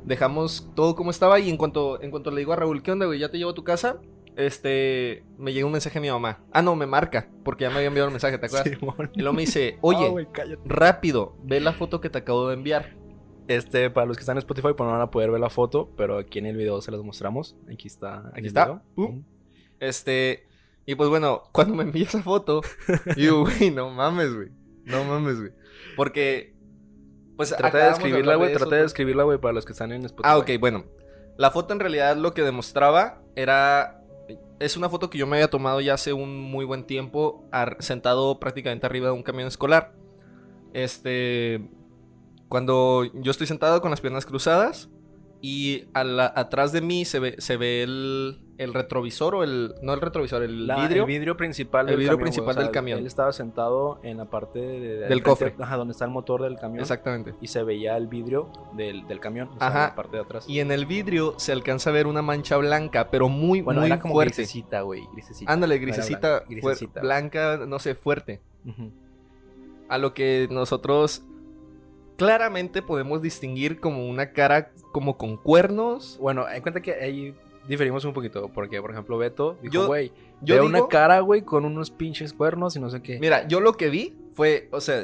Dejamos 0.03 0.69
todo 0.75 0.95
como 0.95 1.11
estaba 1.11 1.39
y 1.39 1.49
en 1.49 1.57
cuanto, 1.57 2.01
en 2.01 2.11
cuanto 2.11 2.31
le 2.31 2.39
digo 2.39 2.51
a 2.51 2.57
Raúl, 2.57 2.81
¿qué 2.81 2.91
onda, 2.91 3.05
güey? 3.05 3.19
¿Ya 3.19 3.29
te 3.29 3.37
llevo 3.37 3.51
a 3.51 3.55
tu 3.55 3.63
casa? 3.63 4.01
Este, 4.35 5.23
me 5.37 5.53
llega 5.53 5.65
un 5.65 5.71
mensaje 5.71 5.95
de 5.95 6.01
mi 6.01 6.09
mamá. 6.09 6.43
Ah, 6.51 6.61
no, 6.61 6.75
me 6.75 6.87
marca, 6.87 7.29
porque 7.43 7.63
ya 7.63 7.69
me 7.69 7.77
había 7.77 7.87
enviado 7.87 8.07
el 8.07 8.13
mensaje, 8.13 8.37
¿te 8.37 8.45
acuerdas? 8.47 8.67
Y 9.13 9.19
luego 9.19 9.33
me 9.33 9.41
dice, 9.41 9.77
oye, 9.81 10.27
rápido, 10.65 11.37
ve 11.43 11.59
la 11.59 11.73
foto 11.73 12.01
que 12.01 12.09
te 12.09 12.19
acabo 12.19 12.47
de 12.47 12.55
enviar. 12.55 12.95
Este, 13.47 13.89
para 13.89 14.07
los 14.07 14.17
que 14.17 14.21
están 14.21 14.37
en 14.37 14.39
Spotify, 14.39 14.69
pues 14.75 14.87
no 14.87 14.91
van 14.91 15.01
a 15.01 15.11
poder 15.11 15.29
ver 15.29 15.39
la 15.39 15.49
foto, 15.49 15.91
pero 15.97 16.17
aquí 16.17 16.39
en 16.39 16.45
el 16.45 16.55
video 16.55 16.81
se 16.81 16.91
las 16.91 17.01
mostramos. 17.01 17.57
Aquí 17.71 17.87
está. 17.87 18.31
Aquí, 18.33 18.47
está. 18.47 18.81
Este, 19.79 20.47
y 20.85 20.95
pues 20.95 21.09
bueno, 21.09 21.43
cuando 21.51 21.75
me 21.75 21.83
envía 21.83 22.03
esa 22.03 22.23
foto, 22.23 22.61
yo, 23.17 23.41
güey, 23.41 23.71
no 23.71 23.89
mames, 23.89 24.33
güey. 24.33 24.49
No 24.85 25.03
mames, 25.03 25.39
güey. 25.39 25.51
Porque, 25.95 26.55
pues. 27.35 27.55
Trata 27.55 27.77
de 27.77 27.91
escribirla, 27.91 28.35
güey. 28.35 28.53
Trata 28.53 28.75
de 28.75 28.85
escribirla, 28.85 29.23
güey, 29.23 29.39
para 29.39 29.53
los 29.53 29.65
que 29.65 29.73
están 29.73 29.91
en 29.91 30.05
Spotify. 30.05 30.29
Ah, 30.33 30.37
ok, 30.37 30.51
bueno. 30.59 30.85
La 31.37 31.51
foto 31.51 31.73
en 31.73 31.79
realidad 31.79 32.15
lo 32.15 32.33
que 32.33 32.43
demostraba 32.43 33.21
era. 33.35 34.02
Es 34.63 34.77
una 34.77 34.87
foto 34.87 35.09
que 35.09 35.17
yo 35.17 35.27
me 35.27 35.35
había 35.35 35.49
tomado 35.49 35.81
ya 35.81 35.95
hace 35.95 36.13
un 36.13 36.39
muy 36.39 36.63
buen 36.63 36.85
tiempo, 36.85 37.49
sentado 37.79 38.39
prácticamente 38.39 38.85
arriba 38.85 39.07
de 39.07 39.13
un 39.13 39.21
camión 39.21 39.47
escolar. 39.47 39.93
Este 40.71 41.69
cuando 42.47 43.03
yo 43.15 43.31
estoy 43.31 43.47
sentado 43.47 43.81
con 43.81 43.91
las 43.91 43.99
piernas 43.99 44.25
cruzadas 44.25 44.89
y 45.41 45.85
atrás 45.93 46.71
de 46.71 46.81
mí 46.81 47.03
se 47.03 47.19
ve, 47.19 47.35
se 47.39 47.57
ve 47.57 47.83
el, 47.83 48.42
retrovisor 48.57 49.35
o 49.35 49.43
el... 49.43 49.75
No 49.81 49.93
el 49.93 50.01
retrovisor, 50.01 50.43
el 50.43 50.71
vidrio. 50.75 51.03
El 51.03 51.07
vidrio 51.07 51.37
principal 51.37 51.85
del 51.85 51.97
vidrio 51.97 52.13
camión. 52.13 52.23
principal 52.23 52.55
del 52.55 52.71
camión. 52.71 52.99
Él 52.99 53.05
estaba 53.05 53.33
sentado 53.33 53.99
en 54.03 54.17
la 54.17 54.25
parte 54.25 54.59
del 54.59 55.23
cofre. 55.23 55.55
Ajá, 55.59 55.77
donde 55.77 55.91
está 55.91 56.05
el 56.05 56.11
motor 56.11 56.43
del 56.43 56.57
camión. 56.57 56.81
Exactamente. 56.81 57.33
Y 57.41 57.47
se 57.47 57.63
veía 57.63 57.97
el 57.97 58.07
vidrio 58.07 58.51
del, 58.73 59.05
camión. 59.19 59.49
ajá. 59.59 59.83
En 59.83 59.89
la 59.89 59.95
parte 59.95 60.17
de 60.17 60.23
atrás. 60.23 60.45
Y 60.47 60.59
en 60.59 60.71
el 60.71 60.85
vidrio 60.85 61.35
se 61.37 61.51
alcanza 61.51 61.89
a 61.89 61.93
ver 61.93 62.07
una 62.07 62.21
mancha 62.21 62.57
blanca, 62.57 63.09
pero 63.09 63.29
muy, 63.29 63.61
bueno, 63.61 63.81
muy 63.81 63.87
era 63.87 63.99
como 63.99 64.13
fuerte. 64.13 64.35
grisecita, 64.37 64.81
güey. 64.81 65.07
Grisecita. 65.13 65.51
Ándale, 65.51 65.77
grisecita, 65.79 66.43
blanca, 67.01 67.59
no 67.67 67.79
sé, 67.79 67.95
fuerte. 67.95 68.41
A 69.89 69.97
lo 69.97 70.13
que 70.13 70.47
nosotros 70.49 71.23
claramente 72.17 72.81
podemos 72.81 73.21
distinguir 73.21 73.79
como 73.79 74.07
una 74.07 74.31
cara 74.31 74.71
como 74.91 75.17
con 75.17 75.37
cuernos. 75.37 76.17
Bueno, 76.21 76.45
hay 76.45 76.61
cuenta 76.61 76.81
que 76.81 76.93
ahí 76.93 77.35
diferimos 77.67 78.05
un 78.05 78.13
poquito. 78.13 78.49
Porque, 78.49 78.81
por 78.81 78.91
ejemplo, 78.91 79.17
Beto 79.17 79.57
dijo, 79.61 79.87
güey, 79.87 80.11
yo 80.41 80.55
veo 80.55 80.65
una 80.65 80.87
cara, 80.87 81.19
güey, 81.19 81.41
con 81.41 81.65
unos 81.65 81.91
pinches 81.91 82.33
cuernos 82.33 82.75
y 82.75 82.79
no 82.79 82.89
sé 82.89 83.01
qué. 83.01 83.19
Mira, 83.19 83.47
yo 83.47 83.59
lo 83.59 83.73
que 83.73 83.89
vi 83.89 84.15
fue, 84.33 84.69
o 84.71 84.81
sea, 84.81 85.03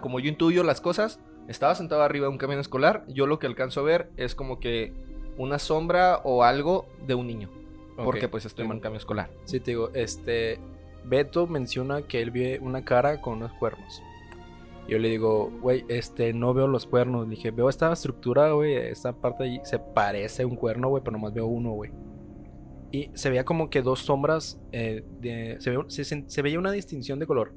como 0.00 0.20
yo 0.20 0.28
intuyo 0.28 0.62
las 0.62 0.80
cosas, 0.80 1.20
estaba 1.48 1.74
sentado 1.74 2.02
arriba 2.02 2.26
de 2.26 2.32
un 2.32 2.38
camión 2.38 2.60
escolar. 2.60 3.04
Yo 3.08 3.26
lo 3.26 3.38
que 3.38 3.46
alcanzo 3.46 3.80
a 3.80 3.84
ver 3.84 4.10
es 4.16 4.34
como 4.34 4.60
que 4.60 4.92
una 5.36 5.58
sombra 5.58 6.20
o 6.24 6.44
algo 6.44 6.86
de 7.06 7.14
un 7.14 7.26
niño. 7.26 7.48
Porque 7.96 8.28
pues 8.28 8.46
estoy 8.46 8.64
en 8.64 8.72
un 8.72 8.80
camión 8.80 8.98
escolar. 8.98 9.30
Sí, 9.44 9.60
te 9.60 9.72
digo, 9.72 9.90
este. 9.94 10.58
Beto 11.02 11.46
menciona 11.46 12.02
que 12.02 12.20
él 12.20 12.30
ve 12.30 12.58
una 12.62 12.84
cara 12.84 13.20
con 13.20 13.38
unos 13.38 13.52
cuernos. 13.54 14.02
Yo 14.88 14.98
le 14.98 15.08
digo, 15.08 15.50
güey, 15.60 15.84
este, 15.88 16.32
no 16.32 16.52
veo 16.52 16.66
los 16.66 16.86
cuernos. 16.86 17.28
Dije, 17.28 17.50
veo 17.50 17.68
esta 17.68 17.92
estructura, 17.92 18.52
güey, 18.52 18.74
esta 18.74 19.12
parte 19.12 19.44
allí 19.44 19.60
se 19.62 19.78
parece 19.78 20.42
a 20.42 20.46
un 20.46 20.56
cuerno, 20.56 20.88
güey, 20.88 21.02
pero 21.02 21.16
nomás 21.16 21.32
veo 21.32 21.46
uno, 21.46 21.72
güey. 21.72 21.92
Y 22.92 23.10
se 23.14 23.30
veía 23.30 23.44
como 23.44 23.70
que 23.70 23.82
dos 23.82 24.00
sombras, 24.00 24.60
eh, 24.72 25.04
se, 25.58 26.42
veía 26.42 26.58
una 26.58 26.72
distinción 26.72 27.20
de 27.20 27.26
color. 27.26 27.54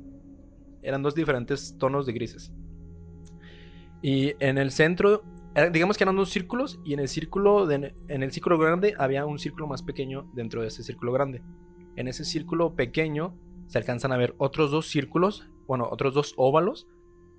Eran 0.83 1.01
dos 1.01 1.15
diferentes 1.15 1.75
tonos 1.79 2.05
de 2.05 2.13
grises. 2.13 2.53
Y 4.03 4.33
en 4.39 4.59
el 4.59 4.69
centro, 4.69 5.23
digamos 5.71 5.97
que 5.97 6.03
eran 6.03 6.15
dos 6.15 6.29
círculos, 6.29 6.79
y 6.85 6.93
en 6.93 6.99
el 6.99 7.07
círculo, 7.07 7.71
en 7.71 7.93
el 8.07 8.31
círculo 8.31 8.59
grande 8.59 8.93
había 8.99 9.25
un 9.25 9.39
círculo 9.39 9.65
más 9.65 9.81
pequeño 9.81 10.29
dentro 10.35 10.61
de 10.61 10.67
ese 10.67 10.83
círculo 10.83 11.11
grande. 11.11 11.41
En 11.95 12.07
ese 12.07 12.25
círculo 12.25 12.75
pequeño 12.75 13.35
se 13.67 13.79
alcanzan 13.79 14.11
a 14.11 14.17
ver 14.17 14.35
otros 14.37 14.69
dos 14.69 14.87
círculos, 14.87 15.49
bueno, 15.65 15.87
otros 15.89 16.13
dos 16.13 16.33
óvalos 16.37 16.87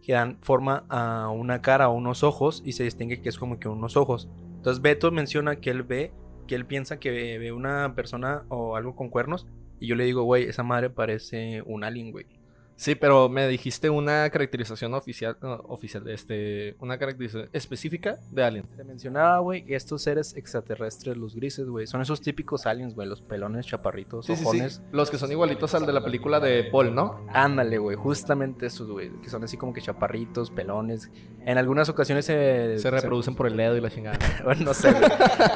que 0.05 0.13
dan 0.13 0.39
forma 0.43 0.85
a 0.89 1.31
una 1.31 1.63
cara 1.63 1.89
o 1.89 1.95
unos 1.95 2.23
ojos 2.23 2.63
y 2.65 2.73
se 2.73 2.85
distingue 2.85 3.23
que 3.23 3.31
es 3.31 3.39
como 3.39 3.59
que 3.59 3.69
unos 3.69 3.97
ojos. 3.97 4.29
Entonces 4.57 4.83
Beto 4.83 5.11
menciona 5.11 5.57
que 5.57 5.71
él 5.71 5.83
ve, 5.83 6.13
que 6.47 6.55
él 6.55 6.67
piensa 6.67 7.01
que 7.01 7.11
ve, 7.11 7.53
una 7.53 7.95
persona 7.95 8.45
o 8.49 8.77
algo 8.77 8.95
con 8.97 9.09
cuernos 9.09 9.47
y 9.81 9.87
yo 9.87 9.97
le 9.97 10.05
digo, 10.05 10.23
güey, 10.23 10.45
esa 10.45 10.63
madre 10.63 10.91
parece 10.91 11.63
un 11.63 11.85
alien. 11.85 12.13
Sí, 12.77 12.95
pero 12.95 13.29
me 13.29 13.47
dijiste 13.47 13.89
una 13.89 14.29
caracterización 14.31 14.95
oficial, 14.95 15.37
oficial, 15.69 16.09
este, 16.09 16.77
una 16.81 16.99
caracterización 16.99 17.49
específica 17.53 18.19
de 18.31 18.43
aliens. 18.43 18.69
Te 18.77 18.85
mencionaba, 18.85 19.39
güey, 19.39 19.65
estos 19.69 20.03
seres 20.03 20.37
extraterrestres, 20.37 21.17
los 21.17 21.35
grises, 21.35 21.69
güey, 21.69 21.87
son 21.87 22.03
esos 22.03 22.21
típicos 22.21 22.67
aliens, 22.67 22.95
güey, 22.95 23.09
los 23.09 23.21
pelones, 23.23 23.67
chaparritos, 23.67 24.27
sí, 24.27 24.37
Sí, 24.37 24.45
sí. 24.45 24.81
Los 24.93 25.11
que 25.11 25.19
son 25.19 25.31
igualitos 25.31 25.75
al 25.75 25.87
de 25.87 25.93
la 25.93 26.03
película 26.05 26.41
de 26.41 26.65
Paul, 26.65 26.95
¿no? 26.95 27.25
Ándale, 27.33 27.79
güey, 27.79 27.97
justamente 27.97 28.67
esos, 28.67 28.91
güey, 28.91 29.11
que 29.21 29.29
son 29.29 29.45
así 29.45 29.57
como 29.57 29.73
que 29.73 29.81
chaparritos, 29.81 30.51
pelones. 30.51 31.11
En 31.47 31.59
algunas 31.59 31.89
ocasiones 31.89 32.25
se... 32.25 32.79
Se 32.79 32.91
reproducen 32.91 33.35
por 33.35 33.47
el 33.47 33.57
dedo 33.57 33.77
y 33.77 33.81
la 33.81 33.91
chingada. 33.91 34.19
bueno, 34.45 34.65
no 34.65 34.75
sé, 34.75 34.93
güey. 34.93 35.05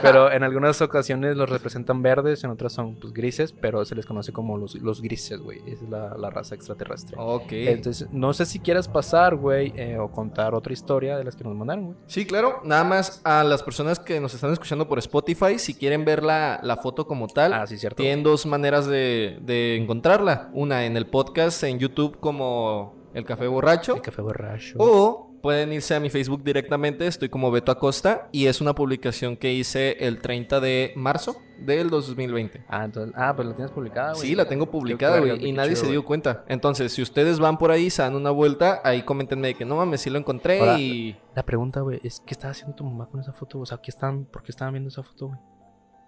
Pero 0.02 0.30
en 0.30 0.42
algunas 0.42 0.80
ocasiones 0.82 1.36
los 1.36 1.48
representan 1.48 2.02
verdes, 2.02 2.44
en 2.44 2.50
otras 2.50 2.72
son, 2.72 2.96
pues, 2.96 3.12
grises, 3.12 3.52
pero 3.52 3.84
se 3.84 3.94
les 3.94 4.06
conoce 4.06 4.32
como 4.32 4.56
los, 4.58 4.74
los 4.76 5.00
grises, 5.02 5.40
güey. 5.40 5.60
Esa 5.66 5.84
es 5.84 5.90
la, 5.90 6.16
la 6.16 6.30
raza 6.30 6.54
extraterrestre. 6.54 7.07
Ok. 7.16 7.52
Entonces, 7.52 8.08
no 8.12 8.32
sé 8.32 8.46
si 8.46 8.58
quieras 8.58 8.88
pasar, 8.88 9.36
güey, 9.36 9.72
eh, 9.76 9.98
o 9.98 10.10
contar 10.10 10.54
otra 10.54 10.72
historia 10.72 11.16
de 11.16 11.24
las 11.24 11.36
que 11.36 11.44
nos 11.44 11.54
mandaron, 11.54 11.86
güey. 11.86 11.96
Sí, 12.06 12.26
claro. 12.26 12.60
Nada 12.64 12.84
más 12.84 13.20
a 13.24 13.44
las 13.44 13.62
personas 13.62 13.98
que 13.98 14.20
nos 14.20 14.34
están 14.34 14.52
escuchando 14.52 14.88
por 14.88 14.98
Spotify, 14.98 15.58
si 15.58 15.74
quieren 15.74 16.04
ver 16.04 16.22
la, 16.22 16.78
foto 16.82 17.06
como 17.06 17.26
tal, 17.26 17.52
ah, 17.54 17.66
sí, 17.66 17.76
cierto. 17.76 18.02
tienen 18.02 18.22
dos 18.22 18.46
maneras 18.46 18.86
de, 18.86 19.38
de 19.42 19.76
encontrarla. 19.76 20.50
Una 20.52 20.84
en 20.84 20.96
el 20.96 21.06
podcast 21.06 21.62
en 21.64 21.78
YouTube 21.78 22.18
como 22.20 22.94
El 23.14 23.24
Café 23.24 23.46
Borracho. 23.46 23.96
El 23.96 24.02
Café 24.02 24.22
Borracho. 24.22 24.76
O 24.78 25.27
pueden 25.42 25.72
irse 25.72 25.94
a 25.94 26.00
mi 26.00 26.10
Facebook 26.10 26.42
directamente, 26.44 27.06
estoy 27.06 27.28
como 27.28 27.50
Beto 27.50 27.72
Acosta 27.72 28.28
y 28.32 28.46
es 28.46 28.60
una 28.60 28.74
publicación 28.74 29.36
que 29.36 29.52
hice 29.52 29.96
el 30.06 30.20
30 30.20 30.60
de 30.60 30.92
marzo 30.96 31.40
del 31.58 31.90
2020. 31.90 32.64
Ah, 32.68 32.84
entonces, 32.84 33.14
ah, 33.16 33.34
pues 33.34 33.48
la 33.48 33.54
tienes 33.54 33.72
publicada, 33.72 34.12
güey. 34.12 34.28
Sí, 34.28 34.34
la 34.34 34.46
tengo 34.46 34.70
publicada, 34.70 35.18
güey, 35.20 35.46
y 35.46 35.52
nadie 35.52 35.76
se 35.76 35.86
dio 35.86 36.04
cuenta. 36.04 36.44
Entonces, 36.48 36.92
si 36.92 37.02
ustedes 37.02 37.38
van 37.38 37.58
por 37.58 37.70
ahí, 37.70 37.90
se 37.90 38.02
dan 38.02 38.14
una 38.14 38.30
vuelta, 38.30 38.80
ahí 38.84 39.02
coméntenme 39.02 39.54
que 39.54 39.64
no 39.64 39.76
mames, 39.76 40.00
sí 40.00 40.10
lo 40.10 40.18
encontré 40.18 40.78
y... 40.78 41.16
La 41.34 41.44
pregunta, 41.44 41.80
güey, 41.80 42.00
es 42.02 42.20
¿qué 42.26 42.34
estaba 42.34 42.50
haciendo 42.50 42.74
tu 42.74 42.84
mamá 42.84 43.06
con 43.06 43.20
esa 43.20 43.32
foto? 43.32 43.60
O 43.60 43.66
sea, 43.66 43.78
¿qué 43.78 43.90
están, 43.90 44.24
¿por 44.24 44.42
qué 44.42 44.50
estaban 44.50 44.74
viendo 44.74 44.88
esa 44.88 45.02
foto, 45.02 45.28
güey? 45.28 45.38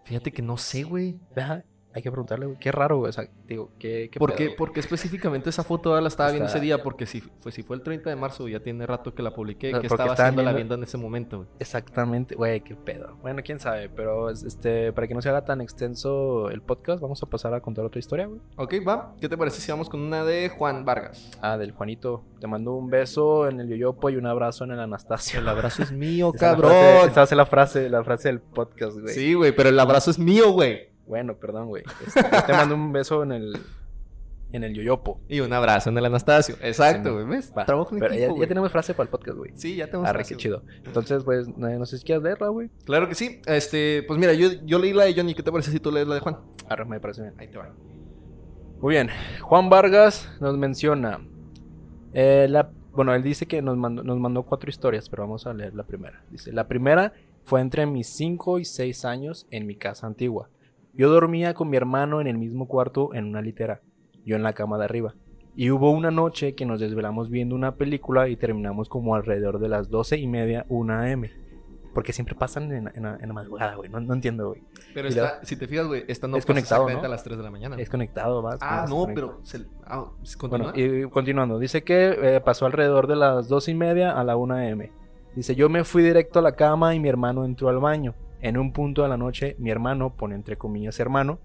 Fíjate 0.04 0.32
que 0.32 0.42
no 0.42 0.56
sé, 0.56 0.82
güey. 0.82 1.20
Hay 1.92 2.02
que 2.02 2.10
preguntarle, 2.10 2.46
güey. 2.46 2.58
Qué 2.58 2.70
raro, 2.70 2.98
güey. 2.98 3.10
O 3.10 3.12
sea, 3.12 3.28
digo, 3.46 3.70
¿qué, 3.78 4.08
qué 4.12 4.18
¿Por, 4.18 4.34
qué, 4.34 4.54
porque 4.56 4.80
específicamente 4.80 5.50
esa 5.50 5.64
foto 5.64 6.00
la 6.00 6.08
estaba 6.08 6.30
viendo 6.30 6.48
ese 6.48 6.60
día? 6.60 6.82
Porque 6.82 7.04
si 7.06 7.20
fue, 7.20 7.50
si 7.50 7.62
fue 7.62 7.76
el 7.76 7.82
30 7.82 8.10
de 8.10 8.16
marzo, 8.16 8.46
ya 8.48 8.60
tiene 8.60 8.86
rato 8.86 9.14
que 9.14 9.22
la 9.22 9.34
publiqué. 9.34 9.72
que 9.72 9.86
estaba 9.86 10.12
haciendo 10.12 10.42
la 10.42 10.52
viendo 10.52 10.74
en 10.74 10.84
ese 10.84 10.96
momento, 10.98 11.38
güey? 11.38 11.48
Exactamente, 11.58 12.36
güey, 12.36 12.60
qué 12.60 12.76
pedo. 12.76 13.16
Bueno, 13.22 13.42
quién 13.44 13.58
sabe, 13.58 13.88
pero 13.88 14.30
este, 14.30 14.92
para 14.92 15.08
que 15.08 15.14
no 15.14 15.22
se 15.22 15.28
haga 15.28 15.44
tan 15.44 15.60
extenso 15.60 16.48
el 16.50 16.62
podcast, 16.62 17.02
vamos 17.02 17.22
a 17.22 17.26
pasar 17.26 17.54
a 17.54 17.60
contar 17.60 17.84
otra 17.84 17.98
historia, 17.98 18.26
güey. 18.26 18.40
Ok, 18.56 18.74
va. 18.86 19.14
¿Qué 19.20 19.28
te 19.28 19.36
parece 19.36 19.60
si 19.60 19.70
vamos 19.72 19.88
con 19.88 20.00
una 20.00 20.24
de 20.24 20.48
Juan 20.48 20.84
Vargas? 20.84 21.30
Ah, 21.42 21.58
del 21.58 21.72
Juanito. 21.72 22.24
Te 22.40 22.46
mando 22.46 22.74
un 22.74 22.88
beso 22.88 23.48
en 23.48 23.60
el 23.60 23.68
yoyopo 23.68 24.10
y 24.10 24.16
un 24.16 24.26
abrazo 24.26 24.64
en 24.64 24.72
el 24.72 24.80
Anastasio. 24.80 25.40
El 25.40 25.48
abrazo 25.48 25.82
es 25.82 25.92
mío, 25.92 26.32
cabrón. 26.32 26.72
Esa 27.08 27.24
es 27.24 27.32
la 27.32 27.46
frase, 27.46 27.90
la 27.90 28.04
frase 28.04 28.28
del 28.28 28.40
podcast, 28.40 28.98
güey. 28.98 29.14
Sí, 29.14 29.34
güey, 29.34 29.52
pero 29.52 29.68
el 29.68 29.78
abrazo 29.78 30.10
es 30.10 30.18
mío, 30.18 30.52
güey. 30.52 30.89
Bueno, 31.10 31.34
perdón, 31.34 31.66
güey. 31.66 31.82
Este, 32.06 32.22
te 32.22 32.52
mando 32.52 32.76
un 32.76 32.92
beso 32.92 33.24
en 33.24 33.32
el 33.32 33.60
en 34.52 34.62
el 34.62 34.74
yoyopo. 34.74 35.20
Y 35.28 35.40
un 35.40 35.52
abrazo 35.52 35.90
en 35.90 35.98
el 35.98 36.04
Anastasio. 36.04 36.54
Exacto, 36.62 37.14
güey. 37.14 37.26
¿Ves? 37.26 37.52
Trabajo 37.66 37.96
en 37.96 38.04
equipo, 38.04 38.36
ya, 38.36 38.40
ya, 38.42 38.46
tenemos 38.46 38.70
frase 38.70 38.94
para 38.94 39.04
el 39.04 39.10
podcast, 39.10 39.36
güey. 39.36 39.50
Sí, 39.56 39.74
ya 39.74 39.86
tenemos 39.86 40.08
Arre, 40.08 40.24
qué 40.24 40.36
chido. 40.36 40.62
Entonces, 40.84 41.24
pues, 41.24 41.48
no 41.48 41.84
sé 41.84 41.98
si 41.98 42.04
quieres 42.04 42.22
leerla, 42.22 42.46
güey. 42.46 42.70
Claro 42.84 43.08
que 43.08 43.16
sí. 43.16 43.42
Este, 43.46 44.04
pues 44.06 44.20
mira, 44.20 44.34
yo, 44.34 44.50
yo 44.64 44.78
leí 44.78 44.92
la 44.92 45.04
de 45.04 45.14
Johnny. 45.14 45.34
¿Qué 45.34 45.42
te 45.42 45.50
parece 45.50 45.72
si 45.72 45.80
tú 45.80 45.90
lees 45.90 46.06
la 46.06 46.14
de 46.14 46.20
Juan? 46.20 46.38
Arre, 46.68 46.84
me 46.84 47.00
parece 47.00 47.22
bien. 47.22 47.34
Ahí 47.38 47.48
te 47.48 47.58
va. 47.58 47.74
Muy 48.80 48.94
bien. 48.94 49.08
Juan 49.42 49.68
Vargas 49.68 50.30
nos 50.40 50.56
menciona. 50.56 51.26
Eh, 52.12 52.46
la, 52.48 52.70
bueno, 52.92 53.16
él 53.16 53.24
dice 53.24 53.46
que 53.46 53.62
nos 53.62 53.76
mandó, 53.76 54.04
nos 54.04 54.20
mandó 54.20 54.44
cuatro 54.44 54.70
historias, 54.70 55.08
pero 55.08 55.24
vamos 55.24 55.44
a 55.48 55.54
leer 55.54 55.74
la 55.74 55.82
primera. 55.82 56.22
Dice: 56.30 56.52
La 56.52 56.68
primera 56.68 57.14
fue 57.42 57.60
entre 57.60 57.84
mis 57.86 58.06
5 58.06 58.60
y 58.60 58.64
6 58.64 59.04
años 59.04 59.48
en 59.50 59.66
mi 59.66 59.74
casa 59.74 60.06
antigua. 60.06 60.50
Yo 60.94 61.10
dormía 61.10 61.54
con 61.54 61.70
mi 61.70 61.76
hermano 61.76 62.20
en 62.20 62.26
el 62.26 62.38
mismo 62.38 62.66
cuarto 62.66 63.14
en 63.14 63.26
una 63.26 63.42
litera, 63.42 63.80
yo 64.24 64.36
en 64.36 64.42
la 64.42 64.52
cama 64.52 64.78
de 64.78 64.84
arriba. 64.84 65.14
Y 65.56 65.70
hubo 65.70 65.90
una 65.90 66.10
noche 66.10 66.54
que 66.54 66.64
nos 66.64 66.80
desvelamos 66.80 67.28
viendo 67.28 67.54
una 67.54 67.74
película 67.74 68.28
y 68.28 68.36
terminamos 68.36 68.88
como 68.88 69.14
alrededor 69.14 69.58
de 69.58 69.68
las 69.68 69.88
doce 69.90 70.16
y 70.16 70.26
media, 70.26 70.64
una 70.68 71.12
am. 71.12 71.24
Porque 71.92 72.12
siempre 72.12 72.36
pasan 72.36 72.70
en, 72.70 72.90
en, 72.94 73.02
la 73.02 73.32
madrugada, 73.32 73.74
güey. 73.74 73.90
No, 73.90 73.98
no, 73.98 74.14
entiendo, 74.14 74.50
güey. 74.50 74.62
Pero 74.94 75.08
está, 75.08 75.44
si 75.44 75.56
te 75.56 75.66
fijas, 75.66 75.88
güey, 75.88 76.04
esta 76.06 76.28
no 76.28 76.36
es 76.36 76.46
conectado, 76.46 76.86
a 76.86 77.08
las 77.08 77.24
3 77.24 77.36
de 77.36 77.42
la 77.42 77.50
mañana. 77.50 77.76
Es 77.80 77.90
conectado, 77.90 78.42
va. 78.44 78.58
Ah, 78.60 78.86
no, 78.88 79.08
pero... 79.12 79.40
Se, 79.42 79.66
ah, 79.86 80.06
bueno, 80.48 80.72
y 80.76 81.10
continuando. 81.10 81.58
Dice 81.58 81.82
que 81.82 82.36
eh, 82.36 82.40
pasó 82.40 82.66
alrededor 82.66 83.08
de 83.08 83.16
las 83.16 83.48
2 83.48 83.68
y 83.70 83.74
media 83.74 84.12
a 84.12 84.22
la 84.22 84.36
1 84.36 84.54
a.m. 84.54 84.92
Dice, 85.34 85.56
yo 85.56 85.68
me 85.68 85.82
fui 85.82 86.04
directo 86.04 86.38
a 86.38 86.42
la 86.42 86.52
cama 86.52 86.94
y 86.94 87.00
mi 87.00 87.08
hermano 87.08 87.44
entró 87.44 87.68
al 87.68 87.80
baño. 87.80 88.14
En 88.40 88.56
un 88.56 88.72
punto 88.72 89.02
de 89.02 89.08
la 89.08 89.16
noche, 89.16 89.56
mi 89.58 89.70
hermano, 89.70 90.16
pone 90.16 90.34
entre 90.34 90.56
comillas 90.56 90.98
hermano, 91.00 91.40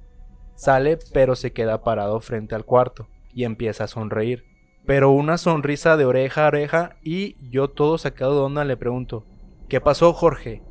sale 0.56 0.98
pero 1.14 1.36
se 1.36 1.52
queda 1.52 1.84
parado 1.84 2.20
frente 2.22 2.56
al 2.56 2.66
cuarto 2.66 3.10
y 3.34 3.44
empieza 3.44 3.86
a 3.86 3.88
sonreír. 3.88 4.46
Pero 4.86 5.12
una 5.12 5.38
sonrisa 5.38 5.98
de 5.98 6.06
oreja 6.06 6.46
a 6.46 6.48
oreja 6.48 6.98
y 7.04 7.36
yo 7.50 7.70
todo 7.70 7.98
sacado 7.98 8.36
de 8.36 8.42
onda 8.42 8.64
le 8.64 8.78
pregunto, 8.78 9.26
¿qué 9.68 9.82
pasó 9.82 10.14
Jorge? 10.14 10.62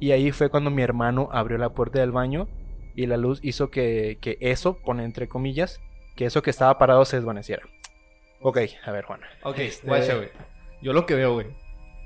Y 0.00 0.10
ahí 0.12 0.32
fue 0.32 0.50
cuando 0.50 0.70
mi 0.70 0.82
hermano 0.82 1.28
abrió 1.32 1.56
la 1.56 1.72
puerta 1.72 2.00
del 2.00 2.10
baño 2.10 2.48
y 2.94 3.06
la 3.06 3.16
luz 3.16 3.38
hizo 3.42 3.70
que, 3.70 4.18
que 4.20 4.38
eso, 4.40 4.76
pone 4.78 5.04
entre 5.04 5.28
comillas, 5.28 5.80
que 6.16 6.24
eso 6.26 6.42
que 6.42 6.50
estaba 6.50 6.78
parado 6.78 7.04
se 7.04 7.16
desvaneciera. 7.16 7.62
Ok, 8.42 8.58
a 8.84 8.90
ver 8.90 9.04
Juan. 9.04 9.20
Ok, 9.44 9.58
este... 9.58 9.86
güey. 9.86 10.28
Yo 10.82 10.92
lo 10.92 11.06
que 11.06 11.14
veo, 11.14 11.34
güey, 11.34 11.48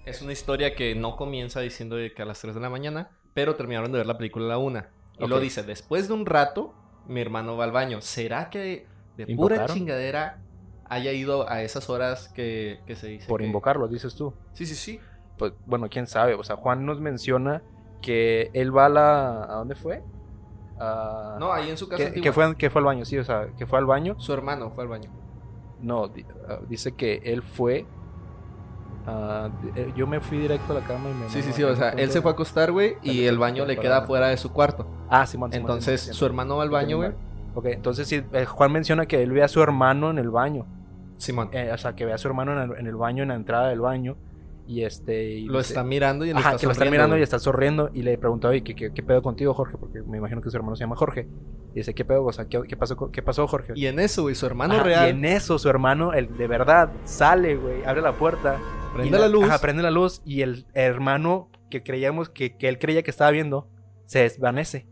es 0.04 0.20
una 0.20 0.32
historia 0.32 0.74
que 0.74 0.94
no 0.94 1.16
comienza 1.16 1.60
diciendo 1.60 1.96
que 2.14 2.22
a 2.22 2.24
las 2.24 2.40
3 2.40 2.54
de 2.54 2.60
la 2.60 2.70
mañana, 2.70 3.16
pero 3.34 3.56
terminaron 3.56 3.92
de 3.92 3.98
ver 3.98 4.06
la 4.06 4.16
película 4.16 4.46
a 4.46 4.48
la 4.48 4.58
1. 4.58 4.82
Y 5.18 5.26
lo 5.26 5.40
dice, 5.40 5.62
después 5.62 6.08
de 6.08 6.14
un 6.14 6.26
rato, 6.26 6.74
mi 7.06 7.20
hermano 7.20 7.56
va 7.56 7.64
al 7.64 7.72
baño. 7.72 8.00
¿Será 8.00 8.50
que 8.50 8.86
de 9.16 9.36
pura 9.36 9.66
chingadera 9.66 10.40
haya 10.86 11.12
ido 11.12 11.48
a 11.48 11.62
esas 11.62 11.90
horas 11.90 12.28
que, 12.28 12.80
se 12.94 13.08
dice? 13.08 13.28
Por 13.28 13.42
invocarlo, 13.42 13.88
dices 13.88 14.14
tú. 14.14 14.32
Sí, 14.52 14.66
sí, 14.66 14.74
sí. 14.74 15.00
Pues 15.36 15.52
bueno, 15.66 15.88
quién 15.90 16.06
sabe. 16.06 16.34
O 16.34 16.42
sea, 16.44 16.56
Juan 16.56 16.86
nos 16.86 17.00
menciona 17.00 17.62
que 18.00 18.50
él 18.54 18.76
va 18.76 18.86
a 18.86 18.88
la... 18.88 19.44
¿A 19.44 19.54
dónde 19.56 19.74
fue? 19.74 20.02
no, 21.38 21.52
ahí 21.52 21.70
en 21.70 21.76
su 21.76 21.88
casa. 21.88 22.12
Que, 22.12 22.32
fue, 22.32 22.56
que 22.56 22.68
fue 22.68 22.80
al 22.80 22.84
baño, 22.84 23.04
sí, 23.04 23.16
o 23.16 23.24
sea, 23.24 23.48
que 23.56 23.66
fue 23.66 23.78
al 23.78 23.86
baño. 23.86 24.16
Su 24.18 24.32
hermano 24.32 24.70
fue 24.70 24.84
al 24.84 24.88
baño. 24.88 25.10
No, 25.80 26.10
ah, 26.48 26.58
dice 26.68 26.92
que 26.92 27.20
él 27.24 27.42
fue 27.42 27.86
Eh, 29.06 29.92
yo 29.94 30.06
me 30.06 30.20
fui 30.20 30.38
directo 30.38 30.72
a 30.72 30.80
la 30.80 30.86
cama 30.86 31.10
y 31.10 31.14
me... 31.14 31.28
Sí, 31.28 31.42
sí, 31.42 31.52
sí, 31.52 31.62
o 31.62 31.76
sea, 31.76 31.90
él 31.90 32.10
se 32.10 32.22
fue 32.22 32.30
a 32.30 32.34
acostar, 32.34 32.72
güey, 32.72 32.96
y 33.02 33.24
el 33.24 33.38
baño 33.38 33.66
le 33.66 33.76
queda 33.76 34.02
fuera 34.02 34.28
de 34.28 34.36
su 34.36 34.52
cuarto. 34.52 34.86
Ah, 35.10 35.26
Simón. 35.26 35.50
Entonces, 35.52 36.00
su 36.00 36.24
hermano 36.24 36.56
va 36.56 36.62
al 36.62 36.70
baño, 36.70 36.96
güey. 36.96 37.12
Ok, 37.54 37.66
entonces 37.66 38.08
sí, 38.08 38.22
eh, 38.32 38.44
Juan 38.46 38.72
menciona 38.72 39.06
que 39.06 39.22
él 39.22 39.30
ve 39.30 39.42
a 39.42 39.48
su 39.48 39.62
hermano 39.62 40.10
en 40.10 40.18
el 40.18 40.30
baño. 40.30 40.66
Simón. 41.18 41.50
Eh, 41.52 41.70
o 41.72 41.78
sea, 41.78 41.94
que 41.94 42.04
ve 42.04 42.12
a 42.12 42.18
su 42.18 42.26
hermano 42.26 42.74
en 42.76 42.86
el, 42.86 42.96
baño, 42.96 43.22
en 43.22 43.28
la 43.28 43.36
entrada 43.36 43.68
del 43.68 43.80
baño. 43.80 44.16
Y 44.66 44.82
este. 44.82 45.42
lo 45.42 45.60
está 45.60 45.84
mirando 45.84 46.24
y 46.24 46.32
le 46.32 46.38
Ajá, 46.38 46.56
que 46.56 46.66
lo 46.66 46.72
está 46.72 46.86
mirando 46.86 47.16
y 47.16 47.22
está 47.22 47.38
sonriendo. 47.38 47.90
Y 47.92 48.02
le 48.02 48.18
pregunta, 48.18 48.48
oye, 48.48 48.64
¿qué, 48.64 48.74
¿qué, 48.74 49.02
pedo 49.02 49.22
contigo, 49.22 49.54
Jorge? 49.54 49.76
Porque 49.78 50.02
me 50.02 50.16
imagino 50.16 50.40
que 50.40 50.50
su 50.50 50.56
hermano 50.56 50.74
se 50.74 50.80
llama 50.80 50.96
Jorge. 50.96 51.28
Y 51.74 51.76
dice, 51.76 51.94
¿qué 51.94 52.04
pedo? 52.04 52.24
O 52.24 52.32
sea, 52.32 52.46
¿qué, 52.46 52.76
pasó, 52.76 53.10
qué 53.12 53.22
pasó, 53.22 53.46
Jorge? 53.46 53.74
Y 53.76 53.86
en 53.86 54.00
eso, 54.00 54.22
güey, 54.22 54.34
su 54.34 54.46
hermano 54.46 54.82
real. 54.82 55.06
Y 55.06 55.10
en 55.10 55.24
eso, 55.24 55.58
su 55.58 55.68
hermano, 55.68 56.12
el 56.12 56.36
de 56.36 56.48
verdad, 56.48 56.90
sale, 57.04 57.56
güey, 57.56 57.84
abre 57.84 58.00
la 58.00 58.12
puerta 58.12 58.58
Prende 58.94 59.18
la, 59.18 59.28
luz. 59.28 59.44
Ajá, 59.44 59.58
prende 59.58 59.82
la 59.82 59.90
luz 59.90 60.22
y 60.24 60.42
el 60.42 60.66
hermano 60.72 61.50
que 61.68 61.82
creíamos 61.82 62.28
que, 62.28 62.56
que 62.56 62.68
él 62.68 62.78
creía 62.78 63.02
que 63.02 63.10
estaba 63.10 63.30
viendo 63.30 63.68
se 64.06 64.20
desvanece. 64.20 64.86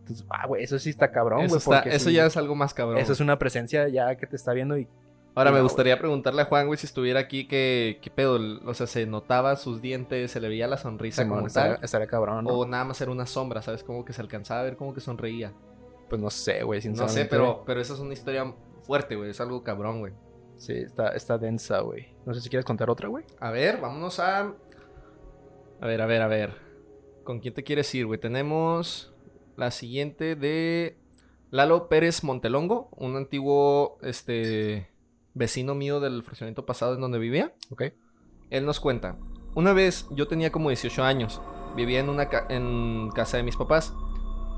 Entonces, 0.00 0.26
ah, 0.30 0.46
güey, 0.46 0.62
eso 0.62 0.78
sí 0.78 0.90
está 0.90 1.10
cabrón, 1.10 1.46
güey. 1.46 1.58
Eso, 1.58 1.74
eso 1.74 2.10
ya 2.10 2.26
es 2.26 2.36
algo 2.36 2.54
más 2.54 2.74
cabrón. 2.74 2.98
Eso 2.98 3.12
es 3.12 3.20
una 3.20 3.38
presencia 3.38 3.88
ya 3.88 4.16
que 4.16 4.26
te 4.26 4.36
está 4.36 4.52
viendo 4.52 4.76
y. 4.78 4.88
Ahora, 5.36 5.50
me 5.50 5.60
gustaría 5.62 5.98
preguntarle 5.98 6.42
a 6.42 6.44
Juan, 6.44 6.68
güey, 6.68 6.78
si 6.78 6.86
estuviera 6.86 7.18
aquí, 7.18 7.48
¿qué, 7.48 7.98
qué 8.00 8.08
pedo? 8.08 8.38
O 8.66 8.74
sea, 8.74 8.86
¿se 8.86 9.04
notaba 9.04 9.56
sus 9.56 9.82
dientes? 9.82 10.30
¿Se 10.30 10.40
le 10.40 10.48
veía 10.48 10.68
la 10.68 10.76
sonrisa 10.76 11.26
como 11.26 11.46
estaría, 11.46 11.74
tal? 11.74 11.84
Estaría 11.84 12.06
cabrón, 12.06 12.44
¿no? 12.44 12.50
O 12.50 12.66
nada 12.66 12.84
más 12.84 13.00
era 13.00 13.10
una 13.10 13.26
sombra, 13.26 13.60
¿sabes? 13.60 13.82
Como 13.82 14.04
que 14.04 14.12
se 14.12 14.20
alcanzaba 14.20 14.60
a 14.60 14.64
ver 14.64 14.76
como 14.76 14.94
que 14.94 15.00
sonreía. 15.00 15.52
Pues 16.08 16.20
no 16.20 16.30
sé, 16.30 16.62
güey, 16.62 16.80
No 16.90 17.08
sé, 17.08 17.24
pero, 17.24 17.64
pero 17.66 17.80
esa 17.80 17.94
es 17.94 17.98
una 17.98 18.12
historia 18.12 18.54
fuerte, 18.82 19.16
güey. 19.16 19.30
Es 19.30 19.40
algo 19.40 19.64
cabrón, 19.64 19.98
güey. 19.98 20.12
Sí, 20.64 20.72
está, 20.72 21.08
está 21.08 21.36
densa, 21.36 21.80
güey. 21.80 22.06
No 22.24 22.32
sé 22.32 22.40
si 22.40 22.48
quieres 22.48 22.64
contar 22.64 22.88
otra, 22.88 23.08
güey. 23.08 23.26
A 23.38 23.50
ver, 23.50 23.82
vámonos 23.82 24.18
a. 24.18 24.54
A 25.78 25.86
ver, 25.86 26.00
a 26.00 26.06
ver, 26.06 26.22
a 26.22 26.26
ver. 26.26 26.54
¿Con 27.22 27.40
quién 27.40 27.52
te 27.52 27.64
quieres 27.64 27.94
ir, 27.94 28.06
güey? 28.06 28.18
Tenemos 28.18 29.12
la 29.58 29.70
siguiente 29.70 30.36
de 30.36 30.96
Lalo 31.50 31.90
Pérez 31.90 32.24
Montelongo, 32.24 32.88
un 32.92 33.14
antiguo 33.14 33.98
este, 34.00 34.88
vecino 35.34 35.74
mío 35.74 36.00
del 36.00 36.22
fraccionamiento 36.22 36.64
pasado 36.64 36.94
en 36.94 37.02
donde 37.02 37.18
vivía. 37.18 37.52
Ok. 37.68 37.82
Él 38.48 38.64
nos 38.64 38.80
cuenta. 38.80 39.18
Una 39.54 39.74
vez 39.74 40.06
yo 40.12 40.28
tenía 40.28 40.50
como 40.50 40.70
18 40.70 41.04
años. 41.04 41.42
Vivía 41.76 42.00
en 42.00 42.08
una 42.08 42.26
en 42.48 43.10
casa 43.10 43.36
de 43.36 43.42
mis 43.42 43.58
papás, 43.58 43.92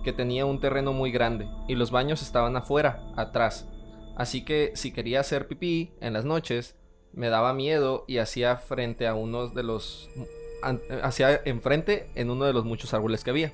que 0.05 0.13
tenía 0.13 0.47
un 0.47 0.61
terreno 0.61 0.93
muy 0.93 1.11
grande 1.11 1.49
y 1.67 1.75
los 1.75 1.91
baños 1.91 2.23
estaban 2.23 2.55
afuera, 2.55 3.03
atrás. 3.17 3.69
Así 4.17 4.45
que 4.45 4.73
si 4.75 4.93
quería 4.93 5.21
hacer 5.21 5.47
pipí 5.47 5.93
en 6.01 6.15
las 6.15 6.25
noches, 6.25 6.75
me 7.13 7.29
daba 7.29 7.53
miedo 7.53 8.05
y 8.09 8.19
hacía 8.19 8.57
frente 8.57 9.07
a 9.07 9.15
uno 9.15 9.49
de 9.49 9.63
los... 9.63 10.11
hacía 11.03 11.41
enfrente 11.45 12.11
en 12.15 12.31
uno 12.31 12.47
de 12.47 12.53
los 12.53 12.65
muchos 12.65 12.95
árboles 12.95 13.23
que 13.23 13.31
había. 13.31 13.53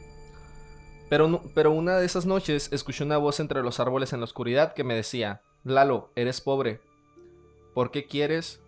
Pero, 1.10 1.42
pero 1.54 1.72
una 1.72 1.98
de 1.98 2.06
esas 2.06 2.26
noches 2.26 2.72
escuché 2.72 3.04
una 3.04 3.18
voz 3.18 3.40
entre 3.40 3.62
los 3.62 3.80
árboles 3.80 4.12
en 4.12 4.20
la 4.20 4.24
oscuridad 4.24 4.72
que 4.72 4.84
me 4.84 4.94
decía, 4.94 5.42
Lalo, 5.64 6.10
eres 6.16 6.40
pobre. 6.40 6.80
¿Por 7.74 7.90
qué 7.90 8.06
quieres? 8.06 8.60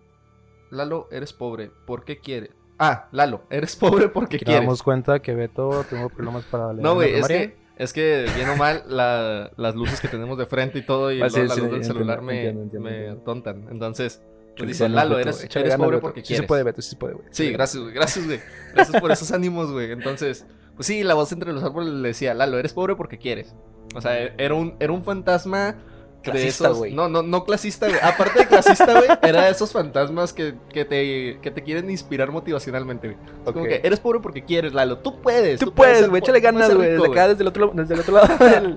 Lalo, 0.71 1.09
eres 1.11 1.33
pobre. 1.33 1.71
¿Por 1.87 2.05
qué 2.05 2.19
quieres? 2.19 2.51
Ah, 2.79 3.09
Lalo, 3.13 3.45
eres 3.51 3.77
pobre 3.77 4.09
porque 4.09 4.39
quieres. 4.39 4.57
Nos 4.57 4.65
damos 4.65 4.83
cuenta 4.83 5.21
que 5.21 5.35
Beto 5.35 5.85
tuvo 5.89 6.09
problemas 6.09 6.45
para 6.45 6.73
leer. 6.73 6.83
No, 6.83 6.95
güey, 6.95 7.15
es 7.15 7.29
que 7.29 7.57
es 7.77 7.93
que, 7.93 8.27
bien 8.37 8.49
o 8.51 8.57
mal, 8.57 8.85
las 8.89 9.75
luces 9.75 10.01
que 10.01 10.09
tenemos 10.09 10.39
de 10.39 10.47
frente 10.47 10.79
y 10.79 10.83
todo 10.83 11.13
y 11.13 11.21
ah, 11.21 11.29
la 11.29 11.57
luz 11.57 11.71
del 11.71 11.85
celular 11.85 12.23
me, 12.23 12.53
me 12.53 13.17
tontan. 13.25 13.69
Entonces, 13.71 14.23
pues 14.57 14.69
dice, 14.69 14.89
Lalo, 14.89 15.19
eres, 15.19 15.45
eres 15.55 15.77
pobre 15.77 15.99
porque 15.99 16.23
quieres. 16.23 16.39
Sí 16.39 16.43
se 16.43 16.47
puede, 16.47 16.63
Beto, 16.63 16.83
sí 16.83 16.91
se 16.91 16.97
puede, 16.97 17.15
güey. 17.15 17.27
Sí, 17.31 17.51
gracias, 17.51 17.83
güey. 17.83 17.95
Gracias, 17.95 18.25
güey. 18.27 18.41
Gracias 18.75 19.01
por 19.01 19.11
esos 19.11 19.33
ánimos, 19.33 19.73
güey. 19.73 19.91
Entonces, 19.91 20.47
pues 20.77 20.87
sí, 20.87 21.03
la 21.03 21.15
voz 21.15 21.33
entre 21.33 21.53
los 21.53 21.65
árboles 21.65 21.93
le 21.93 22.09
decía, 22.09 22.35
Lalo, 22.35 22.59
eres 22.59 22.73
pobre 22.73 22.95
porque 22.95 23.19
quieres. 23.19 23.55
O 23.95 24.01
sea, 24.01 24.17
era 24.17 24.55
un, 24.55 24.77
era 24.79 24.93
un 24.93 25.03
fantasma 25.03 25.77
Clasista, 26.25 26.69
güey. 26.71 26.93
No, 26.93 27.09
no, 27.09 27.23
no 27.23 27.45
clasista, 27.45 27.87
güey. 27.87 28.01
Aparte 28.03 28.41
de 28.41 28.47
clasista, 28.47 28.93
güey, 28.93 29.09
era 29.23 29.45
de 29.45 29.51
esos 29.51 29.73
fantasmas 29.73 30.33
que, 30.33 30.55
que, 30.71 30.85
te, 30.85 31.39
que 31.41 31.51
te 31.51 31.63
quieren 31.63 31.91
inspirar 31.91 32.31
motivacionalmente, 32.33 33.09
güey. 33.09 33.19
Es 33.47 33.53
como 33.53 33.65
que 33.65 33.81
eres 33.85 34.01
pobre 34.01 34.21
porque 34.21 34.45
quieres, 34.45 34.73
Lalo. 34.73 34.99
Tú 34.99 35.21
puedes. 35.21 35.61
Tú, 35.61 35.73
puedes, 35.73 36.09
güey. 36.09 36.21
Échale 36.21 36.41
ganas, 36.41 36.75
güey. 36.75 36.93
Desde 36.93 37.07
acá, 37.07 37.29
desde 37.29 37.43
el 37.43 37.49
otro, 37.49 37.71
desde 37.75 37.95
el 37.95 38.01
otro 38.01 38.15
lado 38.15 38.39
del, 38.45 38.75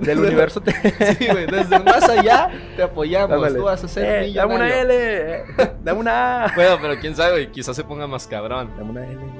del 0.00 0.18
universo. 0.26 0.60
Te... 0.60 0.72
Sí, 1.14 1.26
güey. 1.30 1.46
Desde 1.46 1.78
más 1.78 2.08
allá 2.08 2.50
te 2.76 2.82
apoyamos. 2.82 3.54
Tú 3.54 3.62
vas 3.62 3.84
a 3.84 3.88
ser 3.88 4.24
eh, 4.24 4.32
Dame 4.34 4.54
una 4.56 4.80
L. 4.80 5.44
Dame 5.82 6.00
una 6.00 6.44
A. 6.44 6.54
Bueno, 6.54 6.78
pero 6.80 6.98
quién 7.00 7.14
sabe, 7.14 7.32
güey. 7.32 7.52
Quizás 7.52 7.76
se 7.76 7.84
ponga 7.84 8.06
más 8.06 8.26
cabrón. 8.26 8.70
Dame 8.76 8.90
una 8.90 9.04
L, 9.04 9.14
güey. 9.14 9.30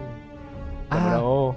Dame 0.91 1.07
una 1.07 1.23
O. 1.23 1.57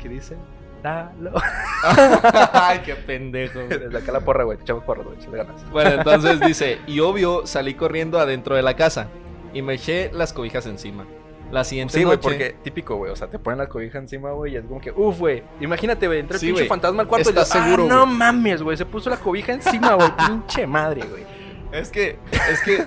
¿Qué 0.00 0.08
dice? 0.08 0.36
Ay, 2.52 2.80
qué 2.84 2.94
pendejo. 2.94 3.60
Desde 3.60 3.98
acá 3.98 4.12
la 4.12 4.20
porra, 4.20 4.44
güey. 4.44 4.58
Echamos 4.60 4.84
porra, 4.84 5.02
güey. 5.02 5.16
ganas. 5.30 5.70
Bueno, 5.70 5.90
entonces 5.90 6.40
dice, 6.40 6.78
y 6.86 7.00
obvio 7.00 7.46
salí 7.46 7.74
corriendo 7.74 8.18
adentro 8.18 8.56
de 8.56 8.62
la 8.62 8.76
casa 8.76 9.08
y 9.52 9.62
me 9.62 9.74
eché 9.74 10.10
las 10.12 10.32
cobijas 10.32 10.66
encima. 10.66 11.06
La 11.50 11.64
siguiente 11.64 11.94
sí, 11.94 12.04
güey, 12.04 12.18
porque 12.18 12.56
típico, 12.62 12.96
güey. 12.96 13.10
O 13.10 13.16
sea, 13.16 13.28
te 13.28 13.38
ponen 13.38 13.58
la 13.58 13.68
cobija 13.68 13.98
encima, 13.98 14.32
güey, 14.32 14.52
y 14.52 14.56
es 14.56 14.64
como 14.66 14.80
que, 14.80 14.90
uff, 14.90 15.18
güey. 15.18 15.42
Imagínate, 15.60 16.06
güey, 16.06 16.20
entra 16.20 16.36
el 16.36 16.40
pinche 16.40 16.66
fantasma 16.66 17.02
al 17.02 17.08
cuarto 17.08 17.30
y 17.30 17.32
¿Estás 17.32 17.48
seguro, 17.48 17.84
ah, 17.84 17.88
no 17.88 18.06
mames, 18.06 18.62
güey. 18.62 18.76
Se 18.76 18.84
puso 18.84 19.08
la 19.08 19.16
cobija 19.16 19.52
encima, 19.52 19.94
güey. 19.94 20.10
pinche 20.26 20.66
madre, 20.66 21.02
güey. 21.08 21.37
Es 21.72 21.90
que, 21.90 22.18
es 22.50 22.62
que, 22.62 22.86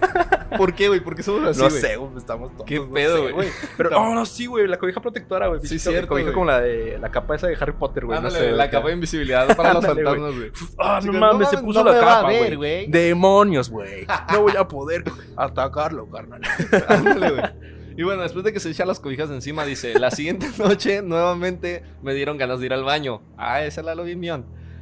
¿por 0.58 0.74
qué, 0.74 0.88
güey? 0.88 1.00
¿Por 1.00 1.16
qué 1.16 1.24
somos 1.24 1.48
así, 1.48 1.62
No 1.62 1.70
sé, 1.70 1.98
güey, 1.98 2.18
estamos 2.18 2.52
todos. 2.52 2.66
¿Qué 2.66 2.82
pedo, 2.82 3.32
güey? 3.32 3.50
Pero, 3.78 3.92
no, 3.92 4.16
no, 4.16 4.26
sí, 4.26 4.48
güey, 4.48 4.68
la 4.68 4.78
cobija 4.78 5.02
protectora, 5.02 5.48
güey. 5.48 5.62
Sí, 5.62 5.78
cierto, 5.78 6.08
cobija 6.08 6.34
como 6.34 6.46
la 6.46 6.62
de, 6.62 6.98
la 7.00 7.10
capa 7.12 7.36
esa 7.36 7.48
de 7.48 7.56
Harry 7.60 7.74
Potter, 7.74 8.06
güey. 8.06 8.22
no 8.22 8.32
sé, 8.32 8.52
la 8.52 8.70
capa 8.70 8.88
de 8.88 8.94
invisibilidad 8.96 9.56
para 9.56 9.74
los 9.74 9.86
fantasmas, 9.86 10.36
güey. 10.36 10.52
Ah, 10.80 11.00
no 11.04 11.14
mames, 11.14 11.50
se 11.50 11.58
puso 11.60 11.84
la 11.84 12.00
capa, 12.00 12.32
güey. 12.56 12.88
Demonios, 12.88 13.70
güey. 13.70 14.06
No 14.32 14.42
voy 14.42 14.54
a 14.58 14.68
poder 14.68 15.04
atacarlo, 15.36 16.10
carnal. 16.10 16.42
Ándale, 16.88 17.32
güey. 17.32 17.72
Y 17.98 18.04
bueno, 18.04 18.24
después 18.24 18.44
de 18.46 18.54
que 18.54 18.60
se 18.60 18.70
echa 18.70 18.86
las 18.86 19.00
cobijas 19.00 19.30
encima, 19.30 19.66
dice, 19.66 20.00
la 20.00 20.12
siguiente 20.12 20.48
noche 20.58 21.02
nuevamente 21.02 21.84
me 22.02 22.14
dieron 22.14 22.38
ganas 22.38 22.60
de 22.60 22.68
ir 22.68 22.74
al 22.74 22.84
baño. 22.84 23.22
Ah, 23.38 23.64
esa 23.64 23.84
la 23.84 23.96
lo 23.96 24.04
vi 24.04 24.16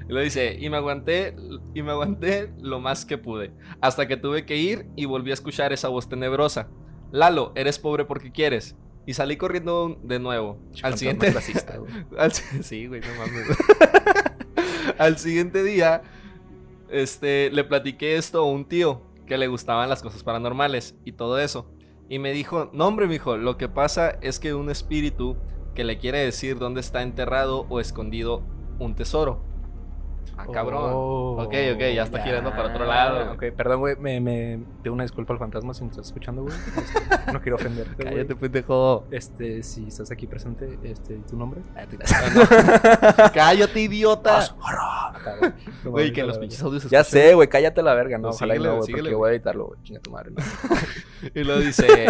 y 0.09 0.11
lo 0.11 0.21
dice, 0.21 0.57
y 0.59 0.71
me 0.71 0.77
aguanté, 0.77 1.35
y 1.75 1.83
me 1.83 1.91
aguanté 1.91 2.51
lo 2.59 2.79
más 2.79 3.05
que 3.05 3.19
pude, 3.19 3.51
hasta 3.79 4.07
que 4.07 4.17
tuve 4.17 4.43
que 4.43 4.57
ir 4.57 4.87
y 4.95 5.05
volví 5.05 5.29
a 5.29 5.35
escuchar 5.35 5.71
esa 5.71 5.87
voz 5.87 6.09
tenebrosa. 6.09 6.67
Lalo, 7.11 7.51
eres 7.53 7.77
pobre 7.77 8.05
porque 8.05 8.31
quieres. 8.31 8.75
Y 9.05 9.13
salí 9.13 9.37
corriendo 9.37 9.99
de 10.01 10.17
nuevo. 10.17 10.59
al 10.81 10.97
siguiente... 10.97 11.27
al... 12.17 12.31
Sí, 12.33 12.87
güey, 12.87 13.01
no 13.01 13.07
mames. 13.19 13.57
al 14.97 15.19
siguiente 15.19 15.61
día, 15.61 16.01
este, 16.89 17.51
le 17.51 17.63
platiqué 17.63 18.17
esto 18.17 18.39
a 18.39 18.45
un 18.45 18.65
tío 18.65 19.03
que 19.27 19.37
le 19.37 19.47
gustaban 19.47 19.89
las 19.89 20.01
cosas 20.01 20.23
paranormales 20.23 20.95
y 21.05 21.11
todo 21.11 21.37
eso. 21.37 21.71
Y 22.09 22.17
me 22.17 22.31
dijo, 22.31 22.71
no 22.73 22.87
hombre, 22.87 23.05
mijo, 23.05 23.37
lo 23.37 23.57
que 23.57 23.69
pasa 23.69 24.17
es 24.21 24.39
que 24.39 24.55
un 24.55 24.71
espíritu 24.71 25.37
que 25.75 25.83
le 25.83 25.99
quiere 25.99 26.17
decir 26.17 26.57
dónde 26.57 26.81
está 26.81 27.03
enterrado 27.03 27.67
o 27.69 27.79
escondido 27.79 28.41
un 28.79 28.95
tesoro. 28.95 29.48
Ah, 30.37 30.45
cabrón. 30.51 30.91
Oh, 30.93 31.43
ok, 31.43 31.53
ok, 31.73 31.79
ya 31.93 32.03
está 32.03 32.21
girando 32.23 32.51
para 32.51 32.69
otro 32.69 32.85
lado. 32.85 33.33
Ok, 33.33 33.45
perdón, 33.55 33.79
güey, 33.79 33.95
me, 33.97 34.19
me 34.19 34.59
pido 34.81 34.93
una 34.93 35.03
disculpa 35.03 35.33
al 35.33 35.39
fantasma 35.39 35.73
si 35.73 35.83
me 35.83 35.89
estás 35.89 36.07
escuchando, 36.07 36.43
güey. 36.43 36.55
Este, 36.55 37.31
no 37.31 37.41
quiero 37.41 37.55
ofenderte. 37.57 38.03
Cállate, 38.03 38.35
pendejo. 38.35 39.05
Este, 39.11 39.63
si 39.63 39.87
estás 39.87 40.11
aquí 40.11 40.27
presente, 40.27 40.79
este, 40.83 41.15
¿tu 41.29 41.37
nombre? 41.37 41.61
Ah, 41.75 43.31
cállate, 43.33 43.81
idiota. 43.81 44.55
Güey, 45.83 46.13
que 46.13 46.23
los 46.23 46.37
pinches 46.37 46.61
audios 46.61 46.89
Ya 46.89 47.03
sé, 47.03 47.33
güey, 47.33 47.47
cállate 47.47 47.81
la 47.81 47.93
verga, 47.93 48.17
no, 48.17 48.29
ojalá 48.29 48.55
y 48.55 48.59
no, 48.59 48.77
güey, 48.77 48.91
porque 48.91 49.15
voy 49.15 49.29
a 49.29 49.31
editarlo, 49.33 49.67
güey. 49.67 49.81
Chinga 49.83 49.99
tu 49.99 50.11
madre, 50.11 50.31
y 51.35 51.43
lo 51.43 51.59
dice. 51.59 52.07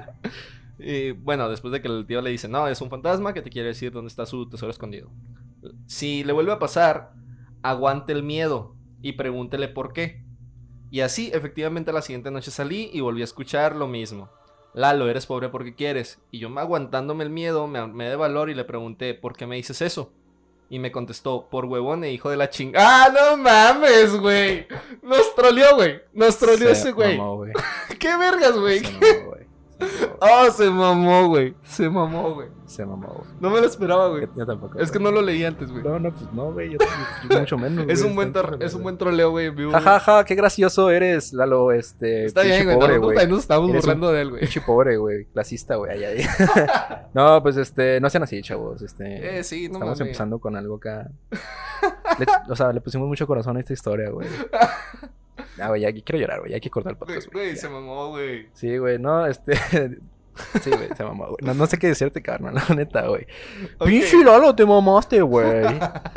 y 0.78 1.12
bueno, 1.12 1.48
después 1.48 1.72
de 1.72 1.80
que 1.80 1.88
el 1.88 2.06
tío 2.06 2.20
le 2.20 2.30
dice, 2.30 2.48
no, 2.48 2.68
es 2.68 2.80
un 2.80 2.90
fantasma 2.90 3.32
que 3.32 3.42
te 3.42 3.50
quiere 3.50 3.68
decir 3.68 3.92
dónde 3.92 4.08
está 4.08 4.26
su 4.26 4.48
tesoro 4.48 4.70
escondido. 4.70 5.10
Si 5.86 6.24
le 6.24 6.32
vuelve 6.32 6.52
a 6.52 6.58
pasar, 6.58 7.12
aguante 7.68 8.12
el 8.12 8.22
miedo 8.22 8.74
y 9.02 9.12
pregúntele 9.12 9.68
por 9.68 9.92
qué. 9.92 10.24
Y 10.90 11.00
así, 11.00 11.30
efectivamente, 11.32 11.92
la 11.92 12.02
siguiente 12.02 12.30
noche 12.30 12.50
salí 12.50 12.90
y 12.92 13.00
volví 13.00 13.20
a 13.20 13.24
escuchar 13.24 13.74
lo 13.74 13.88
mismo. 13.88 14.30
Lalo, 14.72 15.08
eres 15.08 15.26
pobre 15.26 15.48
porque 15.48 15.74
quieres. 15.74 16.20
Y 16.30 16.38
yo, 16.38 16.48
aguantándome 16.58 17.24
el 17.24 17.30
miedo, 17.30 17.66
me, 17.66 17.86
me 17.86 18.08
de 18.08 18.16
valor 18.16 18.50
y 18.50 18.54
le 18.54 18.64
pregunté, 18.64 19.14
¿por 19.14 19.36
qué 19.36 19.46
me 19.46 19.56
dices 19.56 19.82
eso? 19.82 20.12
Y 20.68 20.78
me 20.78 20.92
contestó, 20.92 21.48
por 21.48 21.64
huevón 21.64 22.04
e 22.04 22.12
hijo 22.12 22.28
de 22.28 22.36
la 22.36 22.50
ching. 22.50 22.72
¡Ah, 22.76 23.08
no 23.12 23.36
mames, 23.36 24.16
güey! 24.16 24.66
Nos 25.02 25.34
troleó, 25.34 25.76
güey. 25.76 26.00
Nos 26.12 26.38
troleó 26.38 26.70
ese 26.70 26.92
güey. 26.92 27.18
¿Qué 27.98 28.16
vergas, 28.16 28.58
güey? 28.58 28.82
Oh, 30.20 30.50
se 30.56 30.70
mamó, 30.70 31.28
güey. 31.28 31.54
Se 31.62 31.88
mamó, 31.88 32.34
güey. 32.34 32.48
Se 32.66 32.84
mamó, 32.84 33.08
güey. 33.08 33.30
No 33.40 33.50
me 33.50 33.60
lo 33.60 33.66
esperaba, 33.66 34.08
güey. 34.08 34.26
Yo, 34.34 34.46
tampoco. 34.46 34.78
Es 34.78 34.90
que 34.90 34.98
no 34.98 35.10
lo 35.10 35.22
leí 35.22 35.44
antes, 35.44 35.70
güey. 35.70 35.84
No, 35.84 35.98
no, 35.98 36.12
pues 36.12 36.32
no, 36.32 36.52
güey. 36.52 36.72
Yo, 36.72 36.78
mucho 37.38 37.58
menos. 37.58 37.86
es, 37.88 38.02
un 38.02 38.14
buen 38.14 38.32
es 38.60 38.74
un 38.74 38.82
buen 38.82 38.98
troleo, 38.98 39.30
güey. 39.30 39.52
Jajaja, 39.70 40.00
ja, 40.00 40.24
qué 40.24 40.34
gracioso 40.34 40.90
eres, 40.90 41.32
Lalo. 41.32 41.72
Este. 41.72 42.24
Está 42.24 42.42
bien, 42.42 42.64
güey. 42.64 43.28
Nos 43.28 43.40
estamos 43.40 43.70
burlando 43.70 44.10
de 44.10 44.22
él, 44.22 44.30
güey. 44.30 44.40
Pinche 44.40 44.60
pobre, 44.60 44.96
güey. 44.96 45.26
Clasista, 45.26 45.76
güey. 45.76 46.04
Ahí. 46.04 46.26
no, 47.14 47.42
pues 47.42 47.56
este. 47.56 48.00
No 48.00 48.08
sean 48.10 48.24
así, 48.24 48.40
chavos. 48.42 48.82
Este. 48.82 49.38
Eh, 49.38 49.44
sí, 49.44 49.68
no 49.68 49.74
Estamos 49.74 50.00
empezando 50.00 50.38
con 50.38 50.56
algo 50.56 50.76
acá. 50.76 51.10
o 52.48 52.56
sea, 52.56 52.72
le 52.72 52.80
pusimos 52.80 53.06
mucho 53.06 53.26
corazón 53.26 53.56
a 53.56 53.60
esta 53.60 53.72
historia, 53.72 54.10
güey. 54.10 54.28
Ah, 55.60 55.68
güey, 55.68 55.82
ya 55.82 55.92
quiero 55.92 56.18
llorar, 56.18 56.40
güey. 56.40 56.54
Hay 56.54 56.60
que 56.60 56.70
cortar 56.70 56.92
el 56.92 56.98
podcast, 56.98 57.32
güey. 57.32 57.46
Güey, 57.46 57.56
se 57.56 57.68
mamó, 57.68 58.08
güey. 58.08 58.48
Sí, 58.52 58.76
güey, 58.78 58.98
no, 58.98 59.26
este. 59.26 59.54
Sí, 60.62 60.68
güey, 60.68 60.88
se 60.94 61.02
mamó, 61.02 61.28
güey. 61.28 61.38
No, 61.40 61.54
no, 61.54 61.66
sé 61.66 61.78
qué 61.78 61.86
decirte, 61.86 62.20
carnal, 62.22 62.54
la 62.68 62.74
neta, 62.74 63.06
güey. 63.06 63.26
Pinche 63.82 64.22
Lalo, 64.22 64.54
te 64.54 64.66
mamaste, 64.66 65.22
güey. 65.22 65.64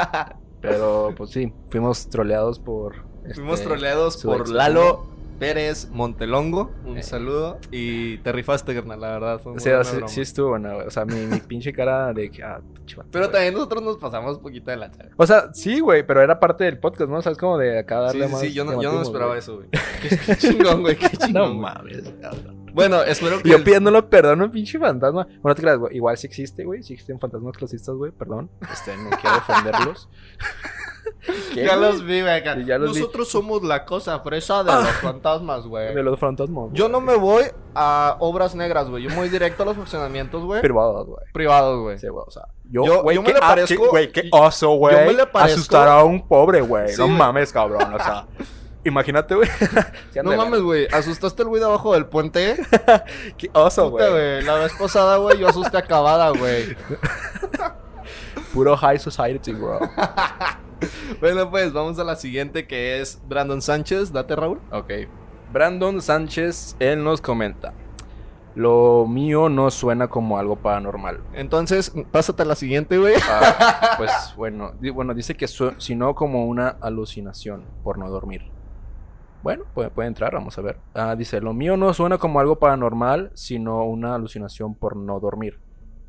Pero, 0.61 1.13
pues 1.15 1.29
sí, 1.29 1.53
fuimos 1.69 2.09
troleados 2.09 2.59
por. 2.59 3.05
Fuimos 3.33 3.59
este, 3.59 3.67
troleados 3.67 4.21
por 4.21 4.49
Lalo 4.49 5.07
Pérez 5.39 5.89
Montelongo. 5.89 6.71
Un 6.85 6.97
eh. 6.97 7.03
saludo. 7.03 7.59
Y 7.71 8.17
te 8.19 8.31
rifaste, 8.31 8.75
carnal, 8.75 8.99
la 8.99 9.11
verdad. 9.11 9.39
Fue 9.39 9.53
o 9.53 9.59
sea, 9.59 9.83
sí, 9.83 9.97
sí, 10.07 10.21
estuvo 10.21 10.49
buena, 10.49 10.73
güey. 10.73 10.87
O 10.87 10.91
sea, 10.91 11.05
mi, 11.05 11.25
mi 11.25 11.39
pinche 11.47 11.73
cara 11.73 12.13
de 12.13 12.29
que. 12.29 12.43
Ah, 12.43 12.61
pero 13.11 13.29
también 13.29 13.53
nosotros 13.53 13.83
nos 13.83 13.97
pasamos 13.97 14.37
un 14.37 14.43
poquito 14.43 14.71
de 14.71 14.77
la 14.77 14.91
chava. 14.91 15.09
O 15.15 15.25
sea, 15.25 15.53
sí, 15.53 15.79
güey, 15.79 16.05
pero 16.05 16.21
era 16.21 16.39
parte 16.39 16.63
del 16.63 16.79
podcast, 16.79 17.09
¿no? 17.09 17.17
O 17.17 17.21
sea, 17.21 17.31
es 17.31 17.37
como 17.37 17.57
de 17.57 17.79
acá 17.79 17.99
darle 17.99 18.25
sí, 18.25 18.31
más. 18.31 18.41
Sí, 18.41 18.53
yo 18.53 18.65
no, 18.65 18.81
yo 18.81 18.91
no 18.91 19.01
esperaba 19.01 19.37
eso, 19.37 19.57
güey. 19.57 19.69
qué, 20.25 20.35
chingón, 20.35 20.81
güey. 20.81 20.95
Qué 20.97 21.09
chingón. 21.17 21.33
No 21.33 21.53
mames, 21.53 22.13
cabrón. 22.21 22.65
Bueno, 22.73 23.01
espero 23.03 23.41
que. 23.41 23.49
Yo 23.49 23.63
pidiéndolo 23.63 24.09
perdón, 24.09 24.51
pinche 24.51 24.77
fantasma. 24.77 25.27
Bueno, 25.41 25.55
te 25.55 25.61
creas, 25.61 25.77
güey. 25.77 25.95
Igual 25.95 26.17
sí 26.17 26.27
existe, 26.27 26.63
güey. 26.65 26.83
Sí 26.83 26.93
existen 26.93 27.19
fantasmas 27.19 27.57
clasistas, 27.57 27.95
güey. 27.95 28.11
Perdón. 28.11 28.49
Este, 28.71 28.95
no 28.97 29.09
quiero 29.09 29.35
defenderlos. 29.35 30.09
ya 31.55 31.75
los 31.75 32.05
vi. 32.05 32.21
Nosotros 32.79 33.29
somos 33.29 33.63
la 33.63 33.85
cosa 33.85 34.19
fresa 34.19 34.63
de 34.63 34.71
los 34.71 34.87
fantasmas, 35.01 35.65
güey. 35.65 35.93
De 35.93 36.03
los 36.03 36.19
fantasmas. 36.19 36.69
Yo 36.73 36.89
no 36.89 37.01
me 37.01 37.15
voy 37.15 37.45
a 37.75 38.15
obras 38.19 38.55
negras, 38.55 38.89
güey. 38.89 39.03
Yo 39.03 39.09
me 39.09 39.17
voy 39.17 39.29
directo 39.29 39.63
a 39.63 39.65
los 39.67 39.75
funcionamientos, 39.75 40.43
güey. 40.43 40.61
Privados, 40.61 41.07
güey. 41.07 41.25
Privados, 41.33 41.79
güey. 41.81 41.99
Sí, 41.99 42.07
güey. 42.07 42.23
O 42.27 42.31
sea, 42.31 42.43
yo, 42.69 43.03
güey, 43.03 43.19
me 43.19 43.33
le 43.33 43.39
parezco. 43.39 43.89
Güey, 43.89 44.11
qué 44.11 44.29
oso, 44.31 44.71
güey. 44.71 44.95
Yo 44.95 45.05
me 45.05 45.13
le 45.13 45.25
parezco. 45.25 45.55
Asustar 45.55 45.87
a 45.87 46.03
un 46.03 46.27
pobre, 46.27 46.61
güey. 46.61 46.95
no 46.97 47.07
mames, 47.07 47.51
cabrón. 47.51 47.93
O 47.93 47.97
sea. 47.97 48.25
Imagínate, 48.85 49.35
güey. 49.35 49.49
no 50.23 50.35
mames, 50.37 50.61
güey. 50.61 50.87
¿Asustaste 50.91 51.43
el 51.43 51.49
güey 51.49 51.59
de 51.59 51.65
abajo 51.65 51.93
del 51.93 52.05
puente? 52.05 52.55
Qué 53.37 53.49
oso, 53.53 53.91
güey. 53.91 54.41
La 54.41 54.55
vez 54.55 54.71
pasada, 54.79 55.17
güey, 55.17 55.37
yo 55.37 55.49
asusté 55.49 55.77
acabada, 55.77 56.29
güey. 56.29 56.77
Puro 58.53 58.75
high 58.77 58.97
society, 58.97 59.51
bro. 59.51 59.79
Bueno, 61.19 61.49
pues 61.49 61.73
vamos 61.73 61.99
a 61.99 62.03
la 62.03 62.15
siguiente 62.15 62.67
que 62.67 63.01
es 63.01 63.21
Brandon 63.27 63.61
Sánchez. 63.61 64.11
Date, 64.11 64.35
Raúl. 64.35 64.59
Ok. 64.71 64.91
Brandon 65.51 66.01
Sánchez, 66.01 66.75
él 66.79 67.03
nos 67.03 67.21
comenta. 67.21 67.73
Lo 68.55 69.05
mío 69.07 69.47
no 69.47 69.71
suena 69.71 70.07
como 70.07 70.37
algo 70.37 70.57
paranormal. 70.57 71.21
Entonces, 71.33 71.91
pásate 72.11 72.43
a 72.43 72.45
la 72.45 72.55
siguiente, 72.55 72.97
güey. 72.97 73.15
Ah, 73.29 73.95
pues 73.97 74.11
bueno, 74.35 74.73
bueno, 74.93 75.13
dice 75.13 75.35
que 75.35 75.47
sino 75.47 76.15
como 76.15 76.45
una 76.45 76.69
alucinación 76.81 77.63
por 77.83 77.97
no 77.97 78.09
dormir. 78.09 78.43
Bueno, 79.41 79.63
puede, 79.73 79.89
puede 79.89 80.07
entrar, 80.09 80.33
vamos 80.33 80.57
a 80.57 80.61
ver. 80.61 80.77
Ah, 80.93 81.15
dice, 81.15 81.39
lo 81.39 81.53
mío 81.53 81.77
no 81.77 81.93
suena 81.93 82.17
como 82.17 82.39
algo 82.39 82.59
paranormal, 82.59 83.31
sino 83.33 83.85
una 83.85 84.15
alucinación 84.15 84.75
por 84.75 84.97
no 84.97 85.19
dormir. 85.19 85.59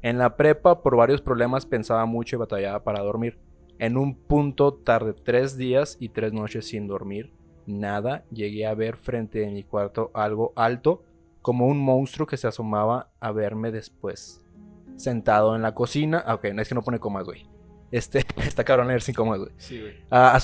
En 0.03 0.19
la 0.19 0.37
prepa, 0.37 0.83
por 0.83 0.97
varios 0.97 1.21
problemas, 1.21 1.67
pensaba 1.67 2.07
mucho 2.07 2.37
y 2.37 2.39
batallaba 2.39 2.83
para 2.83 3.01
dormir. 3.01 3.39
En 3.81 3.97
un 3.97 4.15
punto 4.15 4.75
tardé 4.75 5.15
tres 5.15 5.57
días 5.57 5.97
y 5.99 6.11
tres 6.11 6.35
noches 6.35 6.67
sin 6.67 6.87
dormir. 6.87 7.33
Nada, 7.67 8.25
llegué 8.31 8.67
a 8.67 8.75
ver 8.75 8.99
frente 8.99 9.39
de 9.39 9.51
mi 9.51 9.63
cuarto 9.63 10.11
algo 10.13 10.53
alto, 10.55 11.03
como 11.41 11.67
un 11.67 11.83
monstruo 11.83 12.27
que 12.27 12.37
se 12.37 12.47
asomaba 12.47 13.09
a 13.21 13.33
verme 13.33 13.73
después. 13.73 14.45
Sentado 14.97 15.57
en 15.57 15.63
la 15.63 15.73
cocina. 15.73 16.23
Ah, 16.27 16.35
ok, 16.35 16.49
no 16.53 16.61
es 16.61 16.69
que 16.69 16.75
no 16.75 16.83
pone 16.83 16.99
comas, 16.99 17.25
güey. 17.25 17.49
Este, 17.91 18.19
está 18.37 18.65
cabrón 18.65 18.89
leer 18.89 19.01
sin 19.01 19.15
comas, 19.15 19.39
güey. 19.39 19.53
Sí, 19.57 19.81
güey. 19.81 19.95
Ah, 20.11 20.39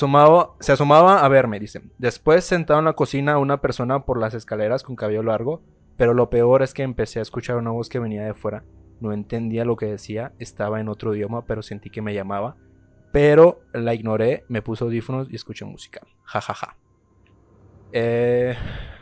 se 0.61 0.73
asomaba 0.73 1.23
a 1.23 1.29
verme, 1.29 1.61
dice. 1.61 1.83
Después, 1.99 2.43
sentado 2.43 2.79
en 2.79 2.87
la 2.87 2.95
cocina, 2.95 3.37
una 3.37 3.61
persona 3.61 4.07
por 4.07 4.19
las 4.19 4.33
escaleras 4.33 4.83
con 4.83 4.97
cabello 4.97 5.23
largo. 5.23 5.61
Pero 5.99 6.15
lo 6.15 6.31
peor 6.31 6.63
es 6.63 6.73
que 6.73 6.85
empecé 6.85 7.19
a 7.19 7.23
escuchar 7.23 7.57
una 7.57 7.71
voz 7.71 7.91
que 7.91 7.99
venía 7.99 8.25
de 8.25 8.33
fuera. 8.33 8.65
No 8.99 9.13
entendía 9.13 9.67
lo 9.67 9.77
que 9.77 9.85
decía, 9.85 10.33
estaba 10.39 10.81
en 10.81 10.89
otro 10.89 11.15
idioma, 11.15 11.45
pero 11.45 11.61
sentí 11.61 11.91
que 11.91 12.01
me 12.01 12.15
llamaba. 12.15 12.57
Pero 13.17 13.63
la 13.73 13.95
ignoré, 13.95 14.45
me 14.49 14.61
puse 14.61 14.85
audífonos 14.85 15.29
y 15.31 15.37
escuché 15.37 15.65
música. 15.65 16.03
Ja, 16.25 16.43
ja, 16.43 16.53
ja. 16.53 16.77
Eh, 17.91 18.55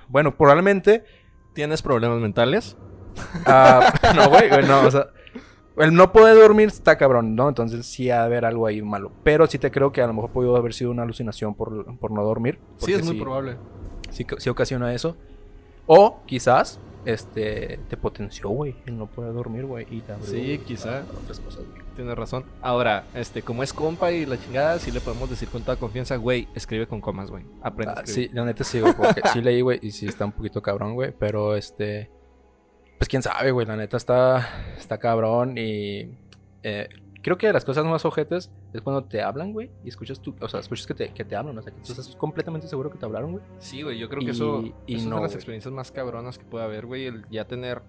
bueno, 0.07 0.37
probablemente. 0.37 1.03
¿Tienes 1.53 1.83
problemas 1.83 2.21
mentales? 2.21 2.77
Ah, 3.45 3.93
no, 4.15 4.29
güey, 4.29 4.49
no, 4.69 4.83
o 4.83 4.91
sea. 4.93 5.09
El 5.77 5.95
no 5.95 6.13
poder 6.13 6.37
dormir 6.37 6.69
está 6.69 6.97
cabrón, 6.97 7.35
¿no? 7.35 7.49
Entonces 7.49 7.87
sí 7.87 8.09
ha 8.09 8.21
de 8.21 8.27
haber 8.27 8.45
algo 8.45 8.69
ahí 8.69 8.81
malo. 8.83 9.11
Pero 9.25 9.49
sí 9.49 9.59
te 9.59 9.73
creo 9.73 9.91
que 9.91 10.01
a 10.01 10.07
lo 10.07 10.15
mejor 10.15 10.31
pudo 10.31 10.55
haber 10.55 10.75
sido 10.75 10.93
una 10.93 11.03
alucinación 11.03 11.57
por, 11.57 11.73
no 11.73 12.23
dormir. 12.23 12.61
Sí, 12.77 12.93
es 12.93 13.05
muy 13.05 13.21
probable. 13.21 13.57
Sí, 14.11 14.25
sí 14.39 14.49
ocasiona 14.49 14.95
eso. 14.95 15.17
O 15.89 16.23
quizás 16.25 16.79
este 17.05 17.79
te 17.89 17.97
potenció, 17.97 18.49
güey, 18.49 18.77
el 18.87 18.97
no 18.99 19.07
poder 19.07 19.33
dormir, 19.33 19.65
güey, 19.67 19.87
y 19.91 20.01
te 20.01 20.15
Sí, 20.23 20.61
quizá. 20.67 21.05
Otras 21.23 21.41
cosas, 21.41 21.63
Tienes 21.95 22.17
razón. 22.17 22.45
Ahora, 22.61 23.05
este, 23.15 23.43
como 23.43 23.63
es 23.63 23.73
compa 23.73 24.11
y 24.11 24.27
la 24.27 24.39
chingada, 24.39 24.79
sí 24.79 24.91
le 24.91 25.01
podemos 25.01 25.31
decir 25.31 25.49
con 25.49 25.63
toda 25.63 25.77
confianza, 25.77 26.17
güey, 26.17 26.49
escribe 26.55 26.87
con 26.87 27.01
comas, 27.01 27.31
güey. 27.31 27.45
Aprende. 27.63 27.95
Ah, 27.97 28.03
sí, 28.05 28.29
la 28.33 28.45
neta 28.45 28.65
sí, 28.65 28.81
güey, 28.81 28.95
porque 28.95 29.23
sí 29.33 29.41
leí, 29.41 29.61
güey, 29.61 29.79
y 29.83 29.93
sí 29.93 30.07
está 30.07 30.25
un 30.25 30.33
poquito 30.33 30.61
cabrón, 30.61 30.95
güey, 30.95 31.13
pero 31.17 31.55
este 31.55 32.11
pues 32.99 33.09
quién 33.09 33.23
sabe, 33.23 33.51
güey, 33.51 33.67
la 33.67 33.77
neta 33.77 33.97
está, 33.97 34.49
está 34.79 34.99
cabrón 34.99 35.59
y 35.59 36.17
eh, 36.63 36.89
creo 37.25 37.39
que 37.39 37.47
de 37.47 37.55
las 37.55 37.65
cosas 37.65 37.87
más 37.87 38.05
ojetes 38.05 38.53
es 38.75 38.83
cuando 38.83 39.03
te 39.05 39.23
hablan, 39.23 39.53
güey, 39.53 39.71
y 39.83 39.89
escuchas 39.89 40.21
tú, 40.21 40.37
o 40.41 40.47
sea, 40.47 40.61
escuchas 40.61 40.87
que 40.87 40.93
te, 40.93 41.09
que 41.09 41.25
te 41.25 41.35
hablan, 41.35 41.57
o 41.57 41.63
sea, 41.63 41.73
que 41.73 41.81
tú 41.81 41.93
estás 41.93 42.15
completamente 42.17 42.69
seguro 42.69 42.91
que 42.91 42.99
te 42.99 43.07
hablaron, 43.07 43.33
güey. 43.33 43.45
Sí, 43.59 43.81
güey, 43.81 43.99
yo 43.99 44.11
creo 44.11 44.23
que 44.23 44.33
eso, 44.33 44.63
y 44.87 44.95
es 44.95 45.07
una 45.07 45.17
de 45.17 45.23
las 45.23 45.35
experiencias 45.35 45.73
más 45.73 45.91
cabronas 45.91 46.39
que 46.39 46.45
puede 46.45 46.67
haber, 46.67 46.85
güey, 46.85 47.07
el 47.07 47.25
ya 47.31 47.47
tener 47.47 47.83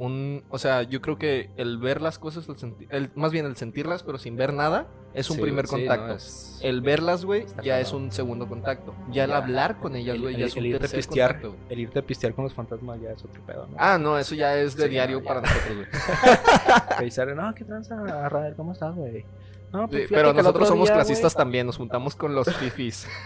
un, 0.00 0.44
o 0.48 0.56
sea, 0.56 0.82
yo 0.82 1.02
creo 1.02 1.18
que 1.18 1.50
el 1.58 1.76
ver 1.76 2.00
las 2.00 2.18
cosas, 2.18 2.48
el, 2.88 3.10
más 3.14 3.32
bien 3.32 3.44
el 3.44 3.54
sentirlas, 3.56 4.02
pero 4.02 4.16
sin 4.16 4.34
ver 4.34 4.54
nada, 4.54 4.86
es 5.12 5.28
un 5.28 5.38
primer 5.38 5.66
contacto. 5.66 6.16
el 6.62 6.80
verlas, 6.80 7.26
güey, 7.26 7.44
ya 7.62 7.80
es 7.80 7.92
un 7.92 8.10
segundo 8.10 8.48
contacto. 8.48 8.94
Ya 9.10 9.24
el 9.24 9.32
hablar 9.32 9.78
con 9.78 9.96
ellas, 9.96 10.18
güey, 10.18 10.38
ya 10.38 10.46
es 10.46 10.56
un 10.56 10.64
irte 10.64 10.88
pistear, 10.88 11.42
contacto. 11.42 11.66
El 11.68 11.80
irte 11.80 11.98
a 11.98 12.02
pistear 12.02 12.32
con 12.32 12.44
los 12.44 12.54
fantasmas 12.54 12.98
ya 12.98 13.10
es 13.10 13.22
otro 13.22 13.44
pedo, 13.44 13.66
¿no? 13.66 13.76
Ah, 13.78 13.98
no, 13.98 14.18
eso 14.18 14.34
ya 14.34 14.56
es 14.56 14.74
de 14.74 14.88
diario 14.88 15.22
para 15.22 15.42
nosotros, 15.42 15.76
güey. 15.76 17.34
no, 17.36 17.54
¿qué 17.54 17.64
tranza, 17.66 18.28
Rader? 18.30 18.54
¿Cómo 18.56 18.72
estás, 18.72 18.94
güey? 18.94 19.26
No, 19.70 19.86
pues 19.86 20.08
pero 20.08 20.32
nosotros 20.32 20.66
somos 20.66 20.90
clasistas 20.90 21.34
también, 21.34 21.66
nos 21.66 21.76
juntamos 21.76 22.16
con 22.16 22.34
los 22.34 22.50
fifis. 22.56 23.06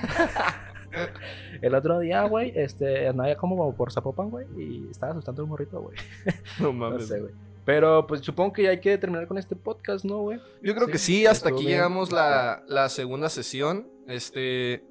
El 1.62 1.74
otro 1.74 1.98
día, 1.98 2.22
güey, 2.24 2.52
este, 2.54 3.08
andaba 3.08 3.34
como 3.36 3.74
por 3.74 3.92
Zapopan, 3.92 4.30
güey, 4.30 4.46
y 4.56 4.88
estaba 4.90 5.12
asustando 5.12 5.44
un 5.44 5.50
morrito, 5.50 5.80
güey. 5.80 5.96
No 6.60 6.72
mames. 6.72 7.08
güey. 7.08 7.32
Pero 7.64 8.06
pues 8.06 8.20
supongo 8.20 8.52
que 8.52 8.64
ya 8.64 8.70
hay 8.70 8.80
que 8.80 8.98
terminar 8.98 9.26
con 9.26 9.38
este 9.38 9.56
podcast, 9.56 10.04
¿no, 10.04 10.18
güey? 10.18 10.38
Yo 10.62 10.74
creo 10.74 10.86
que 10.86 10.98
sí, 10.98 11.24
hasta 11.26 11.48
aquí 11.48 11.64
llegamos 11.64 12.12
la, 12.12 12.62
la 12.66 12.88
segunda 12.90 13.30
sesión. 13.30 13.88
Este, 14.06 14.84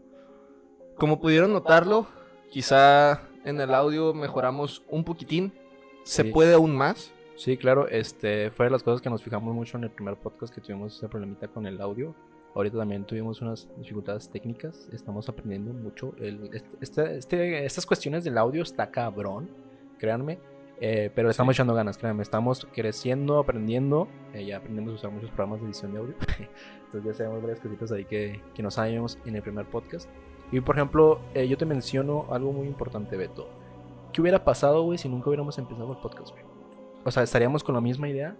como 0.97 1.22
pudieron 1.22 1.54
notarlo, 1.54 2.08
quizá 2.49 3.22
en 3.45 3.62
el 3.62 3.74
audio 3.74 4.14
mejoramos 4.14 4.84
un 4.89 5.04
poquitín. 5.04 5.54
¿Se 6.04 6.26
puede 6.26 6.54
aún 6.56 6.76
más? 6.76 7.14
Sí, 7.36 7.58
claro, 7.58 7.88
este 7.88 8.51
fue 8.51 8.66
de 8.66 8.72
las 8.72 8.84
cosas 8.84 9.01
que 9.01 9.10
nos 9.10 9.24
fijamos 9.24 9.54
mucho 9.54 9.78
en 9.78 9.84
el 9.86 9.89
primer 9.89 10.16
podcast 10.16 10.54
que 10.54 10.62
tuvimos 10.62 10.95
ese 10.97 11.08
problemita 11.08 11.47
con 11.47 11.66
el 11.66 11.80
audio. 11.82 12.16
Ahorita 12.56 12.78
también 12.78 13.04
tuvimos 13.04 13.41
unas 13.41 13.68
dificultades 13.78 14.30
técnicas, 14.30 14.88
estamos 14.91 15.28
aprendiendo 15.28 15.74
mucho. 15.74 16.14
El, 16.20 16.49
este, 16.82 17.18
este, 17.18 17.66
estas 17.66 17.86
cuestiones 17.86 18.24
del 18.24 18.38
audio 18.38 18.62
está 18.62 18.91
cabrón, 18.91 19.49
créanme. 19.97 20.39
Eh, 20.80 21.12
pero 21.16 21.30
estamos 21.30 21.56
echando 21.56 21.74
ganas, 21.74 21.97
créanme. 21.97 22.24
Estamos 22.24 22.68
creciendo, 22.74 23.39
aprendiendo. 23.39 24.08
Eh, 24.34 24.45
ya 24.45 24.58
aprendimos 24.58 24.91
a 24.91 24.95
usar 24.95 25.12
muchos 25.12 25.30
programas 25.30 25.62
de 25.62 25.68
edición 25.68 25.93
de 25.93 25.99
audio. 25.99 26.16
Entonces 26.86 27.04
ya 27.06 27.14
sabemos 27.14 27.41
varias 27.41 27.60
cositas 27.60 27.91
ahí 27.91 28.06
que, 28.06 28.41
que 28.54 28.62
nos 28.62 28.74
sabíamos 28.74 29.18
en 29.26 29.36
el 29.36 29.41
primer 29.41 29.66
podcast. 29.66 30.10
Y 30.51 30.60
por 30.60 30.76
ejemplo, 30.76 31.22
eh, 31.34 31.47
yo 31.47 31.58
te 31.58 31.66
menciono 31.66 32.28
algo 32.32 32.51
muy 32.51 32.68
importante, 32.68 33.16
Beto. 33.18 33.47
¿Qué 34.12 34.22
hubiera 34.22 34.43
pasado, 34.43 34.84
güey, 34.84 34.97
si 34.97 35.10
nunca 35.10 35.30
hubiéramos 35.30 35.58
empezado 35.58 35.91
el 35.91 35.97
podcast, 35.99 36.32
güey? 36.32 36.43
O 37.04 37.12
sea, 37.12 37.24
estaríamos 37.24 37.64
con 37.64 37.74
la 37.74 37.82
misma 37.82 38.10
idea. 38.10 38.38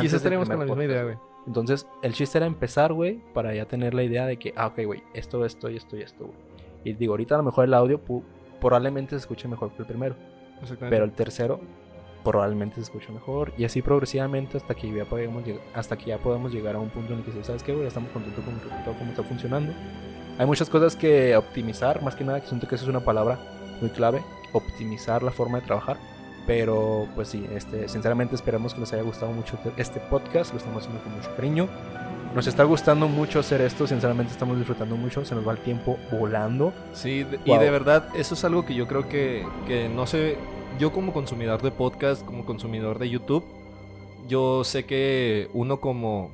Quizás 0.00 0.14
estaríamos 0.14 0.48
con 0.48 0.58
la 0.58 0.66
misma 0.66 0.84
idea, 0.84 1.02
güey. 1.02 1.16
Entonces, 1.46 1.86
el 2.02 2.12
chiste 2.12 2.38
era 2.38 2.46
empezar, 2.46 2.92
güey, 2.92 3.20
para 3.34 3.54
ya 3.54 3.66
tener 3.66 3.94
la 3.94 4.02
idea 4.02 4.26
de 4.26 4.38
que, 4.38 4.54
ah, 4.56 4.68
ok, 4.68 4.84
güey, 4.84 5.02
esto, 5.14 5.44
esto 5.44 5.68
y 5.70 5.76
esto 5.76 5.96
y 5.96 6.02
esto, 6.02 6.26
güey. 6.26 6.38
Y 6.84 6.92
digo, 6.94 7.12
ahorita 7.12 7.34
a 7.34 7.38
lo 7.38 7.44
mejor 7.44 7.64
el 7.64 7.74
audio 7.74 8.00
probablemente 8.60 9.10
se 9.10 9.16
escuche 9.16 9.48
mejor 9.48 9.72
que 9.72 9.82
el 9.82 9.86
primero. 9.86 10.14
Pero 10.78 11.04
el 11.04 11.12
tercero 11.12 11.60
probablemente 12.22 12.76
se 12.76 12.82
escuche 12.82 13.12
mejor. 13.12 13.52
Y 13.58 13.64
así 13.64 13.82
progresivamente 13.82 14.56
hasta 14.56 14.74
que 14.74 14.92
ya 14.92 15.04
podemos, 15.04 15.42
hasta 15.74 15.96
que 15.96 16.06
ya 16.06 16.18
podamos 16.18 16.52
llegar 16.52 16.76
a 16.76 16.78
un 16.78 16.90
punto 16.90 17.12
en 17.12 17.20
el 17.20 17.24
que, 17.24 17.44
¿sabes 17.44 17.62
qué, 17.62 17.72
güey? 17.72 17.86
Estamos 17.86 18.10
contentos 18.10 18.44
con 18.44 18.58
todo 18.84 18.94
cómo 18.96 19.10
está 19.10 19.22
funcionando. 19.22 19.72
Hay 20.38 20.46
muchas 20.46 20.70
cosas 20.70 20.96
que 20.96 21.36
optimizar, 21.36 22.02
más 22.02 22.14
que 22.14 22.24
nada, 22.24 22.40
que 22.40 22.46
siento 22.46 22.66
que 22.68 22.76
esa 22.76 22.84
es 22.84 22.88
una 22.88 23.04
palabra 23.04 23.38
muy 23.80 23.90
clave, 23.90 24.22
optimizar 24.52 25.22
la 25.22 25.30
forma 25.30 25.60
de 25.60 25.66
trabajar. 25.66 25.98
Pero 26.46 27.06
pues 27.14 27.28
sí, 27.28 27.46
este, 27.54 27.88
sinceramente 27.88 28.34
esperamos 28.34 28.74
que 28.74 28.80
les 28.80 28.92
haya 28.92 29.02
gustado 29.02 29.32
mucho 29.32 29.58
este 29.76 30.00
podcast, 30.00 30.52
lo 30.52 30.58
estamos 30.58 30.82
haciendo 30.82 31.02
con 31.02 31.14
mucho 31.14 31.30
cariño. 31.36 31.68
Nos 32.34 32.46
está 32.46 32.64
gustando 32.64 33.08
mucho 33.08 33.40
hacer 33.40 33.60
esto, 33.60 33.86
sinceramente 33.86 34.32
estamos 34.32 34.56
disfrutando 34.56 34.96
mucho, 34.96 35.24
se 35.24 35.34
nos 35.34 35.46
va 35.46 35.52
el 35.52 35.58
tiempo 35.58 35.98
volando. 36.10 36.72
Sí, 36.94 37.26
y 37.44 37.58
de 37.58 37.70
verdad, 37.70 38.08
eso 38.16 38.34
es 38.34 38.44
algo 38.44 38.64
que 38.64 38.74
yo 38.74 38.88
creo 38.88 39.06
que, 39.06 39.46
que 39.66 39.90
no 39.90 40.06
sé, 40.06 40.38
yo 40.78 40.92
como 40.92 41.12
consumidor 41.12 41.60
de 41.60 41.70
podcast, 41.70 42.24
como 42.24 42.46
consumidor 42.46 42.98
de 42.98 43.10
YouTube, 43.10 43.44
yo 44.28 44.64
sé 44.64 44.86
que 44.86 45.50
uno 45.52 45.80
como, 45.80 46.30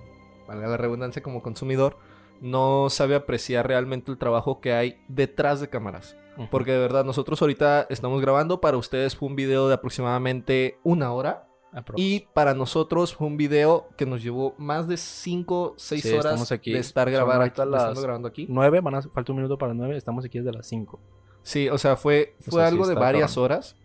valga 0.46 0.68
la 0.68 0.76
redundancia, 0.76 1.20
como 1.20 1.42
consumidor, 1.42 1.96
no 2.40 2.90
sabe 2.90 3.16
apreciar 3.16 3.66
realmente 3.66 4.12
el 4.12 4.18
trabajo 4.18 4.60
que 4.60 4.72
hay 4.72 5.00
detrás 5.08 5.60
de 5.60 5.68
cámaras. 5.68 6.16
Porque 6.50 6.72
de 6.72 6.78
verdad, 6.78 7.04
nosotros 7.04 7.40
ahorita 7.42 7.86
estamos 7.90 8.20
grabando, 8.20 8.60
para 8.60 8.76
ustedes 8.76 9.16
fue 9.16 9.28
un 9.28 9.36
video 9.36 9.68
de 9.68 9.74
aproximadamente 9.74 10.78
una 10.84 11.12
hora. 11.12 11.48
Y 11.96 12.20
para 12.32 12.54
nosotros 12.54 13.14
fue 13.14 13.26
un 13.26 13.36
video 13.36 13.88
que 13.96 14.06
nos 14.06 14.22
llevó 14.22 14.54
más 14.56 14.88
de 14.88 14.96
5, 14.96 15.74
6 15.76 16.12
horas 16.14 16.48
de 16.48 16.78
estar 16.78 17.10
grabando, 17.10 17.66
las 17.66 18.00
grabando 18.00 18.28
aquí. 18.28 18.46
9, 18.48 18.80
van 18.80 18.94
a, 18.94 19.02
falta 19.02 19.32
un 19.32 19.36
minuto 19.36 19.58
para 19.58 19.74
9, 19.74 19.96
estamos 19.96 20.24
aquí 20.24 20.38
desde 20.38 20.52
las 20.52 20.66
5. 20.66 20.98
Sí, 21.42 21.68
o 21.68 21.78
sea, 21.78 21.96
fue, 21.96 22.36
fue 22.40 22.64
algo 22.64 22.86
de 22.86 22.94
varias 22.94 23.36
horas. 23.36 23.76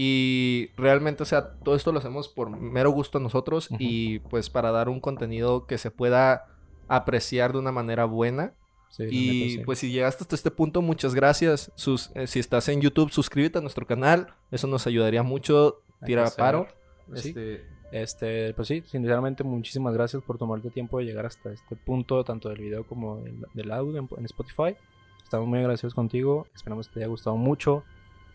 Y 0.00 0.70
realmente, 0.76 1.24
o 1.24 1.26
sea, 1.26 1.54
todo 1.54 1.74
esto 1.74 1.90
lo 1.90 1.98
hacemos 1.98 2.28
por 2.28 2.50
mero 2.50 2.90
gusto 2.90 3.18
a 3.18 3.20
nosotros 3.20 3.68
y 3.80 4.20
pues 4.20 4.48
para 4.48 4.70
dar 4.70 4.88
un 4.88 5.00
contenido 5.00 5.66
que 5.66 5.76
se 5.76 5.90
pueda 5.90 6.46
apreciar 6.86 7.52
de 7.52 7.58
una 7.58 7.72
manera 7.72 8.04
buena. 8.04 8.54
Y 8.98 9.58
pues 9.58 9.78
si 9.78 9.90
llegaste 9.90 10.24
hasta 10.24 10.34
este 10.34 10.50
punto, 10.50 10.82
muchas 10.82 11.14
gracias. 11.14 11.70
Sus, 11.74 12.10
eh, 12.14 12.26
si 12.26 12.38
estás 12.38 12.68
en 12.68 12.80
YouTube, 12.80 13.10
suscríbete 13.10 13.58
a 13.58 13.60
nuestro 13.60 13.86
canal. 13.86 14.34
Eso 14.50 14.66
nos 14.66 14.86
ayudaría 14.86 15.22
mucho. 15.22 15.82
Tira 16.04 16.30
paro. 16.30 16.68
Este, 17.14 17.64
este, 17.90 18.54
pues 18.54 18.68
sí, 18.68 18.82
sinceramente 18.86 19.44
muchísimas 19.44 19.94
gracias 19.94 20.22
por 20.22 20.38
tomarte 20.38 20.70
tiempo 20.70 20.98
de 20.98 21.04
llegar 21.04 21.26
hasta 21.26 21.52
este 21.52 21.76
punto, 21.76 22.22
tanto 22.24 22.48
del 22.48 22.58
video 22.58 22.84
como 22.84 23.22
del, 23.54 23.70
audio 23.72 23.98
en, 23.98 24.24
Spotify. 24.24 24.76
Estamos 25.22 25.46
muy 25.46 25.58
agradecidos 25.60 25.94
contigo. 25.94 26.46
Esperamos 26.54 26.88
que 26.88 26.94
te 26.94 27.00
haya 27.00 27.08
gustado 27.08 27.36
mucho. 27.36 27.84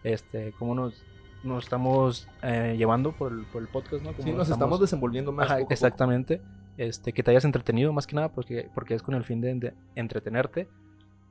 Este, 0.03 0.53
cómo 0.59 0.75
nos, 0.75 1.03
nos 1.43 1.63
estamos 1.63 2.27
eh, 2.41 2.75
llevando 2.77 3.11
por 3.11 3.31
el, 3.31 3.45
por 3.45 3.61
el, 3.61 3.67
podcast, 3.67 4.03
¿no? 4.03 4.13
sí, 4.21 4.31
nos 4.31 4.49
estamos, 4.49 4.79
desenvolviendo 4.79 5.31
más. 5.31 5.49
exactamente 5.69 6.41
este, 6.77 7.13
que 7.13 7.23
te 7.23 7.31
hayas 7.31 7.45
entretenido 7.45 7.93
más 7.93 8.07
que 8.07 8.15
nada, 8.15 8.29
porque, 8.29 8.69
porque 8.73 8.93
es 8.95 9.01
con 9.01 9.15
el 9.15 9.23
fin 9.23 9.41
de, 9.41 9.73
entretenerte. 9.95 10.67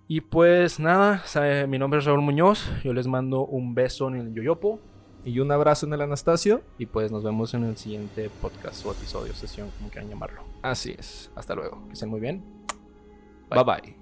Y 0.09 0.21
pues 0.21 0.79
nada, 0.79 1.23
mi 1.69 1.79
nombre 1.79 2.01
es 2.01 2.05
Raúl 2.05 2.21
Muñoz, 2.21 2.69
yo 2.83 2.93
les 2.93 3.07
mando 3.07 3.47
un 3.47 3.75
beso 3.75 4.09
en 4.09 4.17
el 4.17 4.35
Yoyopo. 4.35 4.81
Y 5.25 5.39
un 5.39 5.53
abrazo 5.53 5.87
en 5.87 5.93
el 5.93 6.01
Anastasio. 6.01 6.63
Y 6.79 6.87
pues 6.87 7.13
nos 7.13 7.23
vemos 7.23 7.55
en 7.55 7.63
el 7.63 7.77
siguiente 7.77 8.29
podcast 8.41 8.85
o 8.85 8.91
episodio, 8.91 9.33
sesión, 9.35 9.71
como 9.79 9.89
quieran 9.89 10.11
llamarlo. 10.11 10.43
Así 10.63 10.97
es. 10.99 11.31
Hasta 11.37 11.55
luego. 11.55 11.87
Que 11.87 11.93
estén 11.93 12.09
muy 12.09 12.19
bien. 12.19 12.43
bye. 13.49 13.63
bye. 13.63 14.02